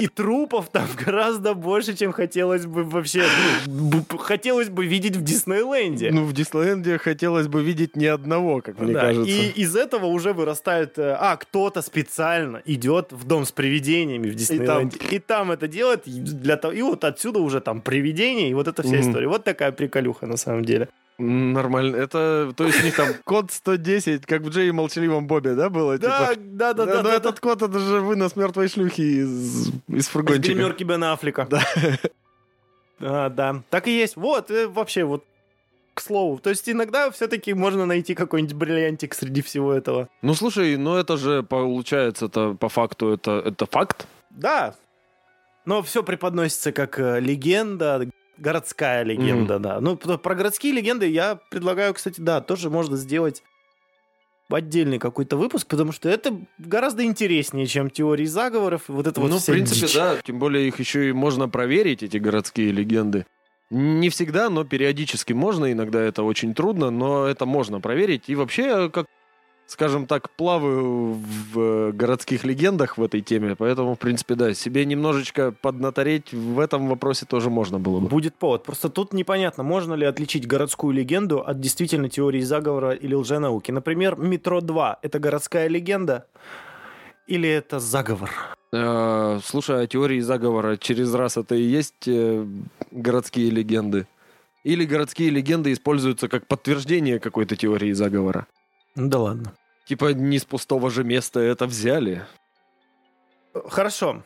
и 0.00 0.06
трупов 0.06 0.70
там 0.70 0.86
гораздо 1.04 1.54
больше, 1.54 1.94
чем 1.96 2.12
хотелось 2.12 2.66
бы 2.66 2.84
вообще, 2.84 3.24
ну, 3.66 4.04
хотелось 4.18 4.68
бы 4.68 4.86
видеть 4.86 5.16
в 5.16 5.22
Диснейленде. 5.22 6.10
Ну, 6.12 6.24
в 6.24 6.32
Диснейленде 6.32 6.98
хотелось 6.98 7.48
бы 7.48 7.62
видеть 7.62 7.96
ни 7.96 8.06
одного, 8.06 8.60
как 8.62 8.78
мне 8.80 8.94
Да, 8.94 9.00
кажется. 9.00 9.30
И 9.30 9.48
из 9.48 9.76
этого 9.76 10.06
уже 10.06 10.32
вырастает, 10.32 10.98
э, 10.98 11.16
а, 11.18 11.36
кто-то 11.36 11.82
специально 11.82 12.62
идет 12.64 13.12
в 13.12 13.24
дом 13.24 13.44
с 13.44 13.52
привидениями 13.52 14.30
в 14.30 14.34
Диснейленде. 14.34 14.98
И 15.10 15.18
там, 15.18 15.50
это 15.52 15.68
делает, 15.68 16.02
для 16.06 16.56
того, 16.56 16.72
и 16.72 16.82
вот 16.82 17.04
отсюда 17.04 17.41
уже 17.42 17.60
там 17.60 17.80
привидения, 17.80 18.48
и 18.50 18.54
вот 18.54 18.68
эта 18.68 18.82
вся 18.82 18.96
Мгм. 18.96 19.00
история. 19.08 19.28
Вот 19.28 19.44
такая 19.44 19.72
приколюха 19.72 20.26
на 20.26 20.36
самом 20.36 20.64
деле. 20.64 20.88
Нормально. 21.18 21.96
Это, 21.96 22.52
то 22.56 22.64
есть 22.64 22.80
у 22.80 22.84
них 22.84 22.96
там 22.96 23.08
код 23.24 23.52
110, 23.52 24.24
как 24.26 24.42
в 24.42 24.48
Джей 24.48 24.68
и 24.68 24.72
Молчаливом 24.72 25.26
Бобе, 25.26 25.54
да, 25.54 25.68
было? 25.68 25.98
Да, 25.98 26.28
Типа, 26.34 26.42
да, 26.44 26.72
да, 26.72 26.86
да. 26.86 26.94
но 26.96 27.02
да, 27.02 27.14
этот 27.14 27.38
код, 27.38 27.62
это 27.62 27.78
же 27.78 28.00
вынос 28.00 28.34
мертвой 28.34 28.68
шлюхи 28.68 29.02
из, 29.02 29.68
из 29.68 29.72
Из 29.88 30.08
фургончика. 30.08 30.48
гримерки 30.54 30.84
Бена 30.84 31.12
Аффлека. 31.12 31.46
Да. 31.50 31.62
А, 33.04 33.30
да. 33.30 33.62
Так 33.70 33.88
и 33.88 33.98
есть. 33.98 34.16
Вот, 34.16 34.50
э, 34.50 34.68
вообще, 34.68 35.02
вот 35.04 35.24
к 35.94 36.00
слову. 36.00 36.38
То 36.38 36.50
есть 36.50 36.68
иногда 36.68 37.10
все-таки 37.10 37.52
можно 37.52 37.84
найти 37.84 38.14
какой-нибудь 38.14 38.54
бриллиантик 38.54 39.12
среди 39.14 39.42
всего 39.42 39.72
этого. 39.72 40.08
Ну, 40.22 40.34
слушай, 40.34 40.76
ну 40.76 40.94
это 40.96 41.16
же 41.16 41.42
получается, 41.42 42.26
это 42.26 42.54
по 42.54 42.68
факту, 42.68 43.12
это, 43.12 43.42
это 43.44 43.66
факт. 43.66 44.06
Да. 44.30 44.74
Но 45.64 45.82
все 45.82 46.02
преподносится 46.02 46.72
как 46.72 46.98
э, 46.98 47.20
легенда, 47.20 48.08
городская 48.38 49.02
легенда, 49.04 49.58
да. 49.58 49.80
Ну, 49.80 49.96
про 49.96 50.34
городские 50.34 50.72
легенды 50.72 51.06
я 51.06 51.36
предлагаю, 51.50 51.94
кстати, 51.94 52.20
да, 52.20 52.40
тоже 52.40 52.70
можно 52.70 52.96
сделать 52.96 53.42
отдельный 54.50 54.98
какой-то 54.98 55.36
выпуск, 55.36 55.66
потому 55.66 55.92
что 55.92 56.08
это 56.08 56.38
гораздо 56.58 57.04
интереснее, 57.04 57.66
чем 57.66 57.90
теории 57.90 58.26
заговоров 58.26 58.82
вот 58.88 59.06
это 59.06 59.20
вот 59.20 59.30
ну, 59.30 59.38
в 59.38 59.40
вся 59.40 59.52
принципе, 59.52 59.86
дичь. 59.86 59.94
да. 59.94 60.16
Тем 60.22 60.38
более 60.38 60.68
их 60.68 60.78
еще 60.78 61.08
и 61.08 61.12
можно 61.12 61.48
проверить, 61.48 62.02
эти 62.02 62.18
городские 62.18 62.72
легенды. 62.72 63.26
Не 63.70 64.10
всегда, 64.10 64.50
но 64.50 64.64
периодически 64.64 65.32
можно. 65.32 65.72
Иногда 65.72 66.02
это 66.02 66.24
очень 66.24 66.52
трудно, 66.52 66.90
но 66.90 67.24
это 67.24 67.46
можно 67.46 67.80
проверить. 67.80 68.24
И 68.26 68.34
вообще, 68.34 68.90
как, 68.90 69.06
скажем 69.72 70.06
так, 70.06 70.30
плаваю 70.30 71.14
в 71.14 71.58
э, 71.58 71.92
городских 71.92 72.44
легендах 72.44 72.98
в 72.98 73.02
этой 73.02 73.22
теме. 73.22 73.56
Поэтому, 73.56 73.94
в 73.94 73.98
принципе, 73.98 74.34
да, 74.34 74.52
себе 74.52 74.84
немножечко 74.84 75.50
поднатореть 75.50 76.32
в 76.32 76.60
этом 76.60 76.88
вопросе 76.88 77.24
тоже 77.24 77.48
можно 77.48 77.78
было 77.78 77.98
бы. 77.98 78.08
Будет 78.08 78.34
повод. 78.34 78.64
Просто 78.64 78.90
тут 78.90 79.14
непонятно, 79.14 79.62
можно 79.62 79.94
ли 79.94 80.04
отличить 80.04 80.46
городскую 80.46 80.92
легенду 80.92 81.40
от 81.40 81.58
действительно 81.58 82.10
теории 82.10 82.42
заговора 82.42 82.92
или 82.92 83.14
лженауки. 83.14 83.72
Например, 83.72 84.16
«Метро 84.16 84.60
2»— 84.60 84.96
это 85.02 85.18
городская 85.18 85.68
легенда 85.68 86.26
или 87.26 87.48
это 87.48 87.80
заговор? 87.80 88.30
Э, 88.74 89.40
Слушай, 89.42 89.84
а 89.84 89.86
теории 89.86 90.20
заговора 90.20 90.76
через 90.76 91.14
раз 91.14 91.38
это 91.38 91.54
и 91.54 91.62
есть 91.62 92.06
э, 92.06 92.46
городские 92.90 93.50
легенды? 93.50 94.06
Или 94.64 94.84
городские 94.84 95.30
легенды 95.30 95.72
используются 95.72 96.28
как 96.28 96.46
подтверждение 96.46 97.18
какой-то 97.18 97.56
теории 97.56 97.92
заговора? 97.92 98.46
Ну 98.94 99.08
да 99.08 99.18
ладно. 99.18 99.52
Типа 99.84 100.12
не 100.12 100.38
с 100.38 100.44
пустого 100.44 100.90
же 100.90 101.04
места 101.04 101.40
это 101.40 101.66
взяли. 101.66 102.24
Хорошо. 103.68 104.22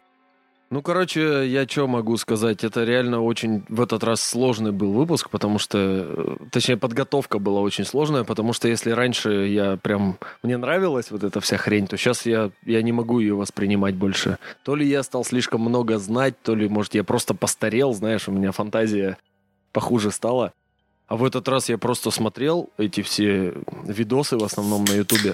Ну, 0.69 0.83
короче, 0.83 1.47
я 1.47 1.65
что 1.67 1.87
могу 1.87 2.17
сказать? 2.17 2.65
Это 2.65 2.83
реально 2.83 3.23
очень 3.23 3.65
в 3.69 3.81
этот 3.81 4.03
раз 4.03 4.21
сложный 4.21 4.73
был 4.73 4.93
выпуск, 4.93 5.31
потому 5.31 5.61
что, 5.61 5.79
э, 5.79 6.37
точнее, 6.51 6.77
подготовка 6.77 7.39
была 7.39 7.61
очень 7.61 7.85
сложная, 7.85 8.25
потому 8.25 8.53
что 8.53 8.67
если 8.67 8.91
раньше 8.91 9.47
я 9.47 9.77
прям, 9.77 10.19
мне 10.43 10.57
нравилась 10.57 11.13
вот 11.13 11.23
эта 11.23 11.41
вся 11.41 11.57
хрень, 11.57 11.87
то 11.87 11.97
сейчас 11.97 12.27
я, 12.27 12.51
я 12.65 12.83
не 12.83 12.91
могу 12.91 13.21
ее 13.21 13.37
воспринимать 13.37 13.95
больше. 13.95 14.39
То 14.65 14.75
ли 14.75 14.85
я 14.85 15.05
стал 15.05 15.25
слишком 15.25 15.61
много 15.61 15.99
знать, 15.99 16.35
то 16.43 16.57
ли, 16.57 16.69
может, 16.69 16.97
я 16.97 17.05
просто 17.05 17.33
постарел, 17.33 17.93
знаешь, 17.95 18.27
у 18.27 18.33
меня 18.33 18.51
фантазия 18.51 19.19
похуже 19.73 20.11
стала. 20.11 20.53
А 21.09 21.17
в 21.17 21.25
этот 21.25 21.49
раз 21.49 21.69
я 21.69 21.79
просто 21.79 22.11
смотрел 22.11 22.71
эти 22.79 23.03
все 23.03 23.55
видосы, 23.85 24.37
в 24.37 24.45
основном 24.45 24.85
на 24.85 24.93
Ютубе. 24.93 25.33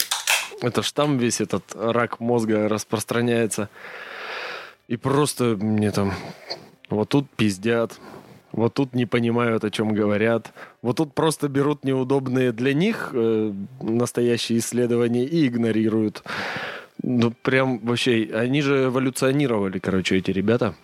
Это 0.60 0.82
ж 0.82 0.92
там 0.92 1.18
весь 1.18 1.40
этот 1.40 1.64
рак 1.74 2.20
мозга 2.20 2.68
распространяется. 2.68 3.68
И 4.88 4.96
просто 4.96 5.56
мне 5.58 5.90
там 5.90 6.12
вот 6.90 7.08
тут 7.08 7.28
пиздят, 7.30 7.98
вот 8.52 8.74
тут 8.74 8.94
не 8.94 9.06
понимают, 9.06 9.64
о 9.64 9.70
чем 9.70 9.94
говорят, 9.94 10.52
вот 10.82 10.98
тут 10.98 11.14
просто 11.14 11.48
берут 11.48 11.84
неудобные 11.84 12.52
для 12.52 12.74
них 12.74 13.10
э, 13.14 13.52
настоящие 13.80 14.58
исследования 14.58 15.24
и 15.24 15.46
игнорируют. 15.46 16.22
Ну, 17.02 17.30
прям 17.30 17.78
вообще, 17.78 18.28
они 18.34 18.60
же 18.60 18.84
эволюционировали, 18.84 19.78
короче, 19.78 20.18
эти 20.18 20.30
ребята. 20.30 20.74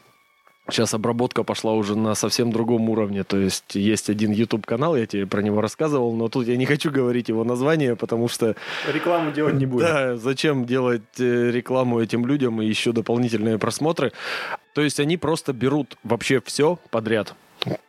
Сейчас 0.70 0.92
обработка 0.92 1.44
пошла 1.44 1.72
уже 1.72 1.96
на 1.96 2.14
совсем 2.14 2.52
другом 2.52 2.90
уровне. 2.90 3.24
То 3.24 3.38
есть 3.38 3.74
есть 3.74 4.10
один 4.10 4.32
YouTube-канал, 4.32 4.96
я 4.96 5.06
тебе 5.06 5.26
про 5.26 5.40
него 5.40 5.60
рассказывал, 5.60 6.14
но 6.14 6.28
тут 6.28 6.46
я 6.46 6.56
не 6.56 6.66
хочу 6.66 6.90
говорить 6.90 7.28
его 7.28 7.42
название, 7.42 7.96
потому 7.96 8.28
что 8.28 8.54
Рекламу 8.86 9.32
делать 9.32 9.54
не 9.54 9.66
будем. 9.66 9.86
да, 9.86 10.16
зачем 10.16 10.66
делать 10.66 11.02
э, 11.18 11.50
рекламу 11.50 12.00
этим 12.00 12.26
людям 12.26 12.60
и 12.60 12.66
еще 12.66 12.92
дополнительные 12.92 13.58
просмотры? 13.58 14.12
То 14.74 14.82
есть 14.82 15.00
они 15.00 15.16
просто 15.16 15.52
берут 15.52 15.96
вообще 16.04 16.42
все 16.44 16.78
подряд. 16.90 17.34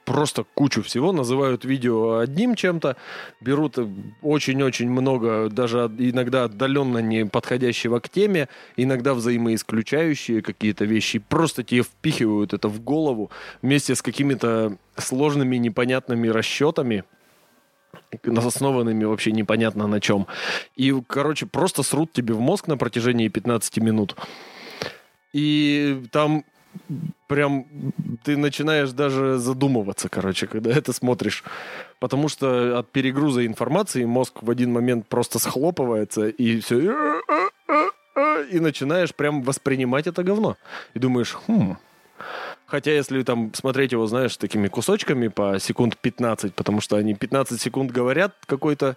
Просто 0.05 0.45
кучу 0.53 0.81
всего, 0.81 1.11
называют 1.11 1.65
видео 1.65 2.17
одним 2.17 2.55
чем-то, 2.55 2.97
берут 3.41 3.77
очень-очень 4.21 4.89
много, 4.89 5.49
даже 5.49 5.91
иногда 5.97 6.45
отдаленно 6.45 6.99
не 6.99 7.25
подходящего 7.25 7.99
к 7.99 8.09
теме, 8.09 8.49
иногда 8.75 9.13
взаимоисключающие 9.13 10.41
какие-то 10.41 10.85
вещи, 10.85 11.19
просто 11.19 11.63
тебе 11.63 11.83
впихивают 11.83 12.53
это 12.53 12.67
в 12.67 12.81
голову 12.81 13.29
вместе 13.61 13.95
с 13.95 14.01
какими-то 14.01 14.77
сложными, 14.97 15.57
непонятными 15.57 16.27
расчетами, 16.27 17.03
основанными 18.25 19.03
вообще 19.03 19.31
непонятно 19.31 19.87
на 19.87 19.99
чем. 19.99 20.27
И, 20.75 20.93
короче, 21.07 21.45
просто 21.45 21.83
срут 21.83 22.13
тебе 22.13 22.33
в 22.33 22.39
мозг 22.39 22.67
на 22.67 22.77
протяжении 22.77 23.27
15 23.27 23.77
минут. 23.77 24.15
И 25.33 26.03
там 26.11 26.43
прям 27.27 27.65
ты 28.23 28.37
начинаешь 28.37 28.91
даже 28.91 29.37
задумываться, 29.37 30.09
короче, 30.09 30.47
когда 30.47 30.71
это 30.71 30.93
смотришь. 30.93 31.43
Потому 31.99 32.29
что 32.29 32.79
от 32.79 32.91
перегруза 32.91 33.45
информации 33.45 34.05
мозг 34.05 34.41
в 34.41 34.49
один 34.49 34.71
момент 34.71 35.07
просто 35.07 35.39
схлопывается, 35.39 36.27
и 36.27 36.59
все... 36.59 37.21
И 38.51 38.59
начинаешь 38.59 39.13
прям 39.13 39.43
воспринимать 39.43 40.07
это 40.07 40.23
говно. 40.23 40.57
И 40.93 40.99
думаешь, 40.99 41.37
хм, 41.47 41.77
Хотя, 42.65 42.91
если 42.91 43.23
там 43.23 43.51
смотреть 43.53 43.93
его, 43.93 44.05
знаешь, 44.05 44.37
такими 44.37 44.67
кусочками 44.67 45.27
по 45.27 45.59
секунд 45.59 45.97
15, 45.97 46.53
потому 46.53 46.81
что 46.81 46.97
они 46.97 47.15
15 47.15 47.59
секунд 47.59 47.91
говорят 47.91 48.35
какую-то 48.45 48.95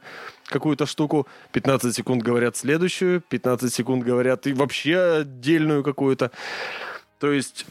штуку, 0.85 1.27
15 1.53 1.95
секунд 1.95 2.23
говорят 2.23 2.57
следующую, 2.57 3.23
15 3.23 3.73
секунд 3.73 4.05
говорят 4.05 4.47
и 4.47 4.53
вообще 4.53 5.21
отдельную 5.21 5.83
какую-то. 5.83 6.33
То 7.23 7.31
есть 7.31 7.67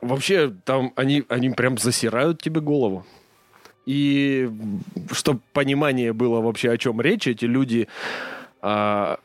вообще 0.00 0.54
там 0.64 0.92
они, 0.94 1.24
они 1.28 1.50
прям 1.50 1.78
засирают 1.78 2.40
тебе 2.40 2.60
голову. 2.60 3.04
И 3.86 4.48
чтобы 5.10 5.40
понимание 5.52 6.12
было 6.12 6.40
вообще 6.40 6.70
о 6.70 6.78
чем 6.78 7.00
речь, 7.00 7.26
эти 7.26 7.44
люди 7.44 7.88
а, 8.62 9.18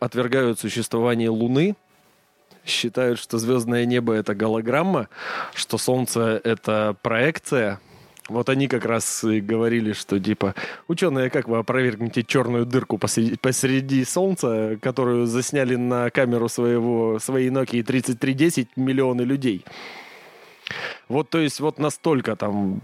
отвергают 0.00 0.58
существование 0.58 1.28
Луны, 1.28 1.76
считают, 2.64 3.18
что 3.18 3.36
звездное 3.36 3.84
небо 3.84 4.14
это 4.14 4.34
голограмма, 4.34 5.10
что 5.52 5.76
Солнце 5.76 6.40
это 6.42 6.96
проекция, 7.02 7.80
вот 8.28 8.48
они 8.48 8.68
как 8.68 8.84
раз 8.86 9.22
и 9.24 9.40
говорили, 9.40 9.92
что 9.92 10.18
типа, 10.18 10.54
ученые, 10.88 11.30
как 11.30 11.48
вы 11.48 11.58
опровергнете 11.58 12.22
черную 12.22 12.64
дырку 12.64 12.96
посреди, 12.96 13.36
посреди 13.36 14.04
Солнца, 14.04 14.78
которую 14.80 15.26
засняли 15.26 15.76
на 15.76 16.10
камеру 16.10 16.48
своего, 16.48 17.18
своей 17.18 17.50
Nokia 17.50 17.82
3310 17.82 18.76
миллионы 18.76 19.22
людей. 19.22 19.64
Вот, 21.08 21.28
то 21.28 21.38
есть, 21.38 21.60
вот 21.60 21.78
настолько 21.78 22.36
там 22.36 22.80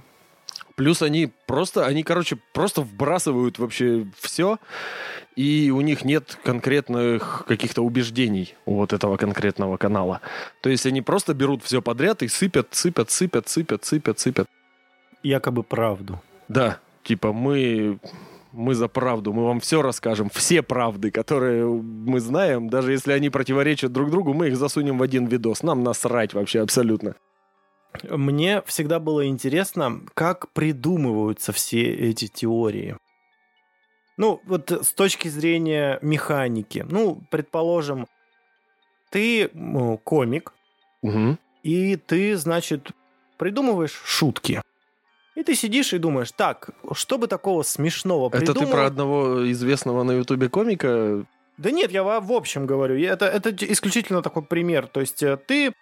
Плюс 0.76 1.02
они 1.02 1.30
просто, 1.46 1.84
они, 1.84 2.02
короче, 2.02 2.38
просто 2.54 2.80
вбрасывают 2.80 3.58
вообще 3.58 4.06
все, 4.18 4.58
и 5.36 5.70
у 5.70 5.82
них 5.82 6.06
нет 6.06 6.38
конкретных 6.42 7.44
каких-то 7.46 7.82
убеждений 7.82 8.54
у 8.64 8.76
вот 8.76 8.94
этого 8.94 9.18
конкретного 9.18 9.76
канала. 9.76 10.22
То 10.62 10.70
есть 10.70 10.86
они 10.86 11.02
просто 11.02 11.34
берут 11.34 11.62
все 11.62 11.82
подряд 11.82 12.22
и 12.22 12.28
сыпят, 12.28 12.68
сыпят, 12.70 13.10
сыпят, 13.10 13.46
сыпят, 13.46 13.84
сыпят, 13.84 14.18
сыпят 14.18 14.48
якобы 15.22 15.62
правду. 15.62 16.20
Да, 16.48 16.78
типа 17.02 17.32
мы 17.32 17.98
мы 18.52 18.74
за 18.74 18.88
правду, 18.88 19.32
мы 19.32 19.44
вам 19.44 19.60
все 19.60 19.80
расскажем, 19.82 20.28
все 20.28 20.62
правды, 20.62 21.10
которые 21.10 21.66
мы 21.66 22.20
знаем, 22.20 22.68
даже 22.68 22.92
если 22.92 23.12
они 23.12 23.30
противоречат 23.30 23.92
друг 23.92 24.10
другу, 24.10 24.34
мы 24.34 24.48
их 24.48 24.56
засунем 24.56 24.98
в 24.98 25.02
один 25.02 25.26
видос. 25.26 25.62
Нам 25.62 25.84
насрать 25.84 26.34
вообще 26.34 26.60
абсолютно. 26.60 27.14
Мне 28.08 28.62
всегда 28.66 29.00
было 29.00 29.26
интересно, 29.26 30.00
как 30.14 30.50
придумываются 30.52 31.52
все 31.52 31.82
эти 31.82 32.26
теории. 32.26 32.96
Ну, 34.16 34.40
вот 34.44 34.70
с 34.70 34.92
точки 34.92 35.28
зрения 35.28 35.98
механики. 36.02 36.84
Ну, 36.88 37.22
предположим, 37.30 38.06
ты 39.10 39.50
ну, 39.54 39.98
комик, 39.98 40.52
угу. 41.02 41.38
и 41.62 41.96
ты, 41.96 42.36
значит, 42.36 42.90
придумываешь 43.38 44.00
шутки. 44.04 44.62
И 45.40 45.42
ты 45.42 45.54
сидишь 45.54 45.94
и 45.94 45.98
думаешь, 45.98 46.32
так, 46.32 46.68
что 46.92 47.16
бы 47.16 47.26
такого 47.26 47.62
смешного 47.62 48.28
придумал? 48.28 48.60
Это 48.60 48.66
ты 48.66 48.70
про 48.70 48.84
одного 48.84 49.50
известного 49.50 50.02
на 50.02 50.12
Ютубе 50.12 50.50
комика? 50.50 51.24
Да 51.56 51.70
нет, 51.70 51.90
я 51.90 52.02
в 52.02 52.30
общем 52.30 52.66
говорю. 52.66 53.02
Это, 53.02 53.24
это 53.24 53.50
исключительно 53.72 54.20
такой 54.20 54.42
пример. 54.42 54.86
То 54.86 55.00
есть 55.00 55.22
э, 55.22 55.38
ты 55.38 55.72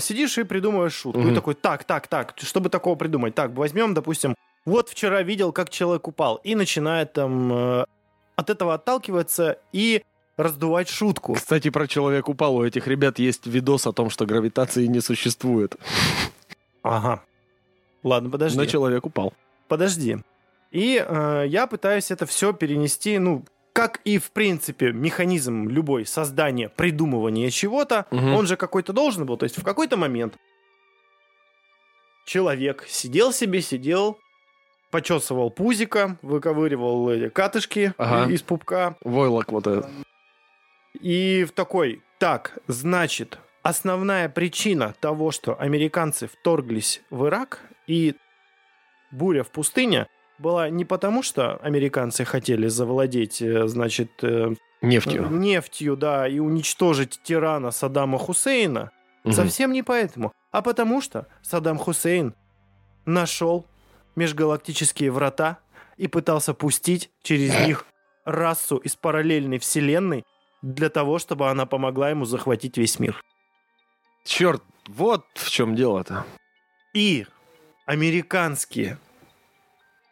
сидишь 0.00 0.38
и 0.38 0.42
придумываешь 0.42 0.92
шутку. 0.92 1.20
Mm-hmm. 1.20 1.30
И 1.30 1.34
такой, 1.36 1.54
так, 1.54 1.84
так, 1.84 2.08
так, 2.08 2.34
чтобы 2.38 2.68
такого 2.68 2.96
придумать? 2.96 3.36
Так, 3.36 3.52
возьмем, 3.52 3.94
допустим, 3.94 4.34
вот 4.64 4.88
вчера 4.88 5.22
видел, 5.22 5.52
как 5.52 5.70
человек 5.70 6.08
упал. 6.08 6.40
И 6.42 6.56
начинает 6.56 7.12
там 7.12 7.52
э, 7.52 7.84
от 8.34 8.50
этого 8.50 8.74
отталкиваться 8.74 9.60
и 9.72 10.02
раздувать 10.36 10.88
шутку. 10.88 11.34
Кстати, 11.34 11.70
про 11.70 11.86
человек 11.86 12.28
упал. 12.28 12.56
У 12.56 12.64
этих 12.64 12.88
ребят 12.88 13.20
есть 13.20 13.46
видос 13.46 13.86
о 13.86 13.92
том, 13.92 14.10
что 14.10 14.26
гравитации 14.26 14.86
не 14.86 15.00
существует. 15.00 15.76
Ага. 16.82 17.22
Ладно, 18.06 18.30
подожди. 18.30 18.56
Но 18.56 18.66
человек 18.66 19.04
упал. 19.04 19.34
Подожди. 19.66 20.18
И 20.70 21.04
э, 21.04 21.44
я 21.48 21.66
пытаюсь 21.66 22.12
это 22.12 22.24
все 22.24 22.52
перенести, 22.52 23.18
ну, 23.18 23.44
как 23.72 24.00
и, 24.04 24.18
в 24.18 24.30
принципе, 24.30 24.92
механизм 24.92 25.68
любой 25.68 26.06
создания, 26.06 26.68
придумывания 26.68 27.50
чего-то, 27.50 28.06
угу. 28.12 28.28
он 28.28 28.46
же 28.46 28.56
какой-то 28.56 28.92
должен 28.92 29.26
был. 29.26 29.36
То 29.36 29.42
есть 29.42 29.58
в 29.58 29.64
какой-то 29.64 29.96
момент 29.96 30.36
человек 32.26 32.84
сидел 32.88 33.32
себе, 33.32 33.60
сидел, 33.60 34.18
почесывал 34.92 35.50
пузика, 35.50 36.16
выковыривал 36.22 37.10
эти 37.10 37.28
катышки 37.28 37.92
ага. 37.98 38.32
из 38.32 38.40
пупка. 38.40 38.94
Войлок 39.02 39.50
вот 39.50 39.66
этот. 39.66 39.90
И 41.00 41.44
в 41.44 41.50
такой, 41.50 42.02
так, 42.20 42.56
значит, 42.68 43.40
основная 43.64 44.28
причина 44.28 44.94
того, 45.00 45.32
что 45.32 45.60
американцы 45.60 46.28
вторглись 46.28 47.02
в 47.10 47.26
Ирак, 47.26 47.62
и 47.86 48.14
буря 49.10 49.42
в 49.42 49.50
пустыне 49.50 50.06
была 50.38 50.68
не 50.68 50.84
потому, 50.84 51.22
что 51.22 51.56
американцы 51.56 52.24
хотели 52.24 52.68
завладеть, 52.68 53.40
э, 53.40 53.66
значит... 53.68 54.10
Э, 54.22 54.54
нефтью. 54.82 55.28
Нефтью, 55.30 55.96
да, 55.96 56.28
и 56.28 56.38
уничтожить 56.38 57.20
тирана 57.22 57.70
Саддама 57.70 58.18
Хусейна. 58.18 58.90
Угу. 59.24 59.32
Совсем 59.32 59.72
не 59.72 59.82
поэтому. 59.82 60.32
А 60.52 60.62
потому 60.62 61.00
что 61.00 61.26
Саддам 61.42 61.78
Хусейн 61.78 62.34
нашел 63.06 63.66
межгалактические 64.14 65.10
врата 65.10 65.58
и 65.96 66.08
пытался 66.08 66.54
пустить 66.54 67.10
через 67.22 67.58
них 67.66 67.86
расу 68.24 68.76
из 68.76 68.96
параллельной 68.96 69.58
вселенной 69.58 70.24
для 70.62 70.88
того, 70.90 71.18
чтобы 71.18 71.48
она 71.48 71.66
помогла 71.66 72.10
ему 72.10 72.24
захватить 72.24 72.76
весь 72.76 72.98
мир. 72.98 73.20
Черт, 74.24 74.62
вот 74.88 75.24
в 75.34 75.48
чем 75.50 75.76
дело-то. 75.76 76.24
И 76.94 77.26
американские 77.86 78.98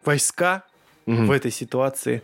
войска 0.04 0.64
угу. 1.06 1.24
в 1.24 1.30
этой 1.30 1.50
ситуации 1.50 2.22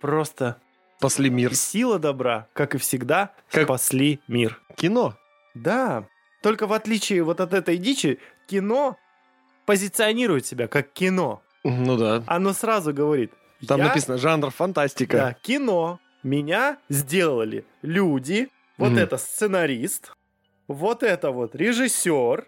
просто 0.00 0.56
спасли 0.98 1.30
мир. 1.30 1.54
Сила 1.54 1.98
добра, 1.98 2.46
как 2.52 2.74
и 2.74 2.78
всегда, 2.78 3.32
как 3.50 3.64
спасли 3.64 4.20
мир. 4.28 4.60
Кино. 4.76 5.16
Да. 5.54 6.04
Только 6.42 6.66
в 6.66 6.72
отличие 6.72 7.22
вот 7.22 7.40
от 7.40 7.52
этой 7.52 7.76
дичи, 7.76 8.18
кино 8.46 8.96
позиционирует 9.66 10.46
себя 10.46 10.68
как 10.68 10.92
кино. 10.92 11.42
Ну 11.64 11.96
да. 11.96 12.22
Оно 12.26 12.52
сразу 12.52 12.94
говорит. 12.94 13.32
Там 13.66 13.80
написано 13.80 14.16
жанр 14.16 14.50
фантастика. 14.50 15.16
Да, 15.16 15.32
кино. 15.34 16.00
Меня 16.22 16.78
сделали 16.88 17.64
люди. 17.82 18.48
Вот 18.76 18.92
mm 18.92 19.00
это 19.00 19.18
сценарист. 19.18 20.12
Вот 20.68 21.02
это 21.02 21.30
вот 21.30 21.54
режиссер 21.54 22.46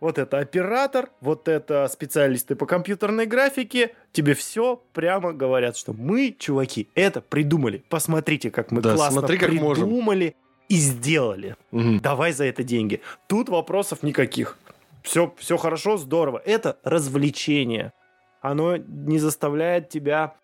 вот 0.00 0.18
это 0.18 0.38
оператор, 0.38 1.10
вот 1.20 1.48
это 1.48 1.88
специалисты 1.88 2.54
по 2.54 2.66
компьютерной 2.66 3.26
графике, 3.26 3.94
тебе 4.12 4.34
все 4.34 4.82
прямо 4.92 5.32
говорят, 5.32 5.76
что 5.76 5.92
мы, 5.92 6.34
чуваки, 6.38 6.88
это 6.94 7.20
придумали. 7.20 7.82
Посмотрите, 7.88 8.50
как 8.50 8.70
мы 8.70 8.82
да, 8.82 8.94
классно 8.94 9.20
смотри, 9.20 9.38
как 9.38 9.50
придумали 9.50 10.24
можем. 10.24 10.34
и 10.68 10.74
сделали. 10.76 11.56
Угу. 11.72 12.00
Давай 12.00 12.32
за 12.32 12.44
это 12.44 12.62
деньги. 12.62 13.00
Тут 13.26 13.48
вопросов 13.48 14.02
никаких. 14.02 14.58
Все, 15.02 15.32
все 15.38 15.56
хорошо, 15.56 15.96
здорово. 15.96 16.42
Это 16.44 16.78
развлечение. 16.82 17.92
Оно 18.40 18.76
не 18.76 19.18
заставляет 19.18 19.88
тебя 19.88 20.34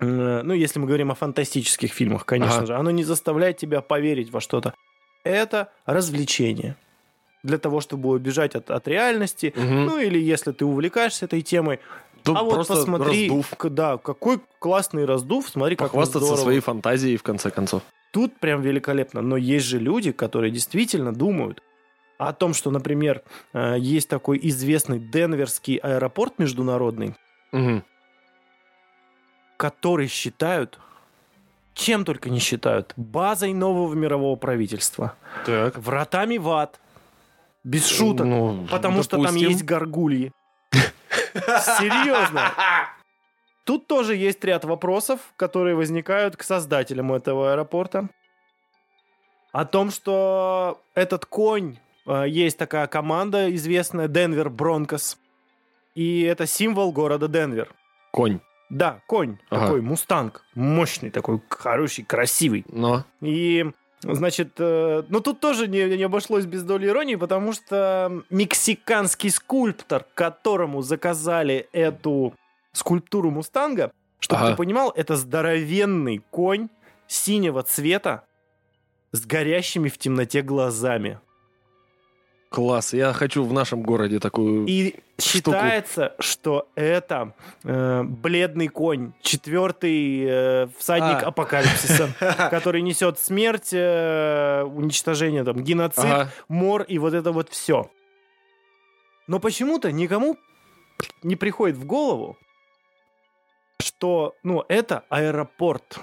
ну, 0.00 0.52
если 0.52 0.78
мы 0.78 0.86
говорим 0.86 1.10
о 1.10 1.16
фантастических 1.16 1.92
фильмах, 1.92 2.24
конечно 2.24 2.58
ага. 2.58 2.66
же, 2.66 2.76
оно 2.76 2.92
не 2.92 3.02
заставляет 3.02 3.56
тебя 3.56 3.80
поверить 3.80 4.30
во 4.30 4.40
что-то. 4.40 4.72
Это 5.24 5.72
развлечение 5.86 6.76
для 7.42 7.58
того, 7.58 7.80
чтобы 7.80 8.08
убежать 8.10 8.54
от, 8.54 8.70
от 8.70 8.88
реальности. 8.88 9.52
Угу. 9.56 9.62
Ну 9.64 9.98
или 9.98 10.18
если 10.18 10.52
ты 10.52 10.64
увлекаешься 10.64 11.24
этой 11.26 11.42
темой, 11.42 11.80
Тут 12.24 12.36
а 12.36 12.42
вот 12.42 12.66
посмотри, 12.66 13.28
раздув. 13.28 13.54
да, 13.70 13.96
какой 13.96 14.40
классный 14.58 15.04
раздув, 15.04 15.48
смотри, 15.48 15.76
как 15.76 15.88
Похвастаться 15.92 16.36
своей 16.36 16.60
фантазией, 16.60 17.16
в 17.16 17.22
конце 17.22 17.50
концов. 17.50 17.82
Тут 18.12 18.36
прям 18.40 18.60
великолепно. 18.60 19.22
Но 19.22 19.36
есть 19.36 19.66
же 19.66 19.78
люди, 19.78 20.12
которые 20.12 20.50
действительно 20.50 21.12
думают. 21.14 21.62
о 22.20 22.32
том, 22.32 22.52
что, 22.52 22.72
например, 22.72 23.22
э, 23.52 23.76
есть 23.78 24.08
такой 24.08 24.40
известный 24.42 24.98
Денверский 24.98 25.76
аэропорт 25.76 26.40
международный, 26.40 27.14
Мгм. 27.52 27.84
который 29.56 30.08
считают, 30.08 30.78
чем 31.74 32.04
только 32.04 32.30
не 32.30 32.40
считают, 32.40 32.92
базой 32.96 33.52
нового 33.52 33.94
мирового 33.94 34.34
правительства. 34.36 35.14
Так. 35.46 35.78
Вратами 35.78 36.38
в 36.38 36.48
ад. 36.48 36.80
Без 37.64 37.86
шуток. 37.86 38.26
Ну, 38.26 38.66
потому 38.70 39.02
что 39.02 39.16
там 39.16 39.22
допустим. 39.26 39.48
есть 39.48 39.64
горгульи. 39.64 40.32
Серьезно. 41.34 42.52
Тут 43.64 43.86
тоже 43.86 44.16
есть 44.16 44.42
ряд 44.44 44.64
вопросов, 44.64 45.20
которые 45.36 45.74
возникают 45.76 46.36
к 46.36 46.42
создателям 46.42 47.12
этого 47.12 47.52
аэропорта. 47.52 48.08
О 49.52 49.64
том, 49.64 49.90
что 49.90 50.80
этот 50.94 51.26
конь, 51.26 51.78
э, 52.06 52.24
есть 52.28 52.56
такая 52.58 52.86
команда 52.86 53.54
известная, 53.54 54.08
Денвер 54.08 54.48
Бронкос, 54.50 55.18
и 55.94 56.22
это 56.22 56.46
символ 56.46 56.92
города 56.92 57.28
Денвер. 57.28 57.74
Конь. 58.12 58.40
Да, 58.70 59.00
конь, 59.06 59.38
Ага. 59.50 59.64
такой 59.66 59.80
мустанг, 59.80 60.44
мощный 60.54 61.10
такой, 61.10 61.40
хороший, 61.48 62.04
красивый. 62.04 62.64
Но. 62.68 63.04
И, 63.22 63.66
значит, 64.02 64.52
э, 64.58 65.02
ну 65.08 65.20
тут 65.20 65.40
тоже 65.40 65.68
не, 65.68 65.96
не 65.96 66.04
обошлось 66.04 66.46
без 66.46 66.62
доли 66.62 66.86
иронии, 66.86 67.16
потому 67.16 67.52
что 67.52 68.22
мексиканский 68.30 69.30
скульптор, 69.30 70.04
которому 70.14 70.82
заказали 70.82 71.68
эту 71.72 72.34
скульптуру 72.72 73.30
Мустанга, 73.30 73.90
чтобы 74.20 74.42
Ага. 74.42 74.50
ты 74.50 74.56
понимал, 74.56 74.92
это 74.94 75.16
здоровенный 75.16 76.22
конь 76.30 76.68
синего 77.06 77.62
цвета 77.62 78.24
с 79.12 79.24
горящими 79.24 79.88
в 79.88 79.98
темноте 79.98 80.42
глазами. 80.42 81.18
Класс. 82.50 82.94
Я 82.94 83.12
хочу 83.12 83.44
в 83.44 83.52
нашем 83.52 83.82
городе 83.82 84.20
такую... 84.20 84.64
И 84.66 84.94
Штуку. 85.20 85.50
считается, 85.50 86.14
что 86.18 86.68
это 86.76 87.34
э, 87.64 88.02
бледный 88.04 88.68
конь, 88.68 89.12
четвертый 89.20 90.24
э, 90.26 90.68
всадник 90.78 91.22
А. 91.24 91.26
апокалипсиса, 91.28 92.08
который 92.50 92.80
несет 92.80 93.18
смерть, 93.18 93.70
э, 93.72 94.62
уничтожение, 94.62 95.44
там, 95.44 95.62
геноцид, 95.62 96.04
Ага. 96.04 96.30
мор 96.48 96.82
и 96.82 96.96
вот 96.98 97.12
это 97.12 97.32
вот 97.32 97.50
все. 97.50 97.90
Но 99.26 99.40
почему-то 99.40 99.92
никому 99.92 100.38
не 101.22 101.36
приходит 101.36 101.76
в 101.76 101.84
голову, 101.84 102.38
что, 103.82 104.34
ну, 104.42 104.64
это 104.68 105.04
аэропорт. 105.10 105.98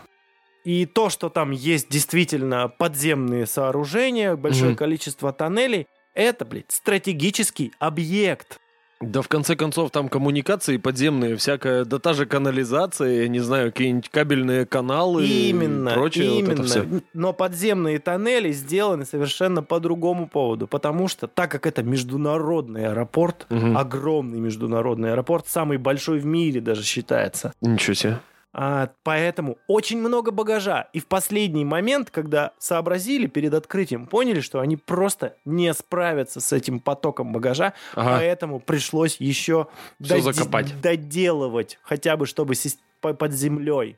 И 0.63 0.85
то, 0.85 1.09
что 1.09 1.29
там 1.29 1.51
есть 1.51 1.89
действительно 1.89 2.67
подземные 2.69 3.45
сооружения, 3.45 4.35
большое 4.35 4.69
Мгм. 4.71 4.77
количество 4.77 5.31
тоннелей, 5.33 5.87
это, 6.16 6.45
блядь, 6.45 6.72
стратегический 6.72 7.72
объект. 7.80 8.59
Да 9.01 9.22
в 9.22 9.28
конце 9.28 9.57
концов 9.57 9.91
там 9.91 10.07
коммуникации 10.07 10.78
подземные, 10.78 11.36
всякая, 11.36 11.84
да 11.84 11.99
та 11.99 12.13
же 12.13 12.26
канализация, 12.26 13.24
я 13.24 13.28
не 13.28 13.39
знаю, 13.41 13.74
какие-нибудь 13.74 14.07
кабельные 14.09 14.66
каналы 14.66 15.28
именно, 15.28 15.89
и 15.89 15.93
прочее. 15.93 16.30
вот 16.32 16.43
это 16.43 16.51
именно. 16.53 16.63
всё. 16.63 16.86
Но 17.13 17.34
подземные 17.34 17.99
тоннели 17.99 18.53
сделаны 18.53 19.05
совершенно 19.05 19.61
по 19.61 19.82
другому 19.82 20.30
поводу, 20.30 20.66
потому 20.68 21.09
что, 21.09 21.28
так 21.28 21.51
как 21.51 21.68
это 21.68 21.84
международный 21.84 22.88
аэропорт, 22.88 23.45
Мгм. 23.49 23.78
огромный 23.78 24.39
международный 24.39 25.11
аэропорт, 25.11 25.45
самый 25.49 25.78
большой 25.78 26.20
в 26.20 26.26
мире 26.26 26.61
даже 26.61 26.84
считается, 26.84 27.53
Ничего 27.59 27.93
себе. 27.95 28.20
А, 28.58 28.89
поэтому 29.03 29.58
очень 29.68 29.99
много 29.99 30.32
багажа. 30.32 30.88
И 30.93 30.99
в 31.01 31.08
последний 31.08 31.66
момент, 31.66 32.10
когда 32.10 32.51
сообразили 32.58 33.28
перед 33.28 33.53
открытием, 33.53 34.06
поняли, 34.08 34.39
что 34.39 34.62
они 34.62 34.78
просто 34.78 35.36
не 35.43 35.74
справятся 35.74 36.39
с 36.39 36.53
этим 36.53 36.80
потоком 36.80 37.34
багажа, 37.34 37.74
Ага. 37.95 38.18
поэтому 38.18 38.60
пришлось 38.62 39.18
еще 39.20 39.68
доде- 39.99 40.22
закопать. 40.32 40.80
доделывать, 40.80 41.80
хотя 41.84 42.16
бы 42.16 42.26
чтобы 42.26 42.53
по- 43.01 43.14
под 43.14 43.34
землей. 43.34 43.97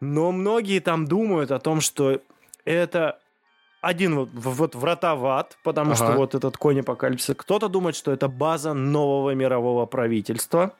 Но 0.00 0.32
многие 0.32 0.80
там 0.80 1.06
думают 1.06 1.50
о 1.50 1.58
том, 1.58 1.80
что 1.80 2.20
это 2.64 3.18
один 3.80 4.16
вот, 4.16 4.28
вот 4.32 4.74
врата 4.74 5.14
в 5.14 5.24
ад, 5.26 5.56
потому 5.62 5.94
что 5.94 6.08
Ага. 6.08 6.16
вот 6.16 6.34
этот 6.34 6.56
конь 6.56 6.80
апокалипсиса. 6.80 7.34
Кто-то 7.34 7.68
думает, 7.68 7.94
что 7.96 8.10
это 8.12 8.26
база 8.28 8.74
нового 8.74 9.34
мирового 9.34 9.86
правительства, 9.86 10.72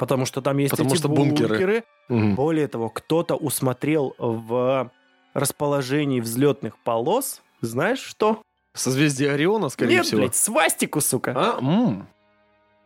потому 0.00 0.24
что 0.24 0.40
там 0.40 0.56
есть 0.56 0.70
Потому 0.70 0.88
эти 0.90 0.96
что 0.98 1.08
бункеры. 1.08 1.48
бункеры. 1.48 1.84
Мгм. 2.08 2.34
Более 2.34 2.66
того, 2.68 2.88
кто-то 2.88 3.36
усмотрел 3.36 4.14
в 4.18 4.90
расположении 5.34 6.20
взлетных 6.20 6.76
полос, 6.78 7.42
знаешь 7.60 8.00
что? 8.00 8.40
Созвездие 8.74 9.32
Ориона, 9.32 9.68
скорее 9.68 9.96
Нет, 9.96 10.06
всего. 10.06 10.22
блядь, 10.22 10.34
свастику, 10.34 11.00
сука. 11.02 11.32
А? 11.36 11.58
М. 11.60 12.08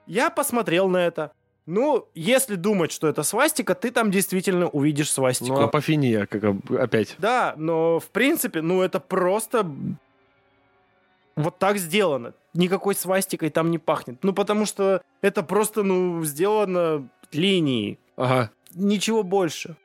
Я 0.06 0.28
посмотрел 0.28 0.88
на 0.88 0.98
это. 0.98 1.30
Ну, 1.66 2.08
если 2.14 2.56
думать, 2.56 2.90
что 2.90 3.06
это 3.06 3.22
свастика, 3.22 3.74
ты 3.74 3.90
там 3.92 4.10
действительно 4.10 4.68
увидишь 4.68 5.10
свастику. 5.10 5.52
Ну, 5.54 5.60
апофения, 5.60 6.26
как 6.26 6.42
опять. 6.78 7.14
Да, 7.18 7.54
но 7.56 8.00
в 8.00 8.06
принципе, 8.08 8.60
ну 8.60 8.82
это 8.82 8.98
просто 8.98 9.64
вот 11.36 11.58
так 11.58 11.78
сделано. 11.78 12.34
Никакой 12.54 12.94
свастикой 12.94 13.50
там 13.50 13.70
не 13.70 13.78
пахнет. 13.78 14.22
Ну, 14.22 14.32
потому 14.32 14.64
что 14.64 15.02
это 15.20 15.42
просто, 15.42 15.82
ну, 15.82 16.24
сделано 16.24 17.08
линией. 17.32 17.98
Ага. 18.16 18.50
Ничего 18.74 19.22
больше. 19.22 19.76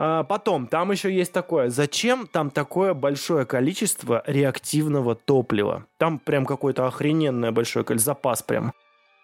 А 0.00 0.22
потом, 0.22 0.68
там 0.68 0.92
еще 0.92 1.12
есть 1.12 1.32
такое. 1.32 1.70
Зачем 1.70 2.28
там 2.28 2.50
такое 2.50 2.94
большое 2.94 3.44
количество 3.44 4.22
реактивного 4.26 5.16
топлива? 5.16 5.86
Там 5.96 6.20
прям 6.20 6.46
какое-то 6.46 6.86
охрененное 6.86 7.50
большое 7.50 7.84
количество, 7.84 8.14
запас 8.14 8.42
прям. 8.42 8.72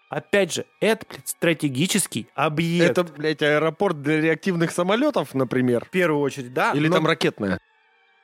Опять 0.09 0.53
же, 0.53 0.65
это, 0.81 1.05
блядь, 1.09 1.27
стратегический 1.27 2.27
объект. 2.35 2.97
Это, 2.97 3.03
блядь, 3.05 3.41
аэропорт 3.41 4.01
для 4.01 4.19
реактивных 4.19 4.71
самолетов, 4.71 5.33
например? 5.33 5.85
в 5.85 5.89
первую 5.89 6.21
очередь, 6.21 6.53
да. 6.53 6.71
Или 6.73 6.89
но- 6.89 6.95
там 6.95 7.07
ракетная? 7.07 7.59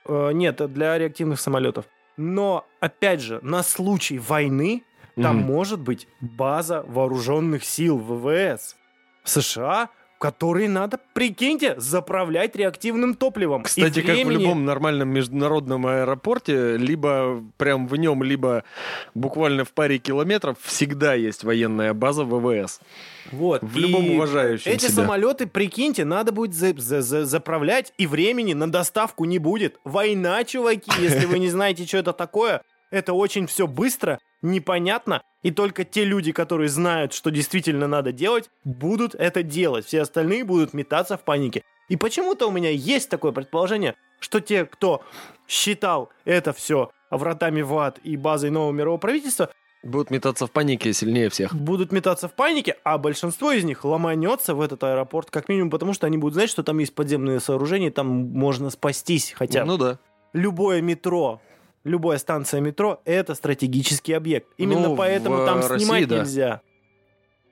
Э, 0.06 0.32
нет, 0.34 0.56
это 0.56 0.68
для 0.68 0.98
реактивных 0.98 1.40
самолетов. 1.40 1.86
Но, 2.22 2.68
опять 2.80 3.20
же, 3.20 3.40
на 3.42 3.64
случай 3.64 4.20
войны 4.20 4.84
там 5.16 5.38
Мгм. 5.38 5.46
может 5.46 5.80
быть 5.80 6.08
база 6.22 6.84
вооруженных 6.88 7.66
сил 7.66 7.98
ВВС 7.98 8.76
США, 9.24 9.90
которые 10.22 10.70
надо, 10.70 11.00
прикиньте, 11.14 11.74
заправлять 11.80 12.56
реактивным 12.56 13.16
топливом. 13.16 13.64
И 13.64 13.66
Кстати, 13.66 14.02
как 14.04 14.16
в 14.24 14.30
любом 14.30 14.66
нормальном 14.66 15.10
международном 15.10 15.88
аэропорте, 15.88 16.78
либо 16.78 17.44
прям 17.58 17.88
в 17.88 17.96
нем, 17.96 18.22
либо 18.22 18.64
буквально 19.16 19.66
в 19.66 19.72
паре 19.74 19.98
километров 19.98 20.58
всегда 20.62 21.16
есть 21.16 21.44
военная 21.44 21.96
база 21.96 22.24
ВВС. 22.24 22.80
Вот. 23.32 23.64
В 23.64 23.78
и 23.78 23.82
любом 23.82 24.12
уважающем 24.12 24.72
Эти 24.72 24.86
себя. 24.86 25.04
самолеты, 25.04 25.48
прикиньте, 25.48 26.06
надо 26.06 26.32
будет 26.32 26.54
за- 26.54 26.80
за- 26.80 27.02
за- 27.02 27.26
заправлять, 27.26 27.92
и 27.98 28.06
времени 28.06 28.54
на 28.54 28.72
доставку 28.72 29.26
не 29.26 29.40
будет. 29.40 29.80
Война, 29.84 30.44
чуваки, 30.44 30.92
если 31.00 31.26
вы 31.26 31.40
не 31.40 31.50
знаете, 31.50 31.86
что 31.88 31.98
это 31.98 32.14
такое. 32.14 32.62
Это 32.92 33.14
очень 33.14 33.48
все 33.48 33.68
быстро, 33.68 34.20
непонятно, 34.42 35.24
и 35.44 35.52
только 35.52 35.84
те 35.86 36.04
люди, 36.04 36.32
которые 36.32 36.70
знают, 36.70 37.14
что 37.14 37.32
действительно 37.32 37.88
надо 37.88 38.12
делать, 38.12 38.50
будут 38.64 39.16
это 39.16 39.44
делать. 39.44 39.86
Все 39.86 40.02
остальные 40.02 40.44
будут 40.44 40.74
метаться 40.74 41.18
в 41.18 41.22
панике. 41.22 41.64
И 41.90 41.96
почему-то 41.96 42.48
у 42.48 42.52
меня 42.52 42.70
есть 42.70 43.10
такое 43.10 43.32
предположение, 43.32 43.96
что 44.20 44.40
те, 44.40 44.66
кто 44.66 45.04
считал 45.48 46.10
это 46.26 46.54
все 46.54 46.92
вратами 47.10 47.62
в 47.62 47.78
ад 47.78 48.00
и 48.04 48.18
базой 48.18 48.50
нового 48.50 48.72
мирового 48.72 49.00
правительства, 49.00 49.50
Будут 49.84 50.12
метаться 50.12 50.46
в 50.46 50.52
панике 50.52 50.94
сильнее 50.94 51.32
всех. 51.32 51.56
будут 51.56 51.92
метаться 51.92 52.28
в 52.28 52.34
панике, 52.34 52.78
а 52.84 53.00
большинство 53.00 53.52
из 53.52 53.64
них 53.64 53.84
ломанется 53.84 54.54
в 54.54 54.62
этот 54.62 54.84
аэропорт, 54.84 55.32
как 55.32 55.50
минимум 55.50 55.72
потому, 55.72 55.94
что 55.94 56.06
они 56.06 56.20
будут 56.20 56.36
знать, 56.36 56.52
что 56.52 56.62
там 56.62 56.78
есть 56.78 56.94
подземные 56.94 57.40
сооружения, 57.40 57.90
там 57.90 58.08
можно 58.08 58.70
спастись. 58.70 59.34
Хотя 59.36 59.66
Ну 59.66 59.78
да. 59.78 59.98
любое 60.34 60.82
метро, 60.82 61.42
любая 61.84 62.18
станция 62.18 62.62
метро— 62.62 63.02
это 63.06 63.36
стратегический 63.36 64.14
объект. 64.14 64.48
Именно 64.58 64.90
Ну, 64.90 64.96
поэтому 64.96 65.46
там 65.46 65.60
России, 65.60 65.86
снимать 65.86 66.08
да. 66.08 66.20
нельзя. 66.20 66.62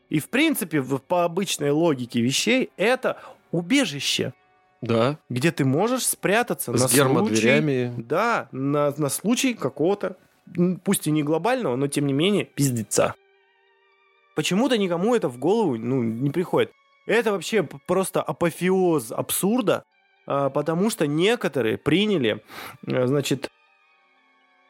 И 0.09 0.19
в 0.19 0.29
принципе, 0.29 0.81
по 0.81 1.23
обычной 1.23 1.71
логике 1.71 2.21
вещей, 2.21 2.71
это 2.77 3.21
убежище, 3.51 4.33
Да. 4.81 5.17
где 5.29 5.51
ты 5.51 5.65
можешь 5.65 6.05
спрятаться 6.05 6.71
на 6.71 6.77
С 6.77 6.81
случай... 6.81 6.95
гермодверями. 6.97 7.93
Да, 7.97 8.47
на, 8.51 8.93
на 8.97 9.09
случай 9.09 9.53
какого-то, 9.53 10.17
пусть 10.83 11.05
и 11.07 11.11
не 11.11 11.21
глобального, 11.23 11.75
но 11.75 11.87
тем 11.87 12.07
не 12.07 12.13
менее, 12.13 12.45
пиздеца. 12.45 13.13
Почему-то 14.35 14.77
никому 14.77 15.15
это 15.15 15.27
в 15.29 15.37
голову 15.37 15.77
ну, 15.77 16.01
не 16.01 16.29
приходит. 16.31 16.71
Это 17.05 17.31
вообще 17.31 17.63
просто 17.87 18.21
апофеоз 18.21 19.11
абсурда, 19.11 19.83
а, 20.25 20.49
потому 20.49 20.89
что 20.89 21.07
некоторые 21.07 21.77
приняли, 21.77 22.43
э, 22.87 23.07
значит, 23.07 23.49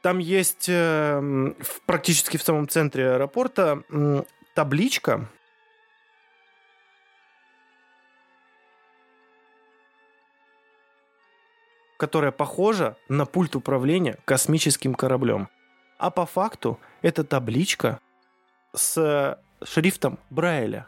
там 0.01 0.19
есть 0.19 0.67
э, 0.69 1.53
практически 1.85 2.37
в 2.37 2.43
самом 2.43 2.67
центре 2.67 3.11
аэропорта 3.11 3.83
м, 3.89 4.25
табличка, 4.53 5.27
которая 11.97 12.31
похожа 12.31 12.95
на 13.09 13.25
пульт 13.25 13.55
управления 13.55 14.17
космическим 14.25 14.95
кораблем. 14.95 15.49
А 15.97 16.11
по 16.11 16.25
факту 16.25 16.79
это 17.01 17.25
табличка 17.25 17.99
с 18.73 19.37
шрифтом 19.63 20.17
Брайля. 20.29 20.87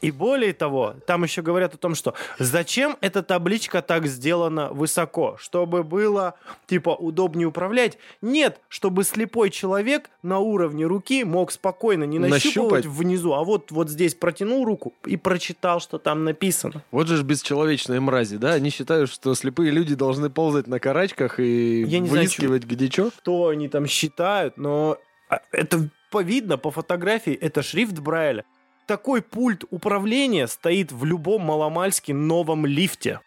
И 0.00 0.10
более 0.10 0.52
того, 0.52 0.94
там 1.06 1.24
еще 1.24 1.42
говорят 1.42 1.74
о 1.74 1.76
том, 1.76 1.94
что 1.94 2.14
зачем 2.38 2.96
эта 3.00 3.22
табличка 3.22 3.82
так 3.82 4.06
сделана 4.06 4.70
высоко, 4.72 5.36
чтобы 5.38 5.82
было 5.82 6.34
типа 6.66 6.90
удобнее 6.90 7.46
управлять? 7.46 7.98
Нет, 8.22 8.60
чтобы 8.68 9.04
слепой 9.04 9.50
человек 9.50 10.10
на 10.22 10.38
уровне 10.38 10.86
руки 10.86 11.24
мог 11.24 11.52
спокойно 11.52 12.04
не 12.04 12.18
нащупывать 12.18 12.84
Нащупать. 12.84 12.86
внизу, 12.86 13.34
а 13.34 13.44
вот 13.44 13.70
вот 13.70 13.90
здесь 13.90 14.14
протянул 14.14 14.64
руку 14.64 14.94
и 15.04 15.16
прочитал, 15.16 15.80
что 15.80 15.98
там 15.98 16.24
написано. 16.24 16.82
Вот 16.90 17.08
же 17.08 17.22
бесчеловечные 17.22 18.00
мрази, 18.00 18.36
да? 18.36 18.52
Они 18.54 18.70
считают, 18.70 19.10
что 19.10 19.34
слепые 19.34 19.70
люди 19.70 19.94
должны 19.94 20.30
ползать 20.30 20.66
на 20.66 20.80
карачках 20.80 21.40
и 21.40 21.82
Я 21.82 21.98
не 21.98 22.08
знаю, 22.08 22.24
выискивать 22.24 22.64
где 22.64 22.88
что. 22.90 23.10
Что 23.10 23.48
они 23.48 23.68
там 23.68 23.86
считают, 23.86 24.56
но 24.56 24.98
а, 25.28 25.40
это 25.52 25.88
видно 26.18 26.58
по 26.58 26.70
фотографии, 26.70 27.34
это 27.34 27.62
шрифт 27.62 27.98
Брайля. 27.98 28.44
Такой 28.90 29.22
пульт 29.22 29.62
управления 29.70 30.48
стоит 30.48 30.90
в 30.90 31.04
любом 31.04 31.42
маломальски 31.42 32.10
новом 32.10 32.66
лифте. 32.66 33.20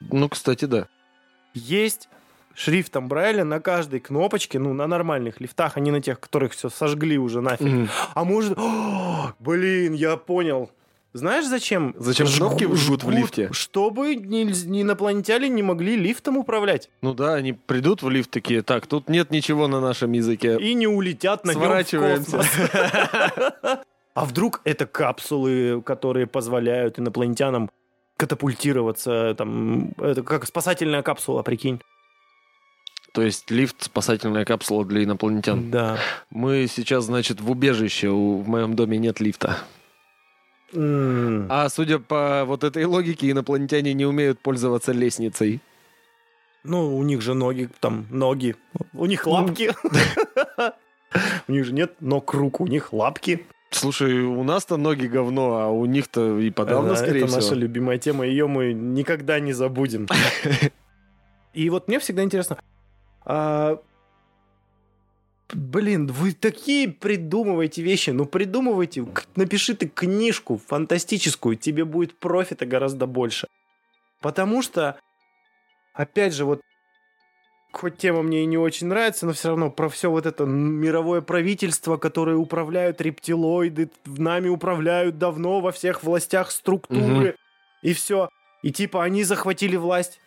Ну, 0.00 0.26
кстати, 0.30 0.64
да. 0.64 0.88
есть 1.52 2.08
шрифтом 2.54 3.06
Брайля 3.06 3.44
на 3.44 3.60
каждой 3.60 4.00
кнопочке, 4.00 4.58
ну, 4.58 4.72
на 4.72 4.86
нормальных 4.86 5.38
лифтах, 5.38 5.76
а 5.76 5.80
не 5.80 5.90
на 5.90 6.00
тех, 6.00 6.18
которых 6.18 6.54
все 6.54 6.70
сожгли 6.70 7.18
уже 7.18 7.42
нафиг. 7.42 7.66
Мгм. 7.66 7.90
А 8.14 8.24
может... 8.24 8.56
О, 8.56 9.34
блин, 9.38 9.92
я 9.92 10.16
понял. 10.16 10.70
Знаешь, 11.12 11.44
зачем? 11.44 11.94
Зачем 11.98 12.26
кнопки 12.26 12.64
жгут 12.74 13.04
в 13.04 13.10
лифте? 13.10 13.50
Чтобы 13.52 14.16
ни 14.16 14.80
инопланетяне 14.80 15.50
не 15.50 15.62
могли 15.62 15.94
лифтом 15.94 16.38
управлять. 16.38 16.88
Ну 17.02 17.12
да, 17.12 17.34
они 17.34 17.52
придут 17.52 18.02
в 18.02 18.08
лифт 18.08 18.30
такие, 18.30 18.62
так, 18.62 18.86
тут 18.86 19.10
нет 19.10 19.30
ничего 19.30 19.68
на 19.68 19.82
нашем 19.82 20.12
языке. 20.12 20.56
И 20.58 20.72
не 20.72 20.86
улетят 20.86 21.44
на 21.44 21.52
Сворачиваемся. 21.52 22.40
А 24.14 24.24
вдруг 24.24 24.60
это 24.64 24.86
капсулы, 24.86 25.82
которые 25.82 26.26
позволяют 26.26 26.98
инопланетянам 26.98 27.70
катапультироваться, 28.16 29.34
там, 29.36 29.90
это 29.98 30.22
как 30.22 30.46
спасательная 30.46 31.02
капсула, 31.02 31.42
прикинь. 31.42 31.80
То 33.12 33.22
есть 33.22 33.50
лифт 33.50 33.82
спасательная 33.82 34.44
капсула 34.44 34.84
для 34.84 35.04
инопланетян. 35.04 35.70
Да. 35.70 35.98
Мы 36.30 36.66
сейчас, 36.68 37.04
значит, 37.04 37.40
в 37.40 37.50
убежище. 37.50 38.08
У- 38.08 38.38
в 38.38 38.48
моем 38.48 38.74
доме 38.74 38.98
нет 38.98 39.20
лифта. 39.20 39.58
М. 40.72 41.46
А 41.50 41.68
судя 41.68 41.98
по 42.00 42.44
вот 42.44 42.64
этой 42.64 42.84
логике, 42.84 43.30
инопланетяне 43.30 43.94
не 43.94 44.04
умеют 44.06 44.40
пользоваться 44.40 44.90
лестницей. 44.92 45.60
Ну, 46.64 46.96
у 46.96 47.02
них 47.04 47.20
же 47.20 47.34
ноги, 47.34 47.68
там, 47.80 48.06
ноги. 48.10 48.56
У 48.94 49.06
них 49.06 49.26
лапки. 49.26 49.72
У 51.46 51.52
них 51.52 51.64
же 51.64 51.72
нет 51.72 51.94
ног 52.00 52.34
рук, 52.34 52.60
у 52.60 52.66
них 52.66 52.92
лапки. 52.92 53.46
Слушай, 53.74 54.22
у 54.22 54.42
нас-то 54.44 54.76
ноги 54.76 55.06
говно, 55.06 55.58
а 55.58 55.68
у 55.68 55.84
них-то 55.86 56.38
и 56.38 56.50
подавно, 56.50 56.90
Да, 56.90 56.96
скорее 56.96 57.22
Это 57.24 57.32
наша 57.32 57.46
всего. 57.46 57.56
любимая 57.56 57.98
тема, 57.98 58.24
ее 58.26 58.46
мы 58.46 58.72
никогда 58.72 59.40
не 59.40 59.52
забудем. 59.52 60.06
И 61.54 61.70
вот 61.70 61.88
мне 61.88 61.98
всегда 61.98 62.22
интересно, 62.22 62.58
а, 63.24 63.80
блин, 65.52 66.06
вы 66.06 66.32
такие 66.32 66.88
придумываете 66.88 67.82
вещи, 67.82 68.10
ну 68.10 68.26
придумывайте, 68.26 69.06
напиши 69.36 69.74
ты 69.74 69.88
книжку 69.88 70.60
фантастическую, 70.66 71.56
тебе 71.56 71.84
будет 71.84 72.18
профита 72.18 72.66
гораздо 72.66 73.06
больше. 73.06 73.46
Потому 74.20 74.62
что, 74.62 74.98
опять 75.92 76.34
же, 76.34 76.44
вот 76.44 76.60
хоть 77.76 77.98
тема 77.98 78.22
мне 78.22 78.42
и 78.42 78.46
не 78.46 78.58
очень 78.58 78.86
нравится, 78.86 79.26
но 79.26 79.32
все 79.32 79.48
равно 79.48 79.70
про 79.70 79.88
все 79.88 80.10
вот 80.10 80.26
это 80.26 80.44
мировое 80.44 81.20
правительство, 81.20 81.96
которое 81.96 82.36
управляют 82.36 83.00
рептилоиды, 83.00 83.90
нами 84.04 84.48
управляют 84.48 85.18
давно 85.18 85.60
во 85.60 85.72
всех 85.72 86.02
властях 86.02 86.50
структуры, 86.50 87.36
и 87.82 87.92
все. 87.92 88.28
И 88.62 88.72
типа 88.72 89.04
они 89.04 89.24
захватили 89.24 89.76
власть. 89.76 90.20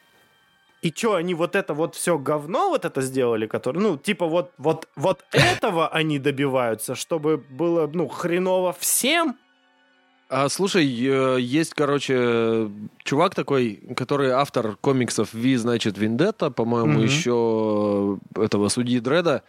И 0.84 0.94
что, 0.96 1.16
они 1.16 1.34
вот 1.34 1.56
это 1.56 1.74
вот 1.74 1.96
все 1.96 2.20
говно 2.20 2.70
вот 2.70 2.86
это 2.86 3.02
сделали, 3.02 3.48
которое, 3.48 3.80
ну, 3.80 3.98
типа 3.98 4.28
вот, 4.28 4.52
вот, 4.58 4.88
вот 4.96 5.26
этого 5.32 5.88
они 5.88 6.20
добиваются, 6.20 6.94
чтобы 6.94 7.38
было, 7.38 7.88
ну, 7.88 8.08
хреново 8.08 8.74
всем? 8.74 9.38
А 10.30 10.50
слушай, 10.50 10.86
э, 10.86 11.38
есть, 11.40 11.74
короче, 11.74 12.70
чувак 13.04 13.34
такой, 13.34 13.80
который 13.96 14.32
автор 14.32 14.76
комиксов 14.82 15.34
Ви, 15.34 15.56
значит, 15.56 15.98
Вендетта, 15.98 16.52
по-моему, 16.52 16.94
Мгм. 16.96 17.04
еще 17.04 18.18
этого 18.36 18.68
судьи 18.68 19.00
Дреда. 19.00 19.44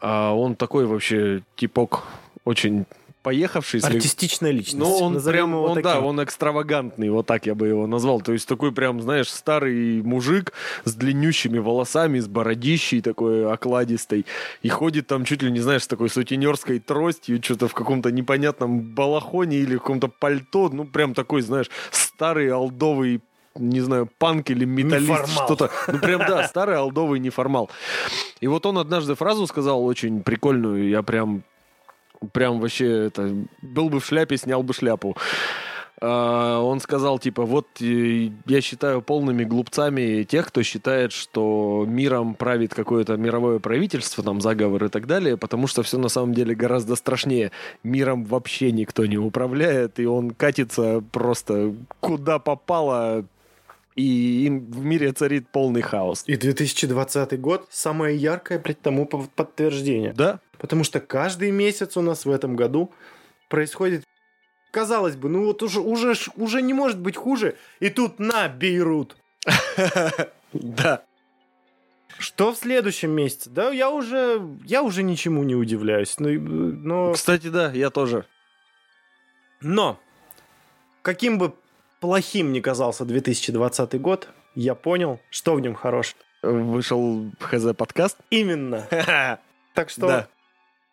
А 0.00 0.32
он 0.34 0.56
такой 0.56 0.86
вообще 0.86 1.42
типок 1.56 2.02
очень 2.44 2.86
поехавший. 3.24 3.80
Артистичная 3.80 4.52
личность. 4.52 4.78
Ну, 4.78 4.98
он 4.98 5.14
Назовем 5.14 5.50
прям, 5.50 5.54
он, 5.54 5.82
да, 5.82 5.94
таким. 5.94 6.06
он 6.06 6.22
экстравагантный, 6.22 7.08
вот 7.08 7.26
так 7.26 7.46
я 7.46 7.54
бы 7.54 7.66
его 7.66 7.86
назвал. 7.86 8.20
То 8.20 8.32
есть 8.32 8.46
такой 8.46 8.70
прям, 8.70 9.00
знаешь, 9.00 9.28
старый 9.28 10.02
мужик 10.02 10.52
с 10.84 10.94
длиннющими 10.94 11.58
волосами, 11.58 12.20
с 12.20 12.28
бородищей 12.28 13.00
такой 13.00 13.50
окладистой. 13.50 14.26
И 14.62 14.68
ходит 14.68 15.06
там 15.06 15.24
чуть 15.24 15.42
ли 15.42 15.50
не, 15.50 15.60
знаешь, 15.60 15.84
с 15.84 15.88
такой 15.88 16.10
сутенерской 16.10 16.78
тростью, 16.78 17.42
что-то 17.42 17.66
в 17.66 17.74
каком-то 17.74 18.12
непонятном 18.12 18.82
балахоне 18.94 19.56
или 19.56 19.76
в 19.76 19.80
каком-то 19.80 20.08
пальто. 20.08 20.68
Ну, 20.68 20.84
прям 20.84 21.14
такой, 21.14 21.40
знаешь, 21.40 21.70
старый 21.90 22.52
алдовый 22.52 23.22
не 23.56 23.80
знаю, 23.80 24.08
панк 24.18 24.50
или 24.50 24.64
металлист, 24.64 25.28
что-то. 25.28 25.70
Ну, 25.86 25.98
прям, 26.00 26.18
да, 26.26 26.48
старый 26.48 26.76
алдовый 26.76 27.20
неформал. 27.20 27.70
И 28.40 28.48
вот 28.48 28.66
он 28.66 28.78
однажды 28.78 29.14
фразу 29.14 29.46
сказал 29.46 29.84
очень 29.84 30.22
прикольную, 30.22 30.88
я 30.88 31.02
прям 31.04 31.44
прям 32.32 32.60
вообще 32.60 33.06
это 33.06 33.34
был 33.62 33.88
бы 33.88 34.00
в 34.00 34.06
шляпе, 34.06 34.36
снял 34.36 34.62
бы 34.62 34.74
шляпу. 34.74 35.16
А, 36.00 36.60
Он 36.60 36.80
сказал, 36.80 37.18
типа, 37.18 37.44
вот 37.44 37.66
э, 37.80 38.30
я 38.46 38.60
считаю 38.60 39.00
полными 39.00 39.44
глупцами 39.44 40.24
тех, 40.24 40.48
кто 40.48 40.62
считает, 40.62 41.12
что 41.12 41.84
миром 41.88 42.34
правит 42.34 42.74
какое-то 42.74 43.16
мировое 43.16 43.58
правительство, 43.58 44.22
там 44.24 44.40
заговор 44.40 44.84
и 44.84 44.88
так 44.88 45.06
далее, 45.06 45.36
потому 45.36 45.66
что 45.66 45.82
все 45.82 45.98
на 45.98 46.08
самом 46.08 46.34
деле 46.34 46.54
гораздо 46.54 46.96
страшнее. 46.96 47.52
Миром 47.82 48.24
вообще 48.24 48.72
никто 48.72 49.06
не 49.06 49.18
управляет, 49.18 49.98
и 50.00 50.06
он 50.06 50.32
катится 50.32 51.02
просто 51.12 51.74
куда 52.00 52.38
попало, 52.38 53.24
и 53.94 54.44
им 54.46 54.70
в 54.70 54.84
мире 54.84 55.12
царит 55.12 55.48
полный 55.48 55.82
хаос. 55.82 56.24
И 56.26 56.36
2020 56.36 57.40
год 57.40 57.66
самое 57.70 58.16
яркое, 58.16 58.58
блядь, 58.58 58.80
тому 58.80 59.06
подтверждение. 59.06 60.12
Да? 60.12 60.40
Потому 60.58 60.84
что 60.84 61.00
каждый 61.00 61.50
месяц 61.50 61.96
у 61.96 62.00
нас 62.00 62.24
в 62.24 62.30
этом 62.30 62.56
году 62.56 62.92
происходит, 63.48 64.04
казалось 64.70 65.16
бы, 65.16 65.28
ну 65.28 65.44
вот 65.44 65.62
уже, 65.62 65.80
уже, 65.80 66.14
уже 66.36 66.62
не 66.62 66.74
может 66.74 66.98
быть 66.98 67.16
хуже. 67.16 67.56
И 67.80 67.90
тут 67.90 68.18
на, 68.18 68.48
Бейрут. 68.48 69.16
Да. 70.52 71.02
Что 72.16 72.52
в 72.52 72.56
следующем 72.56 73.10
месяце? 73.10 73.50
Да, 73.50 73.70
я 73.70 73.90
уже, 73.90 74.40
я 74.64 74.84
уже 74.84 75.02
ничему 75.02 75.42
не 75.42 75.56
удивляюсь. 75.56 76.14
Э, 76.20 76.22
но, 76.22 77.12
Кстати, 77.12 77.48
да, 77.48 77.72
я 77.72 77.90
тоже. 77.90 78.24
но, 79.60 79.98
каким 81.02 81.38
бы 81.38 81.54
плохим 81.98 82.52
ни 82.52 82.60
казался 82.60 83.04
2020 83.04 84.00
год, 84.00 84.28
я 84.54 84.76
понял, 84.76 85.18
что 85.30 85.54
в 85.54 85.60
нем 85.60 85.74
хорош. 85.74 86.14
Вышел 86.42 87.30
ХЗ-подкаст. 87.40 88.18
Именно. 88.30 88.86
Так 89.74 89.90
что 89.90 90.06
Да. 90.06 90.28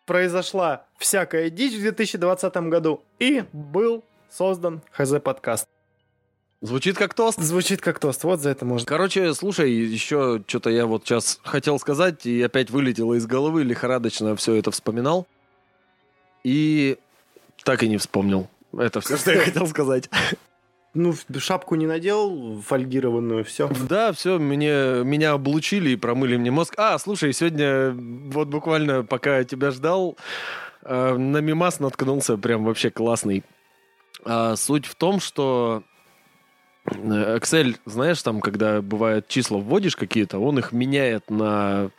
Произошла 0.06 0.84
всякая 0.98 1.50
дичь 1.50 1.74
в 1.74 1.80
2020 1.80 2.54
году, 2.68 3.02
и 3.18 3.44
был 3.52 4.04
создан 4.30 4.82
ХЗ-подкаст. 4.92 5.66
Звучит 6.60 6.96
как 6.96 7.12
тост. 7.12 7.40
Звучит 7.40 7.80
как 7.80 7.98
тост, 7.98 8.22
вот 8.22 8.40
за 8.40 8.50
это 8.50 8.64
можно. 8.64 8.86
Короче, 8.86 9.34
слушай, 9.34 9.70
еще 9.70 10.42
что-то 10.46 10.70
я 10.70 10.86
вот 10.86 11.04
сейчас 11.04 11.40
хотел 11.42 11.78
сказать, 11.80 12.24
и 12.24 12.40
опять 12.40 12.70
вылетело 12.70 13.14
из 13.14 13.26
головы, 13.26 13.64
лихорадочно 13.64 14.36
все 14.36 14.54
это 14.54 14.70
вспоминал. 14.70 15.26
И 16.44 16.98
так 17.64 17.82
и 17.82 17.88
не 17.88 17.98
вспомнил. 17.98 18.48
Это 18.76 19.00
все, 19.00 19.16
что 19.16 19.32
я 19.32 19.40
хотел 19.44 19.66
сказать. 19.66 20.08
Ну, 20.94 21.14
шапку 21.38 21.74
не 21.76 21.86
надел, 21.86 22.60
фольгированную, 22.66 23.44
все. 23.44 23.70
Да, 23.88 24.12
все, 24.12 24.38
мне, 24.38 25.02
меня 25.04 25.32
облучили 25.32 25.90
и 25.90 25.96
промыли 25.96 26.36
мне 26.36 26.50
мозг. 26.50 26.74
А, 26.76 26.98
слушай, 26.98 27.32
сегодня 27.32 27.92
вот 27.92 28.48
буквально 28.48 29.02
пока 29.02 29.42
тебя 29.44 29.70
ждал, 29.70 30.18
э, 30.82 31.16
на 31.16 31.38
мимас 31.38 31.80
наткнулся, 31.80 32.36
прям 32.36 32.64
вообще 32.64 32.90
классный. 32.90 33.42
А, 34.24 34.54
суть 34.56 34.84
в 34.84 34.94
том, 34.94 35.20
что 35.20 35.82
э, 36.84 37.38
Excel, 37.38 37.76
знаешь, 37.86 38.22
там, 38.22 38.42
когда 38.42 38.82
бывает 38.82 39.28
числа 39.28 39.58
вводишь 39.58 39.96
какие-то, 39.96 40.38
он 40.38 40.58
их 40.58 40.72
меняет 40.72 41.30
на 41.30 41.90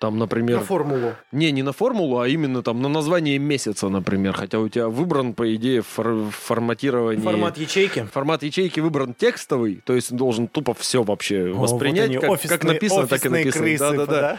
Там, 0.00 0.18
например... 0.18 0.60
На 0.60 0.64
формулу. 0.64 1.12
Не, 1.30 1.52
не 1.52 1.62
на 1.62 1.72
формулу, 1.74 2.20
а 2.20 2.26
именно 2.26 2.62
там 2.62 2.80
на 2.80 2.88
название 2.88 3.36
месяца, 3.38 3.90
например. 3.90 4.32
Хотя 4.32 4.58
у 4.58 4.66
тебя 4.66 4.88
выбран, 4.88 5.34
по 5.34 5.54
идее, 5.54 5.82
фор- 5.82 6.30
форматирование... 6.30 7.22
Формат 7.22 7.58
ячейки. 7.58 8.08
Формат 8.10 8.42
ячейки 8.42 8.80
выбран 8.80 9.12
текстовый, 9.12 9.82
то 9.84 9.94
есть 9.94 10.10
должен 10.16 10.48
тупо 10.48 10.72
все 10.72 11.02
вообще 11.02 11.52
О, 11.52 11.52
воспринять, 11.52 12.14
вот 12.16 12.24
они, 12.24 12.36
как, 12.38 12.48
как 12.48 12.64
написано, 12.64 13.06
так 13.08 13.26
и 13.26 13.28
офисные 13.28 13.44
написано. 13.44 13.64
крысы, 13.66 14.06
Да-да-да. 14.06 14.38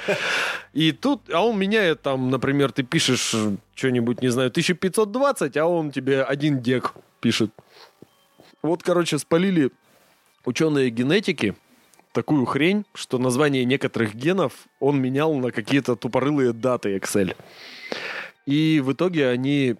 И 0.73 0.91
тут, 0.93 1.31
а 1.31 1.45
он 1.45 1.59
меняет 1.59 2.01
там, 2.01 2.31
например, 2.31 2.71
ты 2.71 2.81
пишешь 2.81 3.35
что-нибудь, 3.75 4.19
не 4.23 4.29
знаю, 4.29 4.47
1520, 4.49 5.57
а 5.57 5.67
он 5.67 5.91
тебе 5.91 6.23
один 6.23 6.59
дек 6.61 6.93
пишет. 7.19 7.51
Вот, 8.63 8.81
короче, 8.81 9.19
спалили 9.19 9.69
ученые 10.43 10.89
генетики 10.89 11.53
такую 12.13 12.45
хрень, 12.45 12.85
что 12.93 13.17
название 13.17 13.65
некоторых 13.65 14.15
генов 14.15 14.53
он 14.79 15.01
менял 15.01 15.33
на 15.35 15.51
какие-то 15.51 15.95
тупорылые 15.95 16.53
даты 16.53 16.95
Excel. 16.97 17.35
И 18.45 18.81
в 18.83 18.93
итоге 18.93 19.29
они 19.29 19.75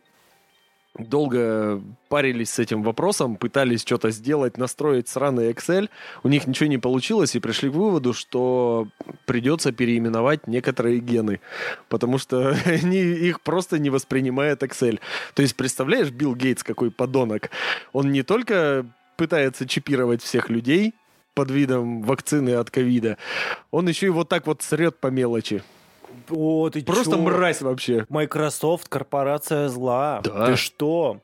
долго 0.97 1.81
парились 2.09 2.51
с 2.51 2.59
этим 2.59 2.83
вопросом, 2.83 3.37
пытались 3.37 3.81
что-то 3.81 4.11
сделать, 4.11 4.57
настроить 4.57 5.07
сраный 5.07 5.51
Excel. 5.51 5.89
У 6.23 6.27
них 6.27 6.47
ничего 6.47 6.67
не 6.67 6.77
получилось 6.77 7.35
и 7.35 7.39
пришли 7.39 7.69
к 7.69 7.73
выводу, 7.73 8.13
что 8.13 8.87
придется 9.25 9.71
переименовать 9.71 10.47
некоторые 10.47 10.99
гены, 10.99 11.39
потому 11.87 12.17
что 12.17 12.49
они, 12.65 12.99
их 12.99 13.41
просто 13.41 13.79
не 13.79 13.89
воспринимает 13.89 14.63
Excel. 14.63 14.99
То 15.33 15.41
есть, 15.41 15.55
представляешь, 15.55 16.11
Билл 16.11 16.35
Гейтс 16.35 16.63
какой 16.63 16.91
подонок? 16.91 17.51
Он 17.93 18.11
не 18.11 18.23
только 18.23 18.85
пытается 19.17 19.67
чипировать 19.67 20.21
всех 20.21 20.49
людей 20.49 20.93
под 21.33 21.51
видом 21.51 22.01
вакцины 22.03 22.51
от 22.55 22.69
ковида, 22.69 23.17
он 23.71 23.87
еще 23.87 24.07
и 24.07 24.09
вот 24.09 24.29
так 24.29 24.47
вот 24.47 24.61
срет 24.61 24.97
по 24.97 25.07
мелочи. 25.07 25.63
О, 26.29 26.69
ты 26.69 26.83
Просто 26.83 27.15
чё? 27.15 27.21
мразь 27.21 27.61
вообще. 27.61 28.05
Microsoft 28.09 28.89
корпорация 28.89 29.69
зла. 29.69 30.21
Да. 30.23 30.47
Ты 30.47 30.55
что? 30.55 31.19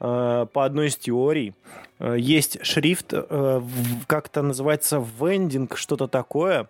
Э, 0.00 0.46
По 0.52 0.64
одной 0.64 0.88
из 0.88 0.96
теорий 0.96 1.54
э, 2.00 2.16
есть 2.18 2.64
шрифт, 2.64 3.12
э, 3.14 3.22
в- 3.30 4.06
как 4.06 4.26
это 4.26 4.42
называется, 4.42 5.04
вендинг, 5.20 5.76
что-то 5.76 6.08
такое. 6.08 6.68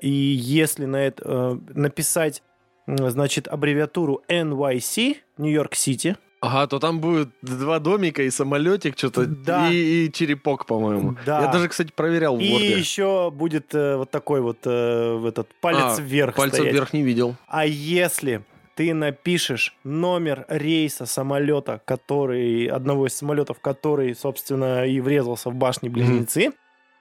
И 0.00 0.08
если 0.08 0.84
на 0.84 0.96
это 0.96 1.58
написать, 1.74 2.42
значит, 2.86 3.48
аббревиатуру 3.48 4.22
NYC, 4.28 5.16
Нью-Йорк-Сити, 5.38 6.16
Ага, 6.40 6.66
то 6.68 6.78
там 6.78 7.00
будет 7.00 7.30
два 7.42 7.78
домика 7.80 8.22
и 8.22 8.30
самолетик, 8.30 8.96
что-то, 8.96 9.26
Да. 9.26 9.68
и, 9.70 10.06
и 10.06 10.12
черепок, 10.12 10.66
по-моему. 10.66 11.16
Да. 11.26 11.40
Я 11.42 11.48
даже, 11.52 11.68
кстати, 11.68 11.90
проверял 11.92 12.36
в 12.36 12.40
и 12.40 12.48
Word. 12.52 12.78
еще 12.78 13.30
будет 13.32 13.74
э, 13.74 13.96
вот 13.96 14.10
такой 14.10 14.40
вот 14.40 14.58
э, 14.64 15.24
этот 15.26 15.48
палец 15.60 15.98
А, 15.98 16.00
вверх 16.00 16.36
Пальцем 16.36 16.58
стоять. 16.60 16.74
вверх 16.74 16.92
не 16.92 17.02
видел. 17.02 17.34
А 17.48 17.66
если 17.66 18.42
ты 18.76 18.94
напишешь 18.94 19.74
номер 19.82 20.44
рейса 20.48 21.06
самолета, 21.06 21.80
который 21.84 22.66
одного 22.66 23.08
из 23.08 23.14
самолетов, 23.14 23.58
который, 23.58 24.14
собственно, 24.14 24.86
и 24.86 25.00
врезался 25.00 25.50
в 25.50 25.54
башни-близнецы, 25.56 26.52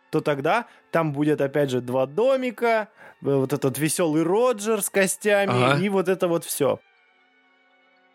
то 0.10 0.22
тогда 0.22 0.66
там 0.90 1.12
будет, 1.14 1.42
опять 1.42 1.70
же, 1.70 1.82
два 1.82 2.08
домика, 2.08 2.88
э, 3.22 3.36
вот 3.36 3.54
этот 3.54 3.78
веселый 3.78 4.24
Роджер 4.24 4.82
с 4.82 4.90
костями, 4.90 5.52
Ага. 5.52 5.80
и 5.84 5.90
вот 5.90 6.08
это 6.10 6.28
вот 6.28 6.44
все. 6.44 6.80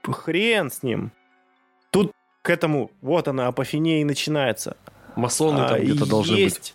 Хрен 0.03 0.71
с 0.71 0.83
ним. 0.83 1.13
Тут 1.91 2.13
к 2.43 2.51
этому, 2.51 2.91
вот 3.01 3.29
она, 3.29 3.47
апофения 3.47 4.01
и 4.01 4.05
начинается. 4.05 4.77
Масоны 5.15 5.61
А, 5.61 5.69
там 5.69 5.81
где-то 5.81 6.07
должны 6.07 6.45
быть. 6.45 6.75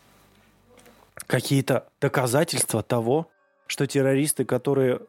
какие-то 1.25 1.89
доказательства 1.99 2.83
того, 2.83 3.29
что 3.65 3.85
террористы, 3.87 4.45
которые 4.45 5.01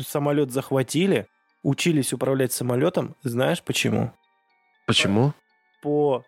самолет 0.00 0.50
захватили, 0.50 1.28
учились 1.62 2.12
управлять 2.12 2.52
самолетом, 2.52 3.14
знаешь 3.22 3.62
почему? 3.62 4.12
Почему? 4.86 5.34
По 5.82 6.24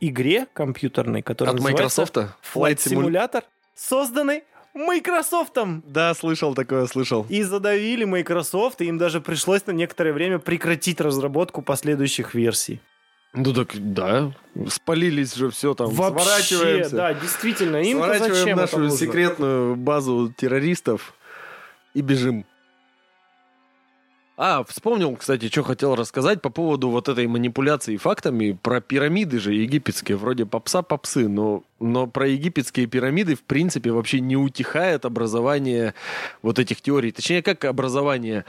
игре 0.00 0.46
компьютерной, 0.52 1.22
которая 1.22 1.54
От 1.54 1.60
называется 1.60 2.02
Microsoft? 2.02 2.36
Flight 2.54 2.76
Simulator, 2.76 3.44
созданный 3.74 4.44
Microsoftом. 4.74 5.82
Да, 5.86 6.14
слышал 6.14 6.54
такое, 6.54 6.86
слышал. 6.86 7.26
И 7.28 7.42
задавили 7.42 8.04
Microsoft, 8.04 8.80
и 8.80 8.86
им 8.86 8.98
даже 8.98 9.20
пришлось 9.20 9.66
на 9.66 9.72
некоторое 9.72 10.12
время 10.12 10.38
прекратить 10.38 11.00
разработку 11.00 11.62
последующих 11.62 12.34
версий. 12.34 12.80
Ну 13.34 13.52
так, 13.54 13.70
да. 13.74 14.32
Спалились 14.68 15.34
же 15.34 15.50
все 15.50 15.74
там. 15.74 15.88
Вообще, 15.90 16.24
Сворачиваемся. 16.24 16.96
да, 16.96 17.14
действительно. 17.14 17.76
Им 17.76 17.98
Сворачиваем 17.98 18.34
зачем 18.34 18.58
нашу 18.58 18.90
секретную 18.90 19.76
базу 19.76 20.32
террористов 20.36 21.14
и 21.94 22.02
бежим. 22.02 22.44
А, 24.44 24.64
вспомнил, 24.64 25.14
кстати, 25.14 25.46
что 25.46 25.62
хотел 25.62 25.94
рассказать 25.94 26.42
по 26.42 26.50
поводу 26.50 26.88
вот 26.88 27.08
этой 27.08 27.28
манипуляции 27.28 27.96
фактами 27.96 28.58
про 28.60 28.80
пирамиды 28.80 29.38
же 29.38 29.54
египетские. 29.54 30.16
Вроде 30.16 30.46
попса 30.46 30.82
попсы, 30.82 31.28
но, 31.28 31.62
но 31.78 32.08
про 32.08 32.26
египетские 32.26 32.86
пирамиды 32.86 33.36
в 33.36 33.42
принципе 33.44 33.92
вообще 33.92 34.18
не 34.18 34.36
утихает 34.36 35.04
образование 35.04 35.94
вот 36.42 36.58
этих 36.58 36.80
теорий. 36.80 37.12
Точнее, 37.12 37.40
как 37.40 37.64
образование 37.64 38.44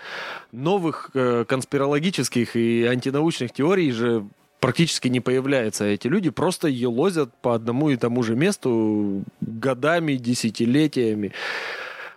новых 0.51 1.11
э, 1.13 1.45
конспирологических 1.47 2.55
и 2.55 2.85
антинаучных 2.85 3.53
теорий 3.53 3.91
же 3.91 4.25
практически 4.59 5.09
не 5.09 5.19
появляется. 5.19 5.85
Эти 5.85 6.07
люди 6.07 6.31
просто 6.31 6.69
елозят 6.69 7.29
по 7.43 7.53
одному 7.53 7.91
и 7.91 7.97
тому 7.97 8.23
же 8.23 8.35
месту 8.35 9.23
годами, 9.41 10.13
десятилетиями. 10.13 11.33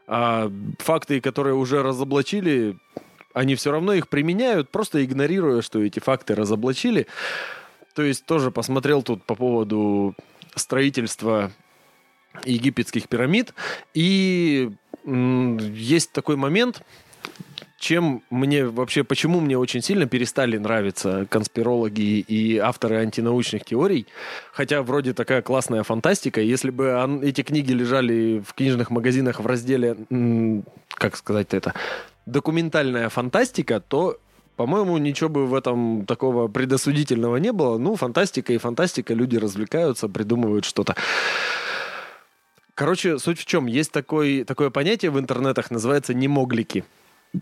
А 0.07 0.51
факты, 0.79 1.21
которые 1.21 1.57
уже 1.57 1.83
разоблачили, 1.83 2.79
они 3.37 3.55
все 3.55 3.71
равно 3.71 3.93
их 3.93 4.09
применяют, 4.09 4.71
просто 4.71 5.05
игнорируя, 5.05 5.61
что 5.61 5.83
эти 5.83 6.01
факты 6.01 6.35
разоблачили. 6.35 7.07
То 7.95 8.03
есть 8.03 8.25
тоже 8.25 8.51
посмотрел 8.51 9.03
тут 9.03 9.25
по 9.25 9.35
поводу 9.35 10.15
строительства 10.55 11.53
египетских 12.47 13.09
пирамид. 13.09 13.53
И 13.93 14.71
есть 15.05 16.13
такой 16.13 16.37
момент, 16.37 16.83
чем 17.79 18.23
мне 18.31 18.65
вообще, 18.65 19.05
почему 19.05 19.41
мне 19.41 19.59
очень 19.59 19.83
сильно 19.83 20.07
перестали 20.07 20.57
нравиться 20.57 21.27
конспирологи 21.29 22.21
и 22.21 22.57
авторы 22.57 22.97
антинаучных 22.97 23.67
теорий, 23.67 24.07
хотя 24.51 24.83
вроде 24.83 25.13
такая 25.13 25.43
классная 25.43 25.83
фантастика, 25.83 26.41
если 26.41 26.71
бы 26.71 26.93
ан- 27.03 27.23
эти 27.23 27.43
книги 27.43 27.73
лежали 27.73 28.43
в 28.47 28.55
книжных 28.55 28.91
магазинах 28.91 29.41
в 29.41 29.47
разделе, 29.47 29.95
как 30.89 31.19
сказать 31.19 31.53
это, 31.53 31.75
документальная 32.27 33.09
фантастика, 33.09 33.81
то 33.81 34.19
по-моему, 34.57 34.97
ничего 34.97 35.29
бы 35.29 35.47
в 35.47 35.55
этом 35.55 36.07
такого 36.07 36.49
предосудительного 36.49 37.37
не 37.37 37.53
было. 37.53 37.77
Ну, 37.77 37.95
фантастика 37.95 38.55
и 38.55 38.59
фантастика, 38.59 39.13
люди 39.13 39.37
развлекаются, 39.37 40.09
придумывают 40.09 40.65
что-то. 40.65 40.97
Короче, 42.75 43.19
суть 43.19 43.39
в 43.39 43.45
чем? 43.45 43.67
Есть 43.67 43.93
такой, 43.93 44.45
такое 44.45 44.71
понятие 44.71 45.11
в 45.11 45.19
интернетах, 45.19 45.71
называется 45.71 46.15
немоглики. 46.15 46.85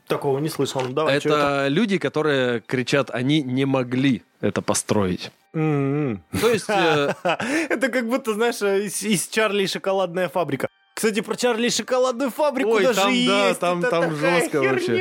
Такого 0.09 0.39
не 0.41 0.49
слышал. 0.49 0.83
Давай, 0.89 1.17
это, 1.17 1.29
это? 1.29 1.69
люди, 1.69 1.99
которые 1.99 2.61
кричат, 2.61 3.11
они 3.11 3.43
не 3.43 3.65
могли 3.65 4.23
это 4.41 4.61
построить. 4.61 5.31
М-м. 5.53 6.23
То 6.41 6.49
есть, 6.49 6.69
э, 6.69 7.15
Это 7.69 7.89
как 7.89 8.09
будто, 8.09 8.35
знаешь, 8.35 8.61
из, 8.61 9.03
из 9.03 9.29
Чарли 9.29 9.65
и 9.65 9.67
шоколадная 9.69 10.29
фабрика. 10.29 10.69
Кстати, 10.95 11.21
про 11.21 11.35
Чарли 11.35 11.67
и 11.67 11.71
шоколадную 11.71 12.31
фабрику 12.31 12.71
Ой, 12.71 12.85
даже 12.85 13.01
там, 13.01 13.13
да, 13.27 13.49
есть. 13.49 13.61
там- 13.61 13.81
Это 13.81 13.91
там 13.91 14.15
жестко 14.17 14.61
херня. 14.61 14.73
вообще. 14.73 14.93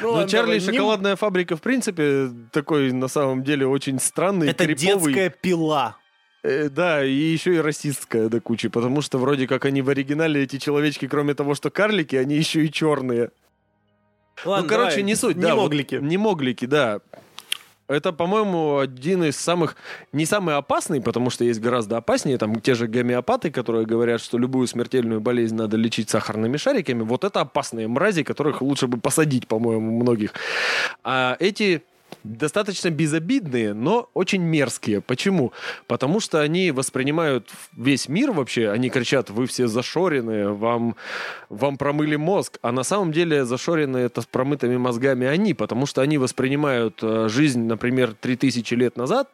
Ну, 0.00 0.06
ну, 0.06 0.12
ладно, 0.12 0.28
Чарли 0.28 0.56
и 0.56 0.58
давай, 0.60 0.72
не- 0.72 0.78
шоколадная 0.78 1.16
фабрика, 1.16 1.56
в 1.56 1.60
принципе, 1.62 2.28
такой, 2.52 2.92
на 2.92 3.08
самом 3.08 3.42
деле, 3.42 3.66
очень 3.66 3.98
странный, 3.98 4.48
Это 4.50 4.64
криповый. 4.66 5.12
детская 5.14 5.30
пила. 5.30 5.96
Э, 6.44 6.68
да, 6.68 7.04
и 7.04 7.10
еще 7.12 7.56
и 7.56 7.58
расистская 7.60 8.28
до 8.28 8.40
кучи, 8.40 8.68
потому 8.68 9.00
что 9.02 9.18
вроде 9.18 9.46
как 9.48 9.64
они 9.64 9.82
в 9.82 9.88
оригинале, 9.90 10.42
эти 10.42 10.58
человечки, 10.58 11.06
кроме 11.08 11.34
того, 11.34 11.54
что 11.54 11.70
карлики, 11.70 12.16
они 12.16 12.36
еще 12.36 12.64
и 12.64 12.70
черные. 12.72 13.30
Ладно, 14.44 14.62
ну, 14.64 14.68
короче, 14.68 14.90
давай, 14.90 15.02
не 15.04 15.14
суть. 15.14 15.36
Не 15.36 15.42
да, 15.42 15.54
вот 15.54 15.62
моглики. 15.64 15.96
не 16.00 16.16
моглики, 16.18 16.64
да. 16.64 17.00
Это, 17.92 18.12
по-моему, 18.12 18.78
один 18.78 19.24
из 19.24 19.36
самых... 19.36 19.76
Не 20.12 20.26
самый 20.26 20.56
опасный, 20.56 21.00
потому 21.00 21.30
что 21.30 21.44
есть 21.44 21.60
гораздо 21.60 21.98
опаснее. 21.98 22.38
Там 22.38 22.60
те 22.60 22.74
же 22.74 22.86
гомеопаты, 22.86 23.50
которые 23.50 23.86
говорят, 23.86 24.20
что 24.20 24.38
любую 24.38 24.66
смертельную 24.66 25.20
болезнь 25.20 25.54
надо 25.54 25.76
лечить 25.76 26.10
сахарными 26.10 26.56
шариками. 26.56 27.02
Вот 27.02 27.24
это 27.24 27.40
опасные 27.40 27.88
мрази, 27.88 28.22
которых 28.22 28.62
лучше 28.62 28.86
бы 28.86 28.98
посадить, 28.98 29.46
по-моему, 29.46 29.90
многих. 30.02 30.32
А 31.04 31.36
эти 31.38 31.82
достаточно 32.24 32.90
безобидные, 32.90 33.74
но 33.74 34.08
очень 34.14 34.42
мерзкие. 34.42 35.00
Почему? 35.00 35.52
Потому 35.86 36.20
что 36.20 36.40
они 36.40 36.70
воспринимают 36.70 37.50
весь 37.76 38.08
мир 38.08 38.32
вообще, 38.32 38.70
они 38.70 38.90
кричат, 38.90 39.30
вы 39.30 39.46
все 39.46 39.66
зашоренные, 39.66 40.52
вам, 40.52 40.96
вам 41.48 41.76
промыли 41.78 42.16
мозг, 42.16 42.58
а 42.62 42.72
на 42.72 42.82
самом 42.82 43.12
деле 43.12 43.44
зашоренные 43.44 44.06
это 44.06 44.20
с 44.22 44.26
промытыми 44.26 44.76
мозгами 44.76 45.26
они, 45.26 45.54
потому 45.54 45.86
что 45.86 46.02
они 46.02 46.18
воспринимают 46.18 46.98
э, 47.02 47.28
жизнь, 47.28 47.64
например, 47.64 48.14
3000 48.20 48.74
лет 48.74 48.96
назад, 48.96 49.28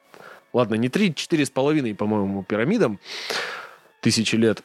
ладно, 0.53 0.75
не 0.75 0.89
3, 0.89 1.15
4 1.15 1.47
с 1.47 1.51
половиной, 1.51 1.95
по-моему, 1.95 2.43
пирамидам, 2.43 2.99
тысячи 4.01 4.37
лет, 4.37 4.63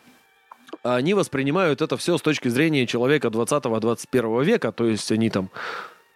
они 0.84 1.14
воспринимают 1.14 1.82
это 1.82 1.98
все 1.98 2.18
с 2.18 2.22
точки 2.22 2.48
зрения 2.48 2.88
человека 2.88 3.28
20-21 3.28 4.44
века, 4.44 4.72
то 4.72 4.86
есть 4.86 5.12
они 5.12 5.30
там, 5.30 5.50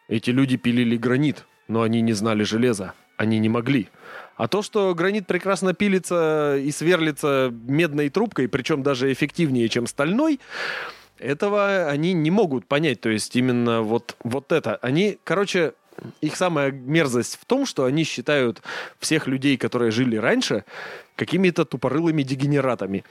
эти 0.08 0.30
люди 0.30 0.58
пилили 0.58 0.98
гранит, 0.98 1.46
но 1.68 1.82
они 1.82 2.02
не 2.02 2.14
знали 2.14 2.44
железа, 2.44 2.94
они 3.18 3.40
не 3.40 3.50
могли. 3.50 3.90
А 4.36 4.48
то, 4.48 4.62
что 4.62 4.94
гранит 4.94 5.26
прекрасно 5.26 5.74
пилится 5.74 6.58
и 6.58 6.72
сверлится 6.72 7.52
медной 7.52 8.10
трубкой, 8.10 8.48
причем 8.48 8.84
даже 8.84 9.12
эффективнее, 9.12 9.68
чем 9.68 9.88
стальной, 9.88 10.40
этого 11.18 11.88
они 11.90 12.14
не 12.14 12.30
могут 12.30 12.68
понять. 12.68 13.02
То 13.02 13.10
есть 13.10 13.36
именно 13.36 13.82
вот, 13.82 14.16
вот 14.24 14.52
это. 14.52 14.76
Они, 14.76 15.18
короче, 15.24 15.74
их 16.22 16.36
самая 16.36 16.72
мерзость 16.72 17.40
в 17.42 17.46
том, 17.46 17.66
что 17.66 17.86
они 17.86 18.04
считают 18.04 18.62
всех 19.00 19.28
людей, 19.28 19.58
которые 19.58 19.90
жили 19.90 20.16
раньше, 20.16 20.64
какими-то 21.16 21.66
тупорылыми 21.66 22.22
дегенератами, 22.22 23.04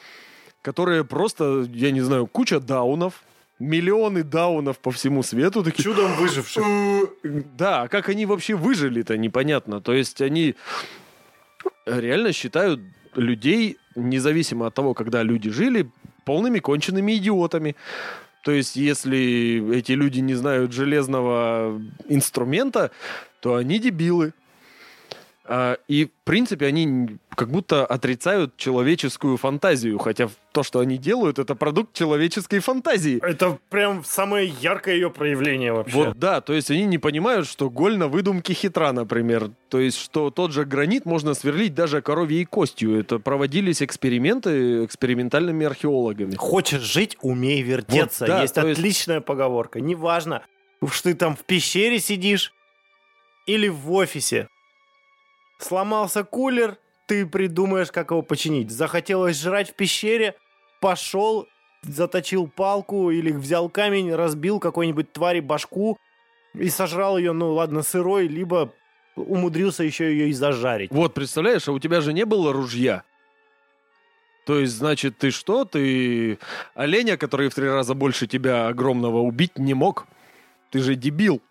которые 0.62 1.04
просто, 1.04 1.66
я 1.72 1.90
не 1.90 2.00
знаю, 2.00 2.28
куча 2.28 2.60
даунов, 2.60 3.24
миллионы 3.58 4.22
даунов 4.22 4.78
по 4.78 4.90
всему 4.90 5.22
свету. 5.22 5.62
Такие, 5.62 5.82
Чудом 5.84 6.14
выживших. 6.16 6.64
да, 7.56 7.82
а 7.82 7.88
как 7.88 8.08
они 8.08 8.26
вообще 8.26 8.54
выжили-то, 8.54 9.16
непонятно. 9.16 9.80
То 9.80 9.92
есть 9.94 10.20
они 10.20 10.54
реально 11.86 12.32
считают 12.32 12.80
людей, 13.14 13.78
независимо 13.94 14.66
от 14.66 14.74
того, 14.74 14.94
когда 14.94 15.22
люди 15.22 15.50
жили, 15.50 15.90
полными 16.24 16.58
конченными 16.58 17.16
идиотами. 17.16 17.76
То 18.42 18.52
есть, 18.52 18.76
если 18.76 19.74
эти 19.76 19.92
люди 19.92 20.20
не 20.20 20.34
знают 20.34 20.72
железного 20.72 21.80
инструмента, 22.08 22.90
то 23.40 23.56
они 23.56 23.78
дебилы. 23.78 24.34
А, 25.48 25.76
И, 25.88 26.06
в 26.06 26.10
принципе, 26.24 26.66
они 26.66 27.18
как 27.36 27.50
будто 27.50 27.84
отрицают 27.84 28.56
человеческую 28.56 29.36
фантазию, 29.36 29.98
хотя 29.98 30.28
то, 30.52 30.62
что 30.62 30.80
они 30.80 30.96
делают, 30.96 31.38
это 31.38 31.54
продукт 31.54 31.92
человеческой 31.92 32.60
фантазии. 32.60 33.18
Это 33.22 33.58
прям 33.68 34.04
самое 34.04 34.48
яркое 34.60 34.94
ее 34.94 35.10
проявление 35.10 35.72
вообще. 35.72 35.94
Вот 35.94 36.18
да, 36.18 36.40
то 36.40 36.54
есть 36.54 36.70
они 36.70 36.84
не 36.86 36.98
понимают, 36.98 37.46
что 37.46 37.68
голь 37.68 37.96
на 37.98 38.08
выдумке 38.08 38.54
хитра, 38.54 38.92
например. 38.92 39.50
То 39.68 39.78
есть, 39.78 39.98
что 39.98 40.30
тот 40.30 40.52
же 40.52 40.64
гранит 40.64 41.04
можно 41.04 41.34
сверлить 41.34 41.74
даже 41.74 42.00
коровьей 42.00 42.44
костью. 42.46 42.98
Это 42.98 43.18
проводились 43.18 43.82
эксперименты 43.82 44.84
экспериментальными 44.84 45.66
археологами. 45.66 46.34
Хочешь 46.36 46.82
жить, 46.82 47.16
умей 47.20 47.62
вертеться. 47.62 48.24
Вот, 48.24 48.28
да, 48.28 48.42
есть 48.42 48.54
то 48.54 48.66
есть- 48.66 48.78
отличная 48.80 49.20
поговорка. 49.20 49.80
Неважно, 49.80 50.42
уж 50.80 51.02
ты 51.02 51.14
там 51.14 51.36
в 51.36 51.44
пещере 51.44 52.00
сидишь 52.00 52.52
или 53.46 53.68
в 53.68 53.92
офисе. 53.92 54.48
Сломался 55.58 56.24
кулер, 56.24 56.78
ты 57.06 57.26
придумаешь, 57.26 57.90
как 57.90 58.10
его 58.10 58.22
починить. 58.22 58.70
Захотелось 58.70 59.40
жрать 59.40 59.70
в 59.70 59.74
пещере, 59.74 60.34
пошел, 60.80 61.46
заточил 61.82 62.48
палку 62.48 63.10
или 63.10 63.32
взял 63.32 63.68
камень, 63.68 64.14
разбил 64.14 64.60
какой-нибудь 64.60 65.12
твари 65.12 65.40
башку 65.40 65.98
и 66.54 66.68
сожрал 66.68 67.16
ее, 67.18 67.32
ну 67.32 67.52
ладно, 67.54 67.82
сырой, 67.82 68.26
либо 68.26 68.72
умудрился 69.14 69.82
еще 69.82 70.10
ее 70.10 70.28
и 70.28 70.32
зажарить. 70.32 70.90
Вот, 70.90 71.14
представляешь, 71.14 71.68
а 71.68 71.72
у 71.72 71.78
тебя 71.78 72.00
же 72.00 72.12
не 72.12 72.24
было 72.24 72.52
ружья. 72.52 73.02
То 74.44 74.60
есть, 74.60 74.74
значит, 74.74 75.18
ты 75.18 75.30
что? 75.30 75.64
Ты 75.64 76.38
оленя, 76.74 77.16
который 77.16 77.48
в 77.48 77.54
три 77.54 77.68
раза 77.68 77.94
больше 77.94 78.26
тебя 78.28 78.68
огромного 78.68 79.18
убить 79.18 79.58
не 79.58 79.74
мог? 79.74 80.06
Ты 80.70 80.80
же 80.80 80.94
дебил. 80.94 81.42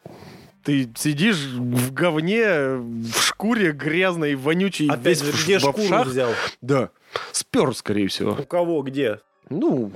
Ты 0.66 0.89
сидишь 0.97 1.38
в 1.38 1.93
говне, 1.93 2.78
в 2.78 3.22
шкуре 3.22 3.72
грязной, 3.72 4.34
вонючей, 4.34 4.89
Опять 4.89 5.22
весь 5.22 5.22
же, 5.22 5.32
в 5.32 5.43
где 5.43 5.59
во 5.59 5.70
шкуру 5.72 5.86
вшах. 5.86 6.07
взял? 6.07 6.32
Да. 6.61 6.89
Спер, 7.32 7.76
скорее 7.76 8.07
всего. 8.07 8.32
У 8.32 8.43
кого, 8.45 8.82
где? 8.82 9.20
Ну, 9.49 9.91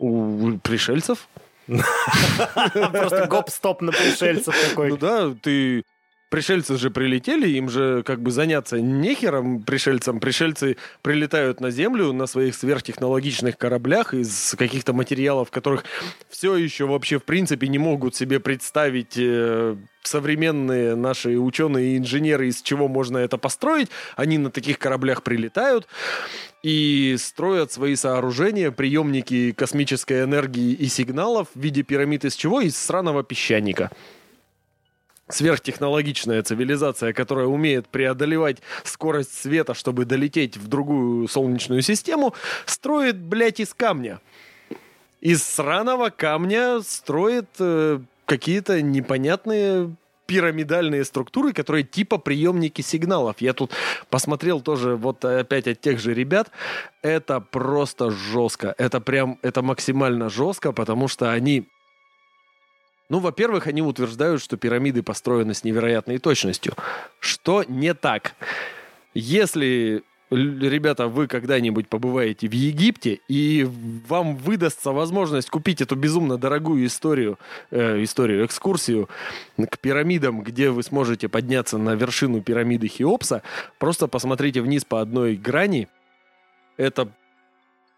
у 0.00 0.58
пришельцев. 0.58 1.28
Просто 1.68 3.26
гоп-стоп 3.30 3.80
на 3.80 3.92
пришельцев 3.92 4.56
такой. 4.68 4.88
Ну 4.88 4.96
да, 4.96 5.32
ты... 5.40 5.84
Пришельцы 6.28 6.76
же 6.76 6.90
прилетели, 6.90 7.48
им 7.48 7.70
же 7.70 8.02
как 8.04 8.20
бы 8.20 8.30
заняться 8.30 8.78
нехером 8.80 9.62
пришельцам. 9.62 10.20
Пришельцы 10.20 10.76
прилетают 11.00 11.60
на 11.60 11.70
Землю 11.70 12.12
на 12.12 12.26
своих 12.26 12.54
сверхтехнологичных 12.54 13.56
кораблях 13.56 14.12
из 14.12 14.54
каких-то 14.58 14.92
материалов, 14.92 15.50
которых 15.50 15.84
все 16.28 16.54
еще 16.56 16.86
вообще 16.86 17.18
в 17.18 17.24
принципе 17.24 17.68
не 17.68 17.78
могут 17.78 18.14
себе 18.14 18.40
представить 18.40 19.14
э, 19.16 19.76
современные 20.02 20.94
наши 20.96 21.38
ученые 21.38 21.94
и 21.94 21.96
инженеры, 21.96 22.48
из 22.48 22.60
чего 22.60 22.88
можно 22.88 23.16
это 23.16 23.38
построить. 23.38 23.88
Они 24.14 24.36
на 24.36 24.50
таких 24.50 24.78
кораблях 24.78 25.22
прилетают 25.22 25.86
и 26.62 27.16
строят 27.18 27.72
свои 27.72 27.96
сооружения, 27.96 28.70
приемники 28.70 29.52
космической 29.52 30.24
энергии 30.24 30.72
и 30.72 30.88
сигналов 30.88 31.48
в 31.54 31.58
виде 31.58 31.82
пирамид 31.82 32.26
из 32.26 32.34
чего? 32.34 32.60
Из 32.60 32.76
сраного 32.76 33.24
песчаника 33.24 33.90
сверхтехнологичная 35.28 36.42
цивилизация, 36.42 37.12
которая 37.12 37.46
умеет 37.46 37.88
преодолевать 37.88 38.58
скорость 38.84 39.34
света, 39.34 39.74
чтобы 39.74 40.04
долететь 40.04 40.56
в 40.56 40.68
другую 40.68 41.28
солнечную 41.28 41.82
систему, 41.82 42.34
строит, 42.66 43.16
блядь, 43.16 43.60
из 43.60 43.74
камня. 43.74 44.20
Из 45.20 45.42
сраного 45.42 46.10
камня 46.10 46.80
строит 46.80 47.48
э, 47.58 48.00
какие-то 48.24 48.80
непонятные 48.82 49.94
пирамидальные 50.26 51.04
структуры, 51.04 51.54
которые 51.54 51.84
типа 51.84 52.18
приемники 52.18 52.82
сигналов. 52.82 53.36
Я 53.40 53.54
тут 53.54 53.72
посмотрел 54.10 54.60
тоже 54.60 54.94
вот 54.94 55.24
опять 55.24 55.66
от 55.66 55.80
тех 55.80 55.98
же 55.98 56.12
ребят. 56.12 56.50
Это 57.02 57.40
просто 57.40 58.10
жестко. 58.10 58.74
Это 58.76 59.00
прям, 59.00 59.38
это 59.40 59.62
максимально 59.62 60.28
жестко, 60.28 60.72
потому 60.72 61.08
что 61.08 61.32
они 61.32 61.66
ну, 63.08 63.20
во-первых, 63.20 63.66
они 63.66 63.80
утверждают, 63.80 64.42
что 64.42 64.56
пирамиды 64.56 65.02
построены 65.02 65.54
с 65.54 65.64
невероятной 65.64 66.18
точностью. 66.18 66.74
Что 67.20 67.64
не 67.66 67.94
так. 67.94 68.34
Если, 69.14 70.02
ребята, 70.30 71.08
вы 71.08 71.26
когда-нибудь 71.26 71.88
побываете 71.88 72.48
в 72.48 72.52
Египте, 72.52 73.20
и 73.26 73.66
вам 74.06 74.36
выдастся 74.36 74.92
возможность 74.92 75.48
купить 75.48 75.80
эту 75.80 75.96
безумно 75.96 76.36
дорогую 76.36 76.84
историю, 76.84 77.38
э, 77.70 78.02
историю, 78.02 78.44
экскурсию 78.44 79.08
к 79.56 79.78
пирамидам, 79.78 80.42
где 80.42 80.68
вы 80.68 80.82
сможете 80.82 81.30
подняться 81.30 81.78
на 81.78 81.94
вершину 81.94 82.42
пирамиды 82.42 82.88
Хеопса, 82.88 83.42
просто 83.78 84.06
посмотрите 84.06 84.60
вниз 84.60 84.84
по 84.84 85.00
одной 85.00 85.36
грани. 85.36 85.88
Это, 86.76 87.08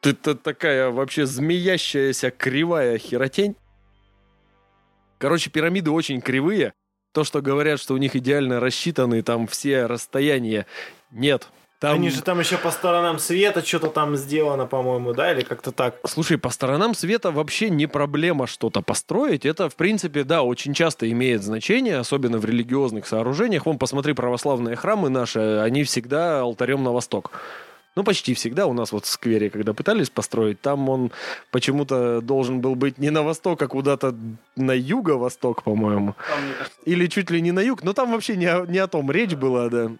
это 0.02 0.36
такая 0.36 0.90
вообще 0.90 1.26
змеящаяся 1.26 2.30
кривая 2.30 2.96
херотень. 2.96 3.56
Короче, 5.20 5.50
пирамиды 5.50 5.90
очень 5.90 6.22
кривые. 6.22 6.72
То, 7.12 7.24
что 7.24 7.42
говорят, 7.42 7.78
что 7.78 7.92
у 7.92 7.98
них 7.98 8.16
идеально 8.16 8.58
рассчитаны 8.58 9.22
там 9.22 9.46
все 9.46 9.84
расстояния, 9.84 10.66
нет. 11.10 11.48
Там... 11.78 11.94
Они 11.94 12.08
же 12.08 12.22
там 12.22 12.40
еще 12.40 12.56
по 12.56 12.70
сторонам 12.70 13.18
света 13.18 13.64
что-то 13.64 13.88
там 13.88 14.16
сделано, 14.16 14.66
по-моему, 14.66 15.12
да, 15.12 15.32
или 15.32 15.42
как-то 15.42 15.72
так. 15.72 15.96
Слушай, 16.06 16.38
по 16.38 16.48
сторонам 16.50 16.94
света 16.94 17.32
вообще 17.32 17.68
не 17.68 17.86
проблема 17.86 18.46
что-то 18.46 18.80
построить. 18.80 19.44
Это, 19.44 19.68
в 19.68 19.76
принципе, 19.76 20.24
да, 20.24 20.42
очень 20.42 20.72
часто 20.72 21.10
имеет 21.10 21.42
значение, 21.42 21.98
особенно 21.98 22.38
в 22.38 22.44
религиозных 22.46 23.06
сооружениях. 23.06 23.66
Вон, 23.66 23.78
посмотри, 23.78 24.14
православные 24.14 24.76
храмы 24.76 25.10
наши, 25.10 25.38
они 25.40 25.84
всегда 25.84 26.40
алтарем 26.40 26.82
на 26.82 26.92
восток. 26.92 27.32
Ну, 27.96 28.04
почти 28.04 28.34
всегда 28.34 28.66
у 28.66 28.72
нас 28.72 28.92
вот 28.92 29.04
в 29.04 29.08
сквере, 29.08 29.50
когда 29.50 29.74
пытались 29.74 30.10
построить, 30.10 30.60
там 30.60 30.88
он 30.88 31.10
почему-то 31.50 32.20
должен 32.20 32.60
был 32.60 32.76
быть 32.76 32.98
не 32.98 33.10
на 33.10 33.22
восток, 33.22 33.60
а 33.62 33.68
куда-то 33.68 34.14
на 34.54 34.72
юго-восток, 34.72 35.64
по-моему. 35.64 36.14
Или 36.84 37.06
чуть 37.08 37.30
ли 37.30 37.40
не 37.40 37.50
на 37.50 37.60
юг, 37.60 37.82
но 37.82 37.92
там 37.92 38.12
вообще 38.12 38.36
не 38.36 38.46
о, 38.46 38.64
не 38.66 38.78
о 38.78 38.86
том 38.86 39.10
речь 39.10 39.34
была, 39.34 39.68
да. 39.68 39.90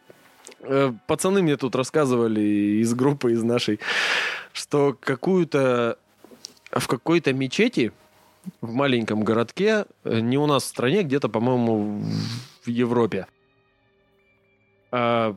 Э, 0.60 0.92
Пацаны 1.08 1.42
мне 1.42 1.56
тут 1.56 1.74
рассказывали 1.74 2.80
из 2.80 2.94
группы, 2.94 3.32
из 3.32 3.42
нашей, 3.42 3.80
что 4.52 4.96
какую-то 5.00 5.98
в 6.70 6.86
какой-то 6.86 7.32
мечети 7.32 7.92
в 8.60 8.72
маленьком 8.72 9.22
городке, 9.22 9.86
э, 10.04 10.20
не 10.20 10.38
у 10.38 10.46
нас 10.46 10.62
в 10.62 10.66
стране, 10.66 11.02
где-то, 11.02 11.28
по-моему, 11.28 12.04
в 12.64 12.68
Европе, 12.68 13.26
а, 14.92 15.36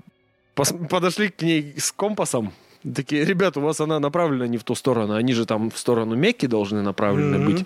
подошли 0.55 1.29
к 1.29 1.41
ней 1.41 1.75
с 1.77 1.91
компасом. 1.91 2.53
Такие, 2.95 3.23
ребят, 3.25 3.57
у 3.57 3.61
вас 3.61 3.79
она 3.79 3.99
направлена 3.99 4.47
не 4.47 4.57
в 4.57 4.63
ту 4.63 4.75
сторону. 4.75 5.13
Они 5.13 5.33
же 5.33 5.45
там 5.45 5.71
в 5.71 5.77
сторону 5.77 6.15
Мекки 6.15 6.47
должны 6.47 6.81
направлены 6.81 7.37
Мгм. 7.37 7.45
быть. 7.45 7.65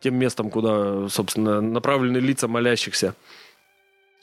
Тем 0.00 0.16
местом, 0.16 0.50
куда, 0.50 1.08
собственно, 1.08 1.60
направлены 1.60 2.18
лица 2.18 2.48
молящихся. 2.48 3.14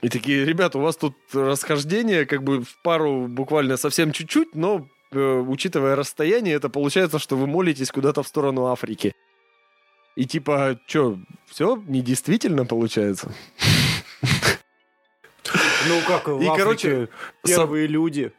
И 0.01 0.09
такие, 0.09 0.45
ребят, 0.45 0.75
у 0.75 0.79
вас 0.79 0.97
тут 0.97 1.15
расхождение 1.33 2.25
как 2.25 2.43
бы 2.43 2.61
в 2.63 2.77
пару 2.83 3.27
буквально 3.27 3.75
совсем 3.77 4.11
чуть-чуть, 4.11 4.55
но 4.55 4.87
э, 5.11 5.43
учитывая 5.47 5.95
расстояние, 5.95 6.55
это 6.55 6.69
получается, 6.69 7.17
что 7.19 7.35
вы 7.35 7.47
молитесь 7.47 7.91
куда-то 7.91 8.21
в 8.23 8.27
сторону 8.27 8.67
Африки. 8.67 9.13
И 10.15 10.25
типа, 10.25 10.79
что, 10.85 11.17
все 11.47 11.81
недействительно 11.87 12.65
получается? 12.65 13.31
Ну 15.87 16.01
как, 16.07 16.27
в 16.27 16.41
И, 16.41 16.45
Африке 16.47 16.57
короче, 16.63 17.09
первые 17.43 17.87
люди. 17.87 18.31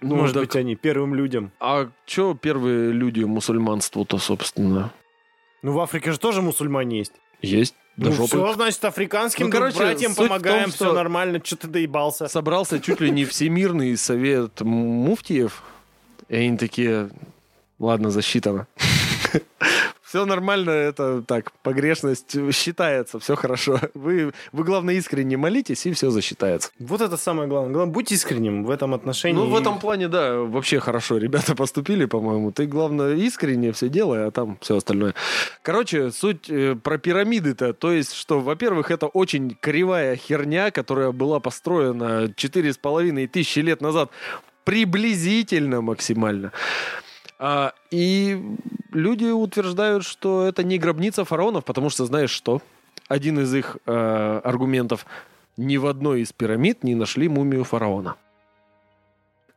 Ну, 0.00 0.16
Может 0.16 0.34
так- 0.34 0.42
быть, 0.44 0.56
они 0.56 0.76
первым 0.76 1.14
людям. 1.14 1.52
А 1.58 1.88
что 2.04 2.34
первые 2.34 2.92
люди 2.92 3.22
мусульманству-то, 3.24 4.18
собственно, 4.18 4.92
Ну, 5.62 5.72
в 5.72 5.80
Африке 5.80 6.12
же 6.12 6.18
тоже 6.18 6.42
мусульмане 6.42 6.98
есть. 6.98 7.12
есть? 7.40 7.74
До 7.96 8.10
ну, 8.10 8.16
жопы. 8.16 8.28
все, 8.28 8.52
значит, 8.52 8.84
африканским 8.84 9.46
Ну, 9.46 9.52
короче, 9.52 9.78
братьям 9.78 10.14
помогаем, 10.14 10.64
том, 10.64 10.72
все 10.72 10.92
нормально, 10.92 11.40
что 11.42 11.56
ты 11.56 11.66
доебался. 11.68 12.28
Собрался 12.28 12.78
чуть 12.78 13.00
ли 13.00 13.10
не 13.10 13.24
всемирный 13.24 13.96
совет 13.96 14.60
муфтиев, 14.60 15.62
и 16.28 16.36
они 16.36 16.58
такие, 16.58 17.08
ладно, 17.78 18.10
засчитано. 18.10 18.66
Все 20.06 20.24
нормально, 20.24 20.70
это 20.70 21.20
так, 21.22 21.50
погрешность 21.62 22.36
считается, 22.54 23.18
все 23.18 23.34
хорошо. 23.34 23.80
Вы, 23.94 24.32
вы, 24.52 24.64
главное, 24.64 24.94
искренне 24.94 25.36
молитесь, 25.36 25.84
и 25.84 25.92
все 25.92 26.10
засчитается. 26.10 26.70
Вот 26.78 27.00
это 27.00 27.16
самое 27.16 27.48
главное. 27.48 27.72
Главное, 27.72 27.92
будь 27.92 28.12
искренним 28.12 28.64
в 28.64 28.70
этом 28.70 28.94
отношении. 28.94 29.36
Ну, 29.36 29.46
в 29.46 29.56
этом 29.56 29.80
плане, 29.80 30.06
да, 30.06 30.36
вообще 30.36 30.78
хорошо. 30.78 31.18
Ребята 31.18 31.56
поступили, 31.56 32.04
по-моему. 32.04 32.52
Ты, 32.52 32.66
главное, 32.66 33.16
искренне 33.16 33.72
все 33.72 33.88
делай, 33.88 34.28
а 34.28 34.30
там 34.30 34.58
все 34.60 34.76
остальное. 34.76 35.14
Короче, 35.62 36.12
суть 36.12 36.48
э, 36.48 36.76
про 36.76 36.98
пирамиды-то. 36.98 37.72
То 37.72 37.90
есть, 37.90 38.12
что, 38.12 38.38
во-первых, 38.38 38.92
это 38.92 39.08
очень 39.08 39.56
кривая 39.60 40.14
херня, 40.14 40.70
которая 40.70 41.10
была 41.10 41.40
построена 41.40 42.26
4,5 42.26 43.26
тысячи 43.26 43.58
лет 43.58 43.80
назад. 43.80 44.10
Приблизительно 44.62 45.80
максимально. 45.80 46.52
А, 47.38 47.72
и 47.90 48.42
люди 48.92 49.26
утверждают, 49.26 50.04
что 50.04 50.46
это 50.46 50.64
не 50.64 50.78
гробница 50.78 51.24
фараонов, 51.24 51.64
потому 51.64 51.90
что, 51.90 52.06
знаешь 52.06 52.30
что? 52.30 52.62
Один 53.08 53.40
из 53.40 53.54
их 53.54 53.76
э, 53.86 54.40
аргументов– 54.42 55.06
ни 55.56 55.76
в 55.76 55.86
одной 55.86 56.20
из 56.22 56.32
пирамид 56.32 56.84
не 56.84 56.94
нашли 56.94 57.28
мумию 57.28 57.64
фараона. 57.64 58.16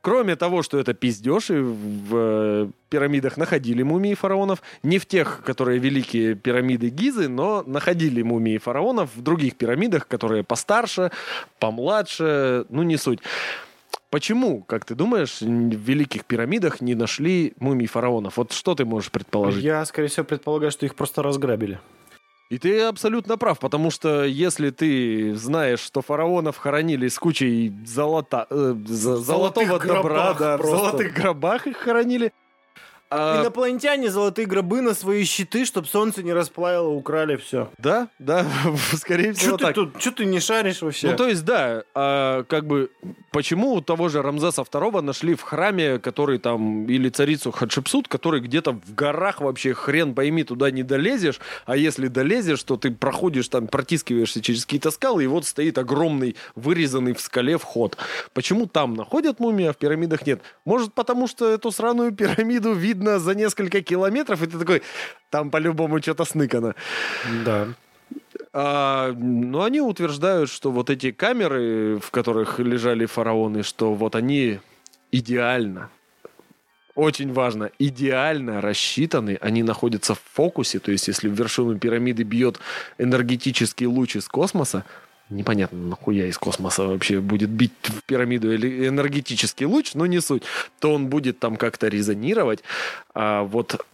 Кроме 0.01 0.37
того, 0.37 0.63
что 0.63 0.79
это 0.79 0.93
пиздеж, 0.93 1.49
и 1.49 1.55
в 1.55 2.15
э, 2.15 2.69
пирамидах 2.87 3.35
находили 3.35 3.83
мумии 3.83 4.13
фараонов, 4.13 4.61
не 4.81 4.97
в 4.97 5.05
тех, 5.05 5.43
которые 5.43 5.77
великие 5.77 6.35
пирамиды 6.35 6.87
Гизы, 6.87 7.27
но 7.27 7.63
находили 7.63 8.21
мумии 8.21 8.57
фараонов 8.59 9.13
в 9.13 9.21
других 9.21 9.57
пирамидах, 9.57 10.07
которые 10.07 10.45
постарше, 10.45 11.11
помладше, 11.59 12.65
ну 12.69 12.83
не 12.83 12.95
суть. 12.95 13.19
Почему, 14.09 14.63
как 14.63 14.85
ты 14.85 14.95
думаешь, 14.95 15.41
в 15.41 15.45
великих 15.45 16.25
пирамидах 16.25 16.81
не 16.81 16.95
нашли 16.95 17.53
мумий 17.59 17.85
фараонов? 17.85 18.37
Вот 18.37 18.53
что 18.53 18.73
ты 18.73 18.83
можешь 18.83 19.11
предположить? 19.11 19.63
Я, 19.63 19.85
скорее 19.85 20.07
всего, 20.07 20.25
предполагаю, 20.25 20.71
что 20.71 20.85
их 20.85 20.95
просто 20.95 21.21
разграбили. 21.21 21.79
И 22.49 22.57
ты 22.57 22.81
абсолютно 22.81 23.37
прав, 23.37 23.59
потому 23.59 23.91
что 23.91 24.23
если 24.23 24.71
ты 24.71 25.35
знаешь, 25.35 25.79
что 25.79 26.01
фараонов 26.01 26.57
хоронили 26.57 27.07
с 27.07 27.19
кучей 27.19 27.71
золота, 27.85 28.47
э, 28.49 28.73
золотого 28.87 29.79
добра, 29.79 30.33
да, 30.33 30.57
в 30.57 30.65
золотых 30.65 31.13
гробах 31.13 31.67
их 31.67 31.77
хоронили. 31.77 32.33
А, 33.11 33.41
Инопланетяне 33.41 34.11
золотые 34.11 34.45
гробы 34.45 34.81
на 34.81 34.93
свои 34.93 35.23
щиты, 35.23 35.65
чтобы 35.65 35.87
солнце 35.87 36.21
не 36.21 36.31
расплавило, 36.31 36.89
украли 36.89 37.37
все. 37.37 37.71
да, 37.79 38.09
да, 38.19 38.45
скорее 38.93 39.33
всего 39.33 39.57
ты 39.57 39.65
так. 39.65 39.75
тут, 39.75 39.99
что 39.99 40.11
ты 40.11 40.25
не 40.25 40.39
шаришь 40.39 40.83
вообще? 40.83 41.09
Ну, 41.09 41.17
то 41.17 41.27
есть, 41.27 41.43
да, 41.43 41.83
а, 41.95 42.43
как 42.43 42.67
бы, 42.67 42.91
почему 43.31 43.73
у 43.73 43.81
того 43.81 44.09
же 44.09 44.21
Рамзеса 44.21 44.61
II 44.61 45.01
нашли 45.01 45.33
в 45.33 45.41
храме, 45.41 45.97
который 45.97 46.37
там, 46.37 46.85
или 46.85 47.09
царицу 47.09 47.51
Хатшепсут, 47.51 48.07
который 48.07 48.41
где-то 48.41 48.73
в 48.73 48.93
горах 48.93 49.41
вообще 49.41 49.73
хрен 49.73 50.13
пойми, 50.13 50.43
туда 50.43 50.69
не 50.69 50.83
долезешь, 50.83 51.39
а 51.65 51.77
если 51.77 52.09
долезешь, 52.09 52.61
то 52.61 52.77
ты 52.77 52.91
проходишь 52.91 53.47
там, 53.47 53.67
протискиваешься 53.67 54.39
через 54.39 54.65
какие-то 54.65 54.91
скалы, 54.91 55.23
и 55.23 55.27
вот 55.27 55.47
стоит 55.47 55.79
огромный, 55.79 56.35
вырезанный 56.53 57.13
в 57.13 57.21
скале 57.21 57.57
вход. 57.57 57.97
Почему 58.33 58.67
там 58.67 58.93
находят 58.93 59.39
мумии, 59.39 59.65
а 59.65 59.73
в 59.73 59.77
пирамидах 59.77 60.27
нет? 60.27 60.41
Может, 60.63 60.93
потому 60.93 61.25
что 61.25 61.49
эту 61.49 61.71
сраную 61.71 62.11
пирамиду 62.11 62.73
видно 62.73 62.98
за 62.99 63.35
несколько 63.35 63.81
километров, 63.81 64.41
и 64.43 64.47
ты 64.47 64.57
такой, 64.57 64.81
там 65.29 65.49
по-любому 65.49 66.01
что-то 66.01 66.25
сныкано. 66.25 66.75
Да. 67.45 67.67
А, 68.53 69.13
но 69.13 69.63
они 69.63 69.81
утверждают, 69.81 70.49
что 70.49 70.71
вот 70.71 70.89
эти 70.89 71.11
камеры, 71.11 71.99
в 71.99 72.11
которых 72.11 72.59
лежали 72.59 73.05
фараоны, 73.05 73.63
что 73.63 73.93
вот 73.93 74.15
они 74.15 74.59
идеально, 75.11 75.89
очень 76.95 77.31
важно, 77.31 77.71
идеально 77.79 78.61
рассчитаны, 78.61 79.37
они 79.41 79.63
находятся 79.63 80.15
в 80.15 80.21
фокусе, 80.33 80.79
то 80.79 80.91
есть 80.91 81.07
если 81.07 81.29
в 81.29 81.33
вершину 81.33 81.77
пирамиды 81.77 82.23
бьет 82.23 82.59
энергетический 82.97 83.85
луч 83.85 84.15
из 84.15 84.27
космоса, 84.27 84.83
непонятно, 85.29 85.77
нахуя 85.77 86.27
из 86.27 86.37
космоса 86.37 86.87
вообще 86.87 87.19
будет 87.19 87.49
бить 87.49 87.73
в 87.83 88.03
пирамиду 88.03 88.51
или 88.53 88.87
энергетический 88.87 89.65
луч, 89.65 89.93
но 89.93 90.05
не 90.05 90.21
суть, 90.21 90.43
то 90.79 90.93
он 90.93 91.07
будет 91.07 91.39
там 91.39 91.55
как-то 91.55 91.87
резонировать, 91.87 92.63
а 93.13 93.43
вот 93.43 93.85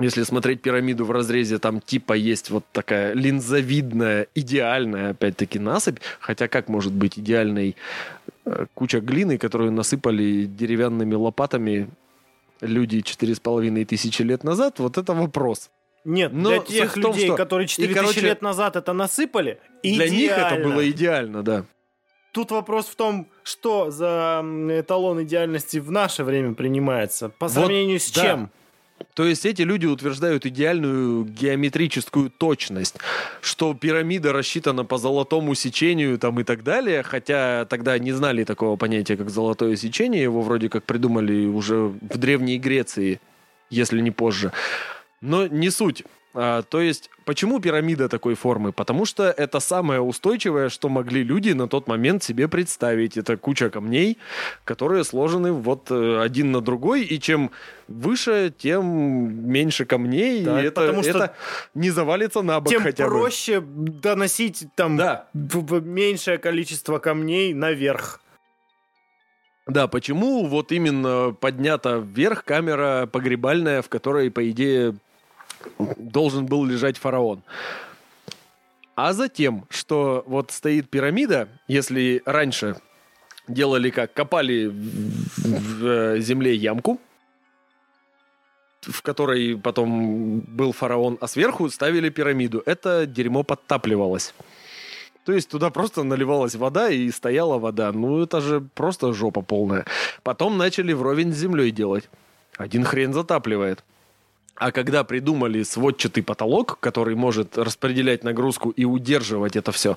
если 0.00 0.22
смотреть 0.22 0.62
пирамиду 0.62 1.04
в 1.04 1.10
разрезе, 1.10 1.58
там 1.58 1.80
типа 1.80 2.14
есть 2.14 2.50
вот 2.50 2.64
такая 2.72 3.12
линзовидная, 3.12 4.28
идеальная, 4.34 5.10
опять-таки, 5.10 5.58
насыпь. 5.58 5.98
Хотя 6.20 6.48
как 6.48 6.68
может 6.68 6.92
быть 6.92 7.18
идеальной 7.18 7.76
э, 8.46 8.66
куча 8.72 9.00
глины, 9.00 9.36
которую 9.36 9.72
насыпали 9.72 10.46
деревянными 10.46 11.14
лопатами 11.14 11.90
люди 12.62 13.02
четыре 13.02 13.34
с 13.34 13.40
половиной 13.40 13.84
тысячи 13.84 14.22
лет 14.22 14.42
назад? 14.42 14.78
Вот 14.78 14.96
это 14.96 15.12
вопрос. 15.12 15.70
Нет, 16.04 16.32
Но 16.32 16.48
для 16.50 16.58
суть 16.60 16.68
тех 16.68 16.94
том, 16.94 17.12
людей, 17.12 17.26
что- 17.26 17.36
которые 17.36 17.66
4000 17.68 17.94
короче, 17.94 18.20
лет 18.20 18.42
назад 18.42 18.76
это 18.76 18.92
насыпали, 18.92 19.58
Для 19.82 20.08
них 20.08 20.30
это 20.32 20.56
было 20.62 20.88
идеально, 20.90 21.42
да. 21.42 21.64
Тут 22.32 22.52
вопрос 22.52 22.86
в 22.86 22.94
том, 22.94 23.28
что 23.42 23.90
за 23.90 24.44
эталон 24.70 25.24
идеальности 25.24 25.78
в 25.78 25.90
наше 25.90 26.22
время 26.24 26.54
принимается. 26.54 27.28
По 27.28 27.46
Вот, 27.48 27.54
сравнению 27.54 27.98
с 27.98 28.10
да. 28.12 28.22
чем? 28.22 28.50
То 29.14 29.24
есть 29.24 29.44
эти 29.46 29.62
люди 29.62 29.86
утверждают 29.86 30.44
идеальную 30.46 31.24
геометрическую 31.24 32.30
точность, 32.30 32.96
что 33.40 33.74
пирамида 33.74 34.32
рассчитана 34.32 34.84
по 34.84 34.98
золотому 34.98 35.54
сечению 35.54 36.18
там 36.18 36.38
и 36.38 36.44
так 36.44 36.62
далее, 36.62 37.02
хотя 37.02 37.64
тогда 37.64 37.98
не 37.98 38.12
знали 38.12 38.44
такого 38.44 38.76
понятия, 38.76 39.16
как 39.16 39.30
золотое 39.30 39.74
сечение, 39.76 40.22
его 40.22 40.42
вроде 40.42 40.68
как 40.68 40.84
придумали 40.84 41.46
уже 41.46 41.76
в 41.76 42.18
Древней 42.18 42.58
Греции, 42.58 43.20
если 43.70 44.00
не 44.00 44.10
позже. 44.10 44.52
Но 45.20 45.46
не 45.46 45.70
суть. 45.70 46.04
А, 46.32 46.62
то 46.62 46.80
есть, 46.80 47.10
почему 47.24 47.58
пирамида 47.58 48.08
такой 48.08 48.34
формы? 48.34 48.72
Потому 48.72 49.04
что 49.04 49.24
это 49.24 49.58
самое 49.58 50.00
устойчивое, 50.00 50.68
что 50.68 50.88
могли 50.88 51.24
люди 51.24 51.50
на 51.50 51.68
тот 51.68 51.88
момент 51.88 52.22
себе 52.22 52.46
представить. 52.46 53.16
Это 53.16 53.36
куча 53.36 53.68
камней, 53.68 54.16
которые 54.64 55.02
сложены 55.02 55.50
вот 55.52 55.90
э, 55.90 56.20
один 56.22 56.52
на 56.52 56.60
другой, 56.60 57.02
и 57.02 57.18
чем 57.18 57.50
выше, 57.88 58.54
тем 58.56 58.84
меньше 59.50 59.84
камней, 59.84 60.44
Так, 60.44 60.62
и 60.62 60.66
это, 60.68 60.80
потому 60.82 61.02
что 61.02 61.10
это 61.10 61.34
не 61.74 61.90
завалится 61.90 62.42
на 62.42 62.60
бок 62.60 62.70
Тем 62.70 62.82
хотя 62.82 63.04
бы. 63.04 63.10
проще 63.10 63.60
доносить 63.60 64.66
там 64.76 64.96
Да. 64.96 65.28
меньшее 65.34 66.38
количество 66.38 67.00
камней 67.00 67.52
наверх. 67.54 68.20
Да, 69.66 69.88
почему 69.88 70.46
вот 70.46 70.70
именно 70.72 71.32
поднята 71.38 71.98
вверх 71.98 72.44
камера 72.44 73.08
погребальная, 73.10 73.82
в 73.82 73.88
которой, 73.88 74.30
по 74.30 74.48
идее, 74.48 74.94
должен 75.78 76.46
был 76.46 76.64
лежать 76.64 76.98
фараон? 76.98 77.42
А 78.94 79.12
затем, 79.12 79.64
что 79.70 80.24
вот 80.26 80.50
стоит 80.50 80.90
пирамида, 80.90 81.48
если 81.68 82.22
раньше 82.26 82.76
делали 83.48 83.90
как, 83.90 84.12
копали 84.12 84.66
в, 84.66 84.74
в, 85.38 85.86
э, 85.86 86.20
земле 86.20 86.54
ямку, 86.54 87.00
в 88.82 89.02
которой 89.02 89.56
потом 89.58 90.40
был 90.40 90.72
фараон, 90.72 91.18
а 91.20 91.28
сверху 91.28 91.68
ставили 91.70 92.08
пирамиду. 92.08 92.62
Это 92.66 93.06
дерьмо 93.06 93.42
подтапливалось. 93.42 94.34
То 95.24 95.32
есть 95.32 95.50
туда 95.50 95.70
просто 95.70 96.02
наливалась 96.02 96.54
вода 96.54 96.90
и 96.90 97.10
стояла 97.10 97.58
вода. 97.58 97.92
Ну, 97.92 98.22
это 98.22 98.40
же 98.40 98.60
просто 98.60 99.12
жопа 99.12 99.42
полная. 99.42 99.84
Потом 100.22 100.56
начали 100.56 100.92
вровень 100.92 101.32
с 101.32 101.36
землей 101.36 101.70
делать. 101.70 102.08
Один 102.56 102.84
хрен 102.84 103.12
затапливает. 103.12 103.84
А 104.60 104.72
когда 104.72 105.04
придумали 105.04 105.62
сводчатый 105.62 106.22
потолок, 106.22 106.78
который 106.80 107.14
может 107.14 107.56
распределять 107.56 108.24
нагрузку 108.24 108.68
и 108.68 108.84
удерживать 108.84 109.56
это 109.56 109.72
все, 109.72 109.96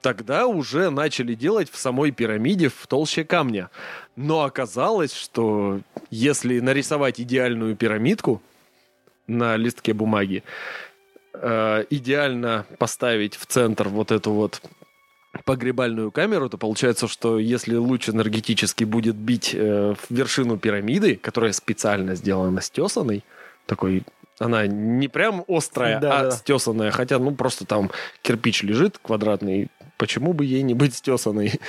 тогда 0.00 0.46
уже 0.46 0.90
начали 0.90 1.34
делать 1.34 1.68
в 1.68 1.76
самой 1.76 2.12
пирамиде 2.12 2.68
в 2.68 2.86
толще 2.86 3.24
камня. 3.24 3.68
Но 4.14 4.44
оказалось, 4.44 5.12
что 5.12 5.80
если 6.10 6.60
нарисовать 6.60 7.20
идеальную 7.20 7.74
пирамидку 7.74 8.40
на 9.26 9.56
листке 9.56 9.94
бумаги, 9.94 10.44
э, 11.34 11.86
идеально 11.90 12.66
поставить 12.78 13.34
в 13.34 13.46
центр 13.46 13.88
вот 13.88 14.12
эту 14.12 14.30
вот 14.30 14.62
погребальную 15.44 16.12
камеру, 16.12 16.48
то 16.48 16.56
получается, 16.56 17.08
что 17.08 17.40
если 17.40 17.74
луч 17.74 18.08
энергетический 18.08 18.86
будет 18.86 19.16
бить 19.16 19.50
э, 19.54 19.96
в 19.98 20.14
вершину 20.14 20.56
пирамиды, 20.56 21.16
которая 21.16 21.50
специально 21.50 22.14
сделана 22.14 22.60
стесанной, 22.60 23.24
такой 23.66 24.04
она 24.38 24.66
не 24.66 25.08
прям 25.08 25.44
острая, 25.48 26.00
Да, 26.00 26.18
а 26.18 26.22
да. 26.24 26.30
стесанная, 26.30 26.90
хотя 26.90 27.18
ну 27.18 27.32
просто 27.32 27.66
там 27.66 27.90
кирпич 28.22 28.62
лежит 28.62 28.98
квадратный, 28.98 29.68
почему 29.98 30.32
бы 30.32 30.46
ей 30.46 30.62
не 30.62 30.74
быть 30.74 30.94
стесанной? 30.94 31.60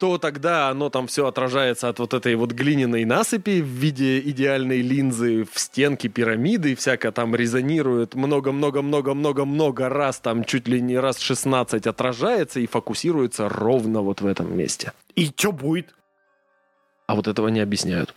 то 0.00 0.16
тогда 0.16 0.70
оно 0.70 0.88
там 0.88 1.06
все 1.08 1.26
отражается 1.26 1.90
от 1.90 1.98
вот 1.98 2.14
этой 2.14 2.34
вот 2.34 2.52
глиняной 2.52 3.04
насыпи 3.04 3.60
в 3.60 3.66
виде 3.66 4.18
идеальной 4.20 4.80
линзы 4.80 5.46
в 5.52 5.60
стенке 5.60 6.08
пирамиды, 6.08 6.72
и 6.72 6.74
всякое 6.74 7.12
там 7.12 7.36
резонирует 7.36 8.14
много-много-много-много-много 8.14 9.90
раз, 9.90 10.18
там 10.20 10.44
чуть 10.44 10.68
ли 10.68 10.80
не 10.80 10.98
раз 10.98 11.18
16 11.18 11.86
отражается 11.86 12.60
и 12.60 12.66
фокусируется 12.66 13.50
ровно 13.50 14.00
вот 14.00 14.22
в 14.22 14.26
этом 14.26 14.56
месте. 14.56 14.94
И 15.16 15.26
что 15.26 15.52
будет? 15.52 15.94
А 17.06 17.14
вот 17.14 17.28
этого 17.28 17.48
не 17.48 17.60
объясняют. 17.60 18.14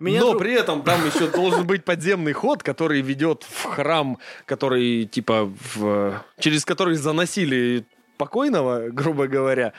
Меня 0.00 0.20
Но 0.20 0.30
друг- 0.30 0.42
при 0.42 0.52
этом 0.54 0.82
там 0.82 1.00
еще 1.06 1.28
должен 1.28 1.66
быть 1.66 1.84
подземный 1.84 2.32
ход, 2.32 2.62
который 2.62 3.00
ведет 3.00 3.44
в 3.48 3.64
храм, 3.64 4.18
который 4.44 5.04
типа 5.06 5.52
в... 5.74 6.20
через 6.38 6.64
который 6.64 6.96
заносили 6.96 7.86
покойного, 8.16 8.90
грубо 8.90 9.26
говоря, 9.26 9.72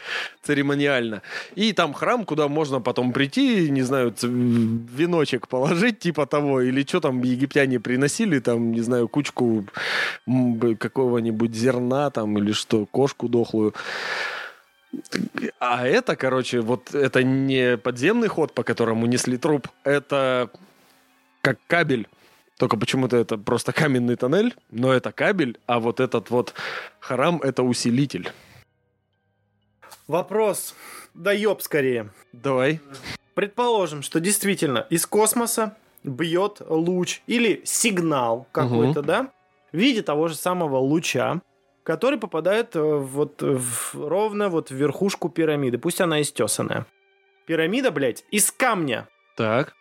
церемониально. 0.44 1.22
И 1.56 1.74
там 1.74 1.94
храм, 1.94 2.26
куда 2.26 2.48
можно 2.48 2.82
потом 2.82 3.14
прийти, 3.14 3.70
не 3.70 3.82
знаю, 3.82 4.14
веночек 4.22 5.48
положить, 5.48 6.00
типа 6.00 6.26
того, 6.26 6.62
или 6.62 6.84
что 6.84 7.00
там 7.00 7.22
египтяне 7.22 7.80
приносили, 7.80 8.40
там, 8.40 8.72
не 8.72 8.82
знаю, 8.82 9.08
кучку 9.08 9.66
какого-нибудь 10.80 11.56
зерна 11.56 12.10
там, 12.10 12.38
или 12.38 12.52
что, 12.52 12.86
кошку 12.86 13.30
дохлую. 13.30 13.74
А 15.60 15.88
это, 15.88 16.16
короче, 16.16 16.62
вот 16.62 16.94
это 16.94 17.24
не 17.24 17.78
подземный 17.78 18.28
ход, 18.28 18.54
по 18.54 18.64
которому 18.64 19.06
несли 19.06 19.38
труп, 19.38 19.68
это 19.84 20.50
как 21.42 21.58
кабель. 21.68 22.08
Только 22.58 22.78
почему-то 22.78 23.18
это 23.18 23.38
просто 23.38 23.74
каменный 23.74 24.16
тоннель, 24.16 24.56
но 24.72 24.94
это 24.94 25.12
кабель, 25.12 25.60
а 25.66 25.80
вот 25.80 26.00
этот 26.00 26.30
вот 26.30 26.54
храм— 27.00 27.42
это 27.44 27.64
усилитель. 27.64 28.32
Вопрос. 30.08 30.76
Да 31.14 31.32
ёб 31.32 31.62
скорее. 31.62 32.12
Давай. 32.32 32.80
Предположим, 33.34 34.02
что 34.04 34.20
действительно 34.20 34.86
из 34.90 35.06
космоса 35.06 35.76
бьет 36.04 36.62
луч 36.68 37.22
или 37.28 37.62
сигнал 37.66 38.48
какой-то, 38.52 39.02
да, 39.02 39.32
в 39.72 39.78
виде 39.78 40.02
того 40.02 40.28
же 40.30 40.36
самого 40.36 40.78
луча, 40.78 41.42
который 41.86 42.20
попадает 42.20 42.76
э, 42.76 42.82
вот 42.82 43.42
в- 43.42 43.94
ровно 43.96 44.50
вот 44.50 44.70
в 44.70 44.76
верхушку 44.76 45.30
пирамиды. 45.30 45.78
Пусть 45.78 46.02
она 46.02 46.22
истесанная. 46.22 46.86
Пирамида, 47.46 47.92
блядь, 47.92 48.26
из 48.32 48.52
камня. 48.52 49.08
Так. 49.38 49.74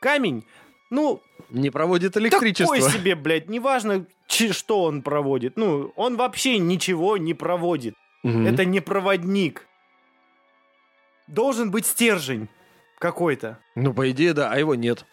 Камень, 0.00 0.44
ну, 0.90 1.22
Не 1.50 1.70
проводит 1.70 2.16
электричество. 2.16 2.76
такой 2.76 2.90
себе, 2.90 3.14
блядь, 3.14 3.48
неважно, 3.48 4.06
что 4.28 4.82
он 4.82 5.02
проводит. 5.02 5.56
Ну, 5.56 5.92
он 5.96 6.16
вообще 6.16 6.58
ничего 6.58 7.16
не 7.16 7.32
проводит. 7.32 7.94
Мгм. 8.24 8.46
Это 8.46 8.64
не 8.64 8.80
проводник. 8.80 9.66
Должен 11.28 11.70
быть 11.70 11.86
стержень 11.86 12.48
какой-то. 12.98 13.58
Ну, 13.74 13.94
по 13.94 14.10
идее, 14.10 14.32
да, 14.32 14.50
а 14.50 14.58
его 14.58 14.74
нет. 14.74 15.06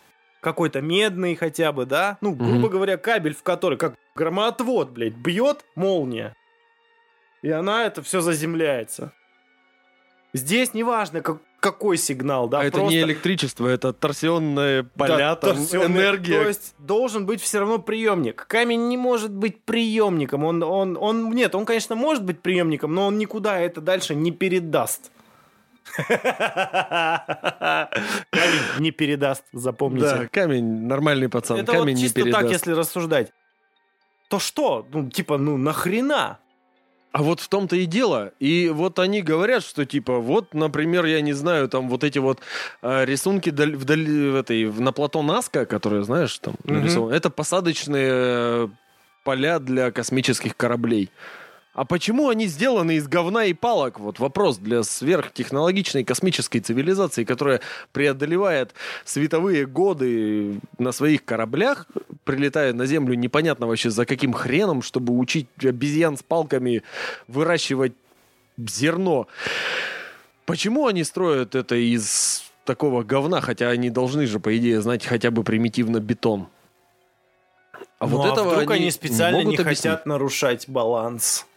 Какой-то 0.44 0.82
медный 0.82 1.36
хотя 1.36 1.72
бы, 1.72 1.86
да? 1.86 2.18
Ну, 2.20 2.34
грубо 2.34 2.54
Мгм. 2.56 2.68
говоря, 2.70 2.98
кабель, 2.98 3.34
в 3.34 3.44
который, 3.44 3.78
как 3.78 3.96
громоотвод, 4.14 4.90
блядь, 4.90 5.16
бьет 5.16 5.64
молния. 5.76 6.36
И 7.42 7.50
она 7.50 7.86
это 7.86 8.02
все 8.04 8.20
заземляется. 8.20 9.14
Здесь 10.34 10.74
неважно, 10.74 11.22
как, 11.22 11.38
какой 11.62 11.98
сигнал, 11.98 12.50
да, 12.50 12.60
а 12.60 12.64
это 12.66 12.78
просто- 12.80 12.94
не 12.94 13.02
электричество, 13.04 13.68
это 13.68 13.94
торсионные 13.94 14.84
Да, 14.84 14.90
поля, 14.98 15.36
там, 15.36 15.56
торсионный- 15.56 15.86
энергия. 15.86 16.42
То 16.42 16.48
есть 16.50 16.76
должен 16.78 17.26
быть 17.26 17.40
все 17.42 17.60
равно 17.60 17.78
приемник. 17.80 18.46
Камень 18.48 18.90
не 18.90 18.98
может 18.98 19.32
быть 19.32 19.64
приемником. 19.64 20.44
Он, 20.44 20.62
он, 20.64 20.98
он, 21.00 21.32
нет, 21.32 21.56
он, 21.56 21.66
конечно, 21.66 21.96
может 21.96 22.24
быть 22.26 22.42
приемником, 22.42 22.94
но 22.94 23.08
он 23.08 23.18
никуда 23.18 23.60
это 23.60 23.80
дальше 23.80 24.14
не 24.14 24.32
передаст. 24.32 25.10
Камень 28.32 28.62
не 28.80 28.92
передаст, 28.92 29.44
запомните. 29.54 30.06
Да, 30.06 30.28
камень, 30.28 30.88
нормальный 30.88 31.30
пацан, 31.30 31.58
это 31.60 31.72
камень 31.74 31.94
вот 31.96 32.00
не 32.00 32.02
чисто 32.04 32.22
передаст. 32.22 32.42
так, 32.44 32.52
если 32.52 32.72
рассуждать. 32.72 33.32
То 34.30 34.40
что? 34.40 34.88
Ну, 34.92 35.10
типа, 35.10 35.38
ну 35.38 35.58
нахрена? 35.58 36.40
А 37.12 37.22
вот 37.22 37.40
в 37.40 37.48
том-то 37.48 37.76
и 37.76 37.86
дело. 37.86 38.32
И 38.40 38.70
вот 38.74 38.98
они 38.98 39.22
говорят, 39.22 39.64
что 39.64 39.86
типа, 39.86 40.18
вот, 40.18 40.56
например, 40.56 41.06
я 41.06 41.22
не 41.22 41.34
знаю, 41.34 41.70
там 41.70 41.88
вот 41.88 42.04
эти 42.04 42.18
вот 42.18 42.40
э, 42.82 43.06
рисунки 43.06 43.52
даль- 43.52 43.76
вдали, 43.76 44.32
в 44.32 44.36
этой, 44.36 44.66
на 44.72 44.92
плато 44.92 45.22
Наска, 45.22 45.68
которые, 45.68 46.04
знаешь, 46.04 46.36
там 46.40 46.56
Мгм. 46.64 46.80
нарисованы, 46.80 47.14
это 47.14 47.30
посадочные 47.30 48.10
э, 48.12 48.68
поля 49.24 49.60
для 49.60 49.92
космических 49.92 50.58
кораблей. 50.58 51.12
А 51.74 51.86
почему 51.86 52.30
они 52.30 52.46
сделаны 52.46 52.98
из 52.98 53.08
говна 53.08 53.46
и 53.46 53.54
палок? 53.54 54.00
Вот 54.00 54.20
вопрос 54.20 54.58
для 54.58 54.84
сверхтехнологичной 54.84 56.04
космической 56.04 56.60
цивилизации, 56.60 57.24
которая 57.24 57.62
преодолевает 57.92 58.76
световые 59.06 59.66
годы 59.66 60.60
на 60.78 60.92
своих 60.92 61.26
кораблях, 61.26 61.88
прилетая 62.26 62.74
на 62.74 62.86
Землю 62.86 63.16
непонятно 63.16 63.66
вообще 63.66 63.90
за 63.90 64.06
каким 64.06 64.34
хреном, 64.34 64.84
чтобы 64.84 65.18
учить 65.18 65.48
обезьян 65.64 66.16
с 66.16 66.22
палками 66.22 66.84
выращивать 67.28 67.94
зерно. 68.58 69.28
Почему 70.46 70.86
они 70.86 71.04
строят 71.04 71.56
это 71.56 71.76
из 71.76 72.44
такого 72.66 73.04
говна, 73.04 73.42
хотя 73.42 73.70
они 73.70 73.90
должны 73.90 74.28
же, 74.28 74.40
по 74.40 74.56
идее, 74.56 74.80
знать 74.82 75.06
хотя 75.06 75.32
бы 75.32 75.44
примитивно 75.44 76.00
бетон? 76.00 76.50
А 77.98 78.06
Ну, 78.06 78.18
вот 78.18 78.32
этого 78.32 78.54
вдруг 78.54 78.70
они, 78.70 78.86
не 78.86 78.92
специально 78.92 79.38
не 79.38 79.56
объяснить? 79.56 79.66
хотят 79.66 80.06
нарушать 80.06 80.70
баланс. 80.70 81.48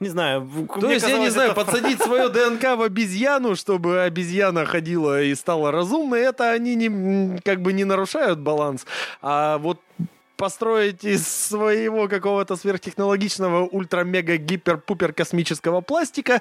Не 0.00 0.08
знаю. 0.08 0.48
То 0.80 0.90
есть, 0.90 1.08
я 1.08 1.18
не 1.18 1.30
знаю, 1.30 1.50
это 1.50 1.64
подсадить 1.64 2.00
свое 2.00 2.28
ДНК 2.28 2.76
в 2.76 2.82
обезьяну, 2.82 3.56
чтобы 3.56 4.02
обезьяна 4.02 4.64
ходила 4.64 5.22
и 5.22 5.34
стала 5.34 5.72
разумной, 5.72 6.20
это 6.20 6.52
они 6.52 6.76
не, 6.76 7.40
как 7.40 7.62
бы 7.62 7.72
не 7.72 7.84
нарушают 7.84 8.38
баланс. 8.38 8.86
А 9.22 9.58
вот 9.58 9.80
построить 10.38 11.04
из 11.04 11.26
своего 11.26 12.06
какого-то 12.06 12.54
сверхтехнологичного 12.54 13.66
ультра-мега-гипер-пупер 13.66 15.12
космического 15.12 15.80
пластика 15.80 16.40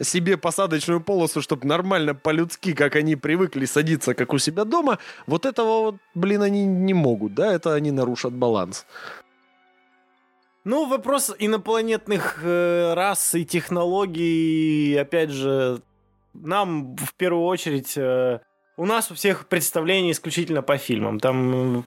себе 0.00 0.36
посадочную 0.36 1.00
полосу, 1.00 1.42
чтобы 1.42 1.66
нормально 1.66 2.14
по-людски, 2.14 2.74
как 2.74 2.94
они 2.94 3.16
привыкли 3.16 3.66
садиться, 3.66 4.14
как 4.14 4.32
у 4.32 4.38
себя 4.38 4.64
дома, 4.64 5.00
вот 5.26 5.46
этого 5.46 5.80
вот, 5.80 5.96
блин, 6.14 6.42
они 6.42 6.64
не 6.64 6.94
могут, 6.94 7.34
да, 7.34 7.52
это 7.52 7.74
они 7.74 7.90
нарушат 7.90 8.32
баланс. 8.32 8.86
Ну, 10.64 10.86
вопрос 10.86 11.34
инопланетных 11.38 12.38
э, 12.42 12.94
рас 12.94 13.34
и 13.34 13.44
технологий, 13.44 14.96
опять 14.96 15.30
же, 15.30 15.82
нам 16.32 16.96
в 16.96 17.14
первую 17.14 17.44
очередь... 17.44 17.96
э, 17.96 18.40
у 18.76 18.86
нас 18.86 19.10
у 19.10 19.14
всех 19.14 19.46
представление 19.46 20.12
исключительно 20.12 20.62
по 20.62 20.78
фильмам. 20.78 21.20
Там... 21.20 21.84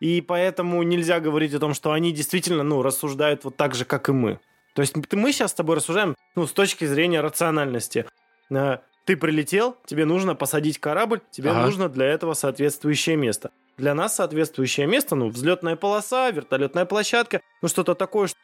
И 0.00 0.20
поэтому 0.22 0.82
нельзя 0.84 1.20
говорить 1.20 1.52
о 1.54 1.58
том, 1.58 1.74
что 1.74 1.92
они 1.92 2.12
действительно, 2.12 2.62
ну, 2.62 2.82
рассуждают 2.82 3.44
вот 3.44 3.56
так 3.56 3.74
же, 3.74 3.84
как 3.84 4.08
и 4.08 4.12
мы. 4.12 4.40
То 4.74 4.82
есть 4.82 4.94
мы 5.12 5.32
сейчас 5.32 5.50
с 5.50 5.54
тобой 5.54 5.76
рассуждаем, 5.76 6.14
ну, 6.34 6.46
с 6.46 6.52
точки 6.52 6.86
зрения 6.86 7.20
рациональности. 7.20 8.06
Э, 8.50 8.78
Ты 9.04 9.16
прилетел, 9.16 9.76
тебе 9.84 10.06
нужно 10.06 10.34
посадить 10.34 10.78
корабль, 10.78 11.20
тебе 11.30 11.50
Ага. 11.50 11.66
нужно 11.66 11.88
для 11.88 12.06
этого 12.06 12.32
соответствующее 12.34 13.16
место. 13.16 13.50
Для 13.78 13.94
нас 13.94 14.16
соответствующее 14.16 14.86
место, 14.86 15.14
ну, 15.14 15.28
взлетная 15.28 15.76
полоса, 15.76 16.30
вертолетная 16.30 16.84
площадка, 16.84 17.40
ну, 17.62 17.68
что-то 17.68 17.94
такое, 17.94 18.26
что 18.26 18.38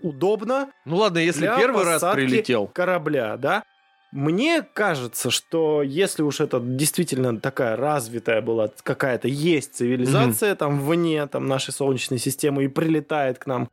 удобно 0.00 0.70
Ну 0.84 0.96
ладно, 0.96 1.18
если 1.18 1.46
первый 1.56 1.84
раз 1.84 2.04
прилетел, 2.14 2.66
корабля, 2.68 3.36
да? 3.36 3.64
Мне 4.10 4.62
кажется, 4.62 5.30
что 5.30 5.82
если 5.82 6.22
уж 6.22 6.40
это 6.40 6.60
действительно 6.60 7.38
такая 7.38 7.76
развитая 7.76 8.40
была 8.40 8.70
какая-то 8.82 9.28
есть 9.28 9.74
цивилизация 9.74 10.54
там 10.54 10.80
вне 10.80 11.26
там 11.26 11.46
нашей 11.46 11.72
солнечной 11.72 12.18
системы 12.18 12.64
и 12.64 12.68
прилетает 12.68 13.38
к 13.38 13.46
нам, 13.46 13.68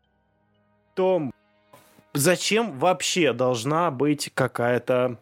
то 0.93 1.31
зачем 2.13 2.77
вообще 2.79 3.31
должна 3.31 3.91
быть 3.91 4.29
какая-то 4.33 5.17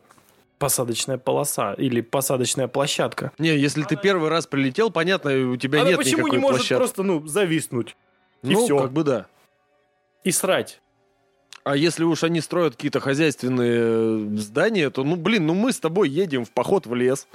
посадочная 0.63 1.17
полоса 1.17 1.73
или 1.73 1.99
посадочная 1.99 2.69
площадка? 2.69 3.33
Не, 3.37 3.57
если 3.57 3.83
ты 3.83 3.97
первый 3.97 4.29
раз 4.29 4.47
прилетел, 4.47 4.91
понятно, 4.91 5.31
у 5.51 5.57
тебя 5.57 5.81
Она 5.81 5.89
нет 5.89 5.97
почему 5.97 6.21
никакой 6.21 6.37
не 6.37 6.41
может 6.41 6.57
площадки. 6.59 6.79
просто 6.79 7.03
ну 7.03 7.27
зависнуть 7.27 7.97
и 8.43 8.53
ну, 8.53 8.63
всё? 8.63 8.79
как 8.79 8.93
бы 8.93 9.03
да. 9.03 9.25
и 10.23 10.31
срать? 10.31 10.79
А 11.65 11.75
если 11.75 12.05
уж 12.05 12.23
они 12.23 12.39
строят 12.39 12.75
какие-то 12.75 13.01
хозяйственные 13.01 14.35
э, 14.35 14.37
здания, 14.37 14.89
то, 14.89 15.03
ну, 15.03 15.17
блин, 15.17 15.47
ну 15.47 15.53
мы 15.53 15.73
с 15.73 15.79
тобой 15.79 16.09
едем 16.09 16.45
в 16.45 16.51
поход 16.51 16.87
в 16.87 16.95
лес. 16.95 17.27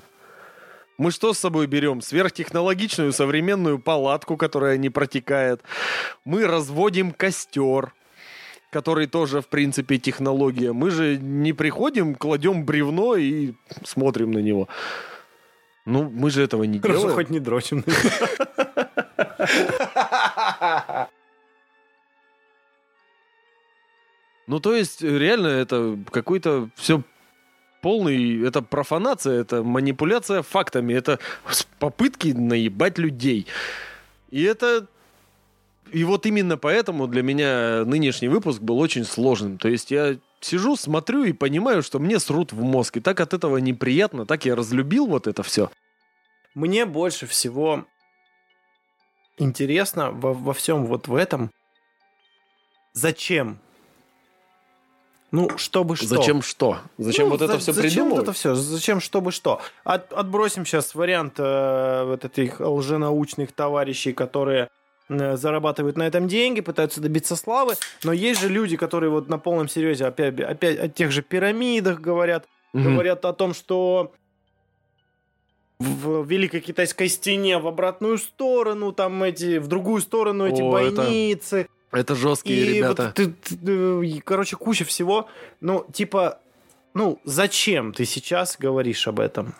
Мы 0.96 1.10
что 1.10 1.34
с 1.34 1.38
собой 1.38 1.66
берем? 1.66 2.00
Сверхтехнологичную 2.00 3.12
современную 3.12 3.78
палатку, 3.78 4.38
которая 4.38 4.78
не 4.78 4.88
протекает. 4.88 5.62
Мы 6.24 6.46
разводим 6.46 7.12
костер, 7.12 7.92
который 8.70 9.06
тоже, 9.06 9.40
в 9.40 9.48
принципе, 9.48 9.98
технология. 9.98 10.72
Мы 10.72 10.90
же 10.90 11.16
не 11.16 11.52
приходим, 11.52 12.14
кладем 12.14 12.64
бревно 12.64 13.16
и 13.16 13.54
смотрим 13.84 14.30
на 14.30 14.38
него. 14.38 14.68
Ну, 15.86 16.10
мы 16.10 16.30
же 16.30 16.42
этого 16.42 16.64
не 16.64 16.78
Хорошо, 16.80 17.00
делаем. 17.00 17.16
хоть 17.16 17.30
не 17.30 17.40
дрочим. 17.40 17.84
Ну, 24.46 24.60
то 24.60 24.74
есть, 24.74 25.02
реально, 25.02 25.48
это 25.48 25.98
какой-то 26.10 26.70
все 26.74 27.02
полный, 27.82 28.46
это 28.46 28.62
профанация, 28.62 29.40
это 29.42 29.62
манипуляция 29.62 30.42
фактами, 30.42 30.94
это 30.94 31.18
попытки 31.78 32.28
наебать 32.28 32.98
людей. 32.98 33.46
И 34.30 34.42
это... 34.42 34.86
И 35.92 36.04
вот 36.04 36.26
именно 36.26 36.56
поэтому 36.56 37.06
для 37.06 37.22
меня 37.22 37.84
нынешний 37.84 38.28
выпуск 38.28 38.60
был 38.60 38.78
очень 38.78 39.04
сложным. 39.04 39.58
То 39.58 39.68
есть 39.68 39.90
я 39.90 40.16
сижу, 40.40 40.76
смотрю 40.76 41.24
и 41.24 41.32
понимаю, 41.32 41.82
что 41.82 41.98
мне 41.98 42.18
срут 42.18 42.52
в 42.52 42.62
мозг. 42.62 42.96
И 42.98 43.00
так 43.00 43.20
от 43.20 43.32
этого 43.34 43.56
неприятно, 43.58 44.26
так 44.26 44.44
я 44.44 44.54
разлюбил 44.56 45.06
вот 45.06 45.26
это 45.26 45.42
все. 45.42 45.70
Мне 46.54 46.86
больше 46.86 47.26
всего 47.26 47.84
интересно 49.38 50.10
во, 50.10 50.32
во 50.32 50.52
всем 50.52 50.86
вот 50.86 51.08
в 51.08 51.14
этом, 51.14 51.50
зачем? 52.92 53.58
Ну, 55.30 55.58
чтобы 55.58 55.94
что? 55.96 56.06
Зачем 56.06 56.40
что? 56.40 56.78
Зачем 56.96 57.26
Ну, 57.26 57.32
вот 57.32 57.42
это 57.42 57.52
за- 57.54 57.58
все 57.58 57.72
Зачем 57.72 57.90
придумывать? 57.90 58.16
вот 58.16 58.22
это 58.22 58.32
все? 58.32 58.54
Зачем, 58.54 59.00
чтобы 59.00 59.30
что? 59.30 59.60
От- 59.84 60.12
отбросим 60.12 60.64
сейчас 60.64 60.94
вариант 60.94 61.34
э, 61.38 62.04
вот 62.06 62.24
этих 62.24 62.60
лженаучных 62.60 63.52
товарищей, 63.52 64.14
которые 64.14 64.70
зарабатывают 65.08 65.96
на 65.96 66.06
этом 66.06 66.28
деньги, 66.28 66.60
пытаются 66.60 67.00
добиться 67.00 67.34
славы, 67.36 67.74
но 68.04 68.12
есть 68.12 68.40
же 68.40 68.48
люди, 68.48 68.76
которые 68.76 69.10
вот 69.10 69.28
на 69.28 69.38
полном 69.38 69.68
серьезе 69.68 70.06
опять, 70.06 70.38
опять 70.40 70.78
о 70.78 70.88
тех 70.88 71.10
же 71.12 71.22
пирамидах 71.22 72.00
говорят, 72.00 72.46
Мгм. 72.74 72.92
говорят 72.92 73.24
о 73.24 73.32
том, 73.32 73.54
что 73.54 74.12
в 75.78 76.24
Великой 76.24 76.60
Китайской 76.60 77.08
стене 77.08 77.58
в 77.58 77.66
обратную 77.66 78.18
сторону, 78.18 78.92
там 78.92 79.22
эти, 79.22 79.58
в 79.58 79.68
другую 79.68 80.02
сторону 80.02 80.46
эти 80.46 80.60
О, 80.60 80.76
это 80.78 80.96
бойницы. 80.96 81.68
Это 81.92 82.14
жесткие 82.14 82.58
И 82.66 82.74
ребята. 82.78 83.04
вот 83.04 83.14
ты, 83.14 83.28
ты, 83.32 84.16
э, 84.18 84.20
короче, 84.24 84.56
куча 84.56 84.84
всего. 84.84 85.28
Ну, 85.60 85.86
типа, 85.92 86.40
ну, 86.94 87.18
зачем 87.24 87.92
ты 87.94 88.04
сейчас 88.04 88.56
говоришь 88.58 89.06
об 89.08 89.20
этом? 89.20 89.54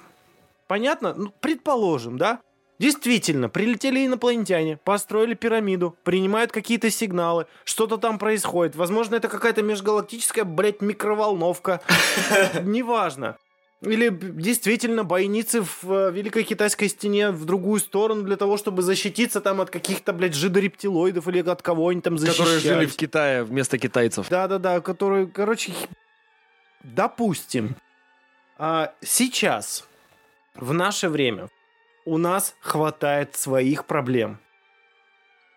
Понятно? 0.67 1.15
Ну, 1.15 1.33
предположим, 1.41 2.19
да? 2.19 2.41
Действительно, 2.79 3.49
прилетели 3.49 4.07
инопланетяне, 4.07 4.77
построили 4.77 5.35
пирамиду, 5.35 5.97
принимают 6.05 6.53
какие-то 6.53 6.91
сигналы, 6.91 7.47
что-то 7.65 7.97
там 7.97 8.19
происходит. 8.19 8.77
Возможно, 8.77 9.17
это 9.17 9.29
какая-то 9.29 9.63
межгалактическая, 9.63 10.45
блядь, 10.45 10.81
микроволновка. 10.81 11.81
Неважно. 12.63 13.37
Или 13.81 14.09
действительно 14.11 15.05
бойницы 15.05 15.63
в 15.63 15.85
э, 15.85 16.11
Великой 16.11 16.43
Китайской 16.43 16.89
стене 16.89 17.31
в 17.31 17.45
другую 17.45 17.79
сторону 17.79 18.23
для 18.23 18.37
того, 18.37 18.57
чтобы 18.57 18.83
защититься 18.83 19.41
там 19.41 19.61
от 19.61 19.71
каких-то, 19.71 20.13
блядь, 20.13 20.35
жидорептилоидов 20.35 21.29
или 21.29 21.49
от 21.49 21.63
кого-нибудь 21.63 22.05
там 22.05 22.19
защищать. 22.19 22.39
Которые 22.39 22.61
жили 22.61 22.87
в 22.87 22.97
Китае 22.97 23.45
вместо 23.45 23.79
китайцев. 23.79 24.29
Да-да-да, 24.29 24.81
которые, 24.81 25.29
короче, 25.29 25.73
допустим, 26.83 27.77
а, 28.57 28.93
сейчас, 29.01 29.87
в 30.57 30.73
наше 30.73 31.09
время, 31.09 31.49
у 32.09 32.17
нас 32.17 32.55
хватает 32.61 33.37
своих 33.37 33.85
проблем. 33.85 34.39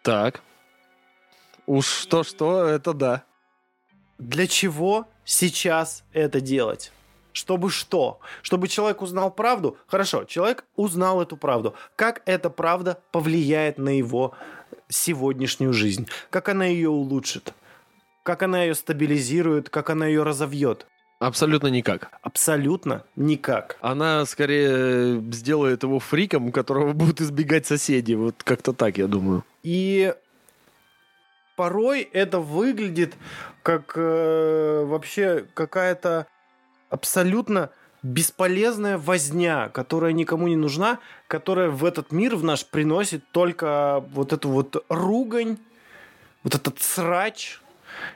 Так. 0.04 0.42
Уж 1.66 1.86
что-что, 1.86 2.66
это 2.66 2.94
да. 2.94 3.24
Для 4.18 4.48
чего 4.48 5.08
сейчас 5.24 6.04
это 6.12 6.42
делать? 6.42 6.92
Чтобы 7.32 7.70
что? 7.70 8.20
Чтобы 8.42 8.68
человек 8.68 9.02
узнал 9.02 9.32
правду? 9.32 9.78
Хорошо, 9.88 10.26
человек 10.26 10.66
узнал 10.76 11.22
эту 11.22 11.38
правду. 11.38 11.74
Как 11.96 12.22
эта 12.26 12.50
правда 12.50 13.02
повлияет 13.14 13.78
на 13.78 13.98
его 13.98 14.36
сегодняшнюю 14.90 15.72
жизнь? 15.72 16.10
Как 16.30 16.50
она 16.50 16.66
ее 16.66 16.90
улучшит? 16.90 17.54
Как 18.24 18.44
она 18.44 18.64
ее 18.64 18.76
стабилизирует? 18.76 19.70
Как 19.70 19.90
она 19.90 20.06
ее 20.06 20.24
разовьет? 20.24 20.86
Абсолютно 21.22 21.68
никак. 21.68 22.10
Абсолютно 22.24 23.04
никак. 23.16 23.78
Она 23.82 24.26
скорее 24.26 25.22
сделает 25.32 25.84
его 25.84 26.00
фриком, 26.00 26.52
которого 26.52 26.94
будут 26.94 27.22
избегать 27.22 27.68
соседи. 27.68 28.16
Вот 28.16 28.42
как-то 28.44 28.74
так, 28.74 28.98
я 28.98 29.06
думаю. 29.06 29.46
И 29.62 30.16
порой 31.56 32.10
это 32.12 32.40
выглядит 32.40 33.14
как 33.62 33.94
э, 33.98 34.84
вообще 34.84 35.46
какая-то 35.54 36.26
абсолютно 36.90 37.70
бесполезная 38.02 38.98
возня, 38.98 39.70
которая 39.70 40.14
никому 40.14 40.48
не 40.48 40.56
нужна, 40.56 40.98
которая 41.28 41.70
в 41.70 41.86
этот 41.86 42.12
мир 42.12 42.36
в 42.36 42.44
наш 42.44 42.66
приносит 42.66 43.24
только 43.32 44.04
вот 44.12 44.34
эту 44.34 44.50
вот 44.50 44.84
ругань, 44.90 45.60
вот 46.44 46.56
этот 46.56 46.82
срач 46.82 47.61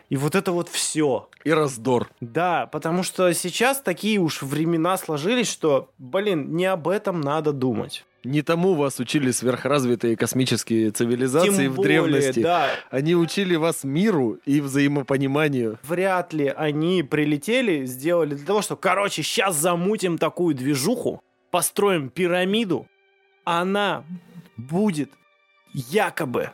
и 0.10 0.18
вот 0.18 0.36
это 0.36 0.52
вот 0.52 0.70
все. 0.70 1.30
И 1.44 1.52
раздор. 1.52 2.10
Да, 2.22 2.68
потому 2.68 3.04
что 3.04 3.34
сейчас 3.34 3.82
такие 3.82 4.20
уж 4.20 4.42
времена 4.42 4.98
сложились, 4.98 5.50
что, 5.50 5.90
блин, 5.98 6.56
не 6.56 6.66
об 6.66 6.88
этом 6.88 7.22
надо 7.22 7.54
думать. 7.54 8.06
Не 8.24 8.42
тому 8.42 8.74
вас 8.74 9.00
учили 9.00 9.30
сверхразвитые 9.30 10.18
космические 10.18 10.90
цивилизации 10.90 11.66
Тем 11.66 11.74
в 11.74 11.76
более, 11.76 12.02
древности. 12.02 12.40
да, 12.42 12.70
Они 12.90 13.16
учили 13.16 13.56
вас 13.56 13.84
миру 13.84 14.40
и 14.46 14.62
взаимопониманию. 14.62 15.78
вряд 15.84 16.34
ли 16.34 16.48
они 16.48 17.04
прилетели, 17.04 17.86
сделали 17.86 18.34
для 18.34 18.46
того, 18.46 18.64
что, 18.64 18.76
короче, 18.76 19.22
сейчас 19.22 19.56
замутим 19.58 20.18
такую 20.18 20.56
движуху, 20.56 21.22
построим 21.52 22.10
пирамиду, 22.10 22.88
она 23.44 24.04
будет 24.58 25.12
якобы 25.74 26.50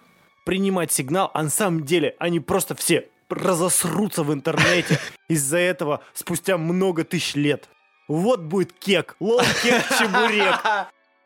принимать 0.46 0.92
сигнал, 0.92 1.32
а 1.34 1.44
на 1.44 1.50
самом 1.50 1.86
деле 1.86 2.16
они 2.20 2.40
просто 2.42 2.76
все 2.76 3.08
разосрутся 3.32 4.24
в 4.24 4.34
интернете 4.34 5.00
из-за 5.28 5.58
этого 5.58 6.02
спустя 6.14 6.58
много 6.58 7.04
тысяч 7.04 7.36
лет. 7.36 7.68
Вот 8.08 8.42
будет 8.42 8.74
кек, 8.74 9.16
лол, 9.20 9.42
кек, 9.64 9.84
чебурек. 10.00 10.56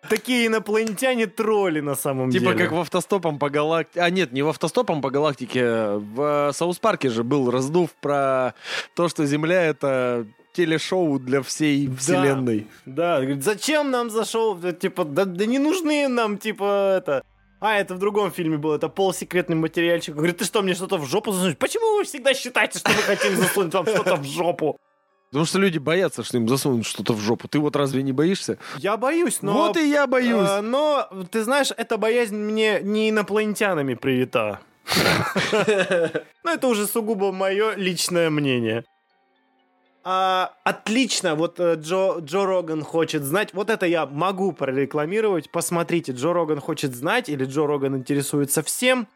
Такие 0.08 0.46
инопланетяне 0.48 1.26
тролли 1.26 1.80
на 1.80 1.96
самом 1.96 2.30
Типа 2.30 2.54
деле. 2.54 2.66
как 2.66 2.72
в 2.74 2.80
автостопом 2.80 3.40
по 3.40 3.50
галактике. 3.50 4.02
А 4.02 4.10
нет, 4.12 4.32
не 4.34 4.44
в 4.44 4.50
автостопом 4.50 5.02
по 5.02 5.10
галактике. 5.10 5.94
В 5.98 6.52
Саус 6.54 6.78
Парке 6.78 7.10
же 7.10 7.24
был 7.24 7.50
раздув 7.50 7.90
про 8.02 8.54
то, 8.96 9.10
что 9.10 9.26
Земля 9.26 9.64
это 9.64 10.28
телешоу 10.54 11.18
для 11.18 11.42
всей 11.42 11.88
Да. 11.88 11.96
вселенной. 11.98 12.68
Да, 12.86 13.18
говорит, 13.20 13.44
зачем 13.44 13.90
нам 13.90 14.12
зашел, 14.12 14.54
Да, 14.54 14.72
типа, 14.74 15.06
да, 15.06 15.26
да 15.26 15.46
не 15.48 15.58
нужны 15.60 16.08
нам, 16.08 16.38
типа, 16.38 16.98
это... 16.98 17.24
А, 17.60 17.78
это 17.78 17.96
в 17.96 18.00
другом 18.00 18.32
фильме 18.32 18.58
было, 18.58 18.76
это 18.76 18.90
полусекретный 18.90 19.56
материальчик. 19.56 20.16
Говорит, 20.16 20.38
ты 20.38 20.46
что, 20.46 20.62
мне 20.62 20.74
что-то 20.74 20.98
в 20.98 21.06
жопу 21.06 21.32
засунуть? 21.32 21.58
Почему 21.58 21.98
вы 21.98 22.04
всегда 22.04 22.34
считаете, 22.34 22.80
что 22.80 22.90
мы 22.90 22.98
хотим 22.98 23.36
засунуть 23.36 23.74
вам 23.74 23.86
что-то 23.86 24.16
в 24.18 24.24
жопу? 24.26 24.78
Потому 25.30 25.46
что 25.46 25.60
люди 25.60 25.80
боятся, 25.80 26.24
что 26.24 26.38
им 26.38 26.48
засунут 26.48 26.86
что-то 26.86 27.14
в 27.14 27.20
жопу. 27.20 27.48
Ты 27.48 27.60
вот 27.60 27.76
разве 27.76 28.04
не 28.04 28.12
боишься? 28.12 28.58
Я 28.78 28.96
боюсь, 28.96 29.42
но... 29.42 29.54
вот 29.54 29.78
и 29.78 29.90
я 29.90 30.08
боюсь. 30.08 30.50
э, 30.50 30.62
но, 30.62 31.10
ты 31.32 31.44
знаешь, 31.44 31.72
эта 31.76 31.98
боязнь 31.98 32.38
мне 32.38 32.80
не 32.82 33.10
инопланетянами 33.10 33.96
привита. 33.96 34.60
Ну, 36.44 36.52
это 36.52 36.68
уже 36.68 36.86
сугубо 36.86 37.32
мое 37.32 37.76
личное 37.76 38.30
мнение. 38.30 38.86
А, 40.08 40.54
отлично, 40.64 41.34
вот 41.34 41.60
э, 41.60 41.76
Джо, 41.78 42.20
Джо 42.20 42.46
Роган 42.46 42.84
хочет 42.84 43.24
знать, 43.24 43.56
вот 43.56 43.72
это 43.72 43.88
я 43.88 44.06
могу 44.06 44.52
прорекламировать, 44.52 45.50
посмотрите, 45.50 46.12
Джо 46.12 46.32
Роган 46.32 46.60
хочет 46.60 46.94
знать, 46.94 47.28
или 47.28 47.44
Джо 47.46 47.66
Роган 47.66 47.96
интересуется 47.96 48.62
всем, 48.62 49.08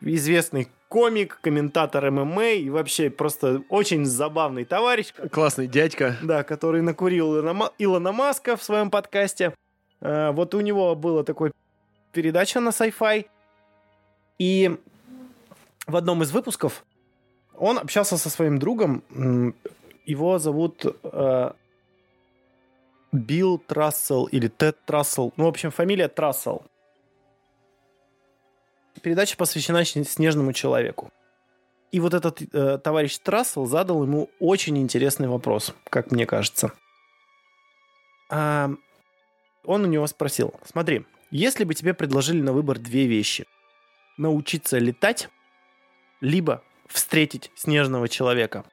известный 0.00 0.68
комик, 0.88 1.40
комментатор 1.42 2.08
ММА 2.08 2.50
и 2.52 2.70
вообще 2.70 3.10
просто 3.10 3.62
очень 3.68 4.04
забавный 4.04 4.64
товарищ, 4.64 5.12
Классный 5.32 5.66
дядька. 5.66 6.16
да, 6.22 6.44
который 6.44 6.82
накурил 6.82 7.36
Илона 7.36 7.70
Илона 7.78 8.12
Маска 8.12 8.56
в 8.56 8.62
своем 8.62 8.90
подкасте. 8.92 9.54
Э, 10.00 10.30
Вот 10.30 10.54
у 10.54 10.60
него 10.60 10.94
была 10.94 11.24
такой 11.24 11.50
передача 12.12 12.60
на 12.60 12.68
sci-fi. 12.68 13.26
И 14.38 14.76
в 15.86 15.96
одном 15.96 16.22
из 16.22 16.30
выпусков 16.30 16.84
он 17.58 17.76
общался 17.78 18.16
со 18.16 18.30
своим 18.30 18.58
другом. 18.60 19.02
Его 20.04 20.38
зовут 20.38 20.84
э, 20.84 21.52
Билл 23.12 23.58
Трассел 23.58 24.26
или 24.26 24.48
Тед 24.48 24.84
Трассел. 24.84 25.32
Ну, 25.36 25.44
в 25.44 25.48
общем, 25.48 25.70
фамилия 25.70 26.08
Трассел. 26.08 26.62
Передача 29.02 29.36
посвящена 29.36 29.84
снежному 29.84 30.52
человеку. 30.52 31.10
И 31.90 31.98
вот 32.00 32.14
этот 32.14 32.42
э, 32.54 32.78
товарищ 32.78 33.18
Трассел 33.18 33.66
задал 33.66 34.02
ему 34.04 34.30
очень 34.38 34.78
интересный 34.78 35.28
вопрос, 35.28 35.74
как 35.84 36.12
мне 36.12 36.26
кажется. 36.26 36.72
А, 38.30 38.70
он 39.64 39.84
у 39.84 39.86
него 39.86 40.06
спросил, 40.06 40.54
смотри, 40.64 41.04
если 41.30 41.64
бы 41.64 41.74
тебе 41.74 41.94
предложили 41.94 42.40
на 42.40 42.52
выбор 42.52 42.78
две 42.78 43.06
вещи, 43.06 43.46
научиться 44.16 44.78
летать, 44.78 45.28
либо 46.20 46.62
встретить 46.86 47.50
снежного 47.56 48.08
человека, 48.08 48.64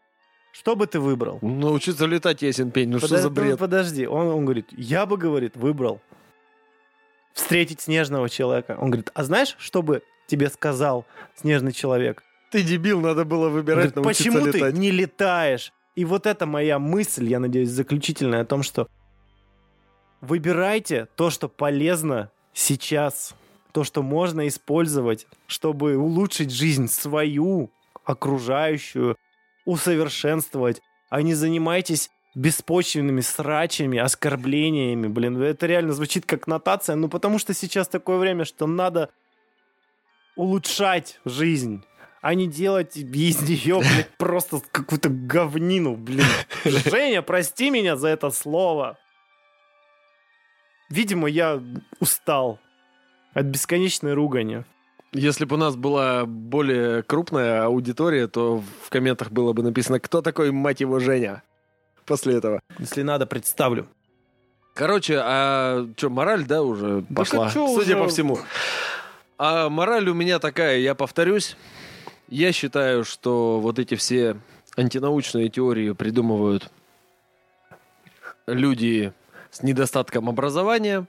что 0.59 0.75
бы 0.75 0.87
ты 0.87 0.99
выбрал? 0.99 1.37
Научиться 1.41 2.05
летать, 2.07 2.41
ясен 2.41 2.71
пень. 2.71 2.89
Ну 2.89 2.97
что 2.97 3.07
Подо- 3.07 3.21
за 3.21 3.29
бред? 3.29 3.59
Подожди, 3.59 4.07
он, 4.07 4.27
он 4.27 4.45
говорит, 4.45 4.67
я 4.71 5.05
бы, 5.05 5.17
говорит, 5.17 5.55
выбрал 5.55 6.01
встретить 7.33 7.81
снежного 7.81 8.27
человека. 8.27 8.75
Он 8.79 8.89
говорит, 8.89 9.11
а 9.13 9.23
знаешь, 9.23 9.55
что 9.59 9.83
бы 9.83 10.01
тебе 10.25 10.49
сказал 10.49 11.05
снежный 11.35 11.73
человек? 11.73 12.23
Ты 12.49 12.63
дебил, 12.63 13.01
надо 13.01 13.23
было 13.23 13.49
выбирать, 13.49 13.93
Говорит, 13.93 14.17
почему 14.17 14.45
летать. 14.45 14.73
ты 14.73 14.79
не 14.79 14.89
летаешь? 14.89 15.73
И 15.95 16.05
вот 16.05 16.25
это 16.25 16.45
моя 16.45 16.79
мысль, 16.79 17.27
я 17.27 17.39
надеюсь, 17.39 17.69
заключительная 17.69 18.41
о 18.41 18.45
том, 18.45 18.63
что 18.63 18.87
выбирайте 20.21 21.07
то, 21.15 21.29
что 21.29 21.49
полезно 21.49 22.31
сейчас, 22.53 23.35
то, 23.73 23.83
что 23.83 24.01
можно 24.01 24.47
использовать, 24.47 25.27
чтобы 25.45 25.97
улучшить 25.97 26.51
жизнь 26.51 26.87
свою, 26.87 27.69
окружающую, 28.05 29.17
усовершенствовать, 29.67 30.81
а 31.09 31.21
не 31.21 31.33
занимайтесь 31.33 32.09
беспочвенными 32.35 33.19
срачами, 33.19 33.99
оскорблениями, 33.99 35.07
блин, 35.07 35.41
это 35.41 35.65
реально 35.65 35.91
звучит 35.91 36.25
как 36.25 36.47
нотация, 36.47 36.95
ну 36.95 37.09
потому 37.09 37.37
что 37.37 37.53
сейчас 37.53 37.89
такое 37.89 38.17
время, 38.17 38.45
что 38.45 38.65
надо 38.65 39.09
улучшать 40.37 41.19
жизнь, 41.25 41.83
а 42.21 42.33
не 42.33 42.47
делать 42.47 42.95
из 42.95 43.41
нее, 43.41 43.79
блядь, 43.79 44.09
просто 44.17 44.61
какую-то 44.71 45.09
говнину, 45.09 45.97
блин. 45.97 46.25
Женя, 46.63 47.21
прости 47.21 47.69
меня 47.69 47.97
за 47.97 48.07
это 48.07 48.29
слово. 48.31 48.97
Видимо, 50.89 51.27
я 51.27 51.61
устал 51.99 52.59
от 53.33 53.45
бесконечной 53.47 54.13
ругани. 54.13 54.63
Если 55.17 55.45
бы 55.45 55.55
у 55.55 55.59
нас 55.59 55.75
была 55.75 56.25
более 56.27 57.01
крупная 57.01 57.63
аудитория, 57.63 58.27
то 58.27 58.63
в 58.85 58.89
комментах 58.89 59.31
было 59.31 59.51
бы 59.51 59.63
написано, 59.63 59.99
кто 59.99 60.21
такой, 60.21 60.51
мать 60.51 60.79
его, 60.79 60.99
Женя? 60.99 61.41
После 62.05 62.35
этого. 62.35 62.59
Если 62.77 63.01
надо, 63.01 63.25
представлю. 63.25 63.87
Короче, 64.75 65.19
а 65.19 65.87
что, 65.97 66.11
мораль, 66.11 66.45
да, 66.45 66.61
уже 66.61 67.03
Да 67.09 67.15
пошла? 67.15 67.49
чё 67.49 67.67
Судя 67.67 67.95
уже? 67.95 68.03
по 68.03 68.09
всему. 68.09 68.37
А 69.39 69.69
мораль 69.69 70.07
у 70.07 70.13
меня 70.13 70.37
такая, 70.37 70.77
я 70.77 70.93
повторюсь. 70.93 71.57
Я 72.27 72.51
считаю, 72.51 73.03
что 73.03 73.59
вот 73.59 73.79
эти 73.79 73.95
все 73.95 74.37
антинаучные 74.77 75.49
теории 75.49 75.93
придумывают 75.93 76.69
люди 78.45 79.13
с 79.49 79.63
недостатком 79.63 80.29
образования, 80.29 81.07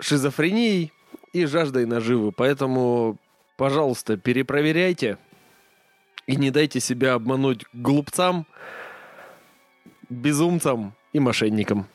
шизофренией 0.00 0.92
и 1.32 1.46
жаждой 1.46 1.86
наживы. 1.86 2.32
Поэтому, 2.32 3.18
пожалуйста, 3.56 4.16
перепроверяйте 4.16 5.18
и 6.26 6.36
не 6.36 6.50
дайте 6.50 6.80
себя 6.80 7.14
обмануть 7.14 7.64
глупцам, 7.72 8.46
безумцам 10.08 10.94
и 11.12 11.20
мошенникам. 11.20 11.86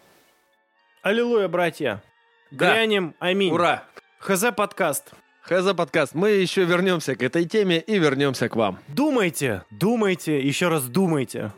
Аллилуйя, 1.02 1.48
братья. 1.48 2.04
Да. 2.52 2.74
Аминь. 2.74 3.52
Ура! 3.52 3.84
ХЗ 4.20 4.46
подкаст. 4.56 5.14
Хаза 5.48 5.74
подкаст. 5.74 6.14
Мы 6.14 6.32
еще 6.32 6.66
вернемся 6.66 7.16
к 7.16 7.24
этой 7.24 7.46
теме 7.46 7.80
и 7.80 7.98
вернемся 7.98 8.50
к 8.50 8.58
вам. 8.58 8.80
Думайте, 8.90 9.64
думайте, 9.70 10.42
еще 10.42 10.68
раз 10.68 10.90
думайте. 10.90 11.54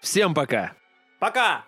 Всем 0.00 0.34
пока! 0.34 0.72
Пока! 1.18 1.64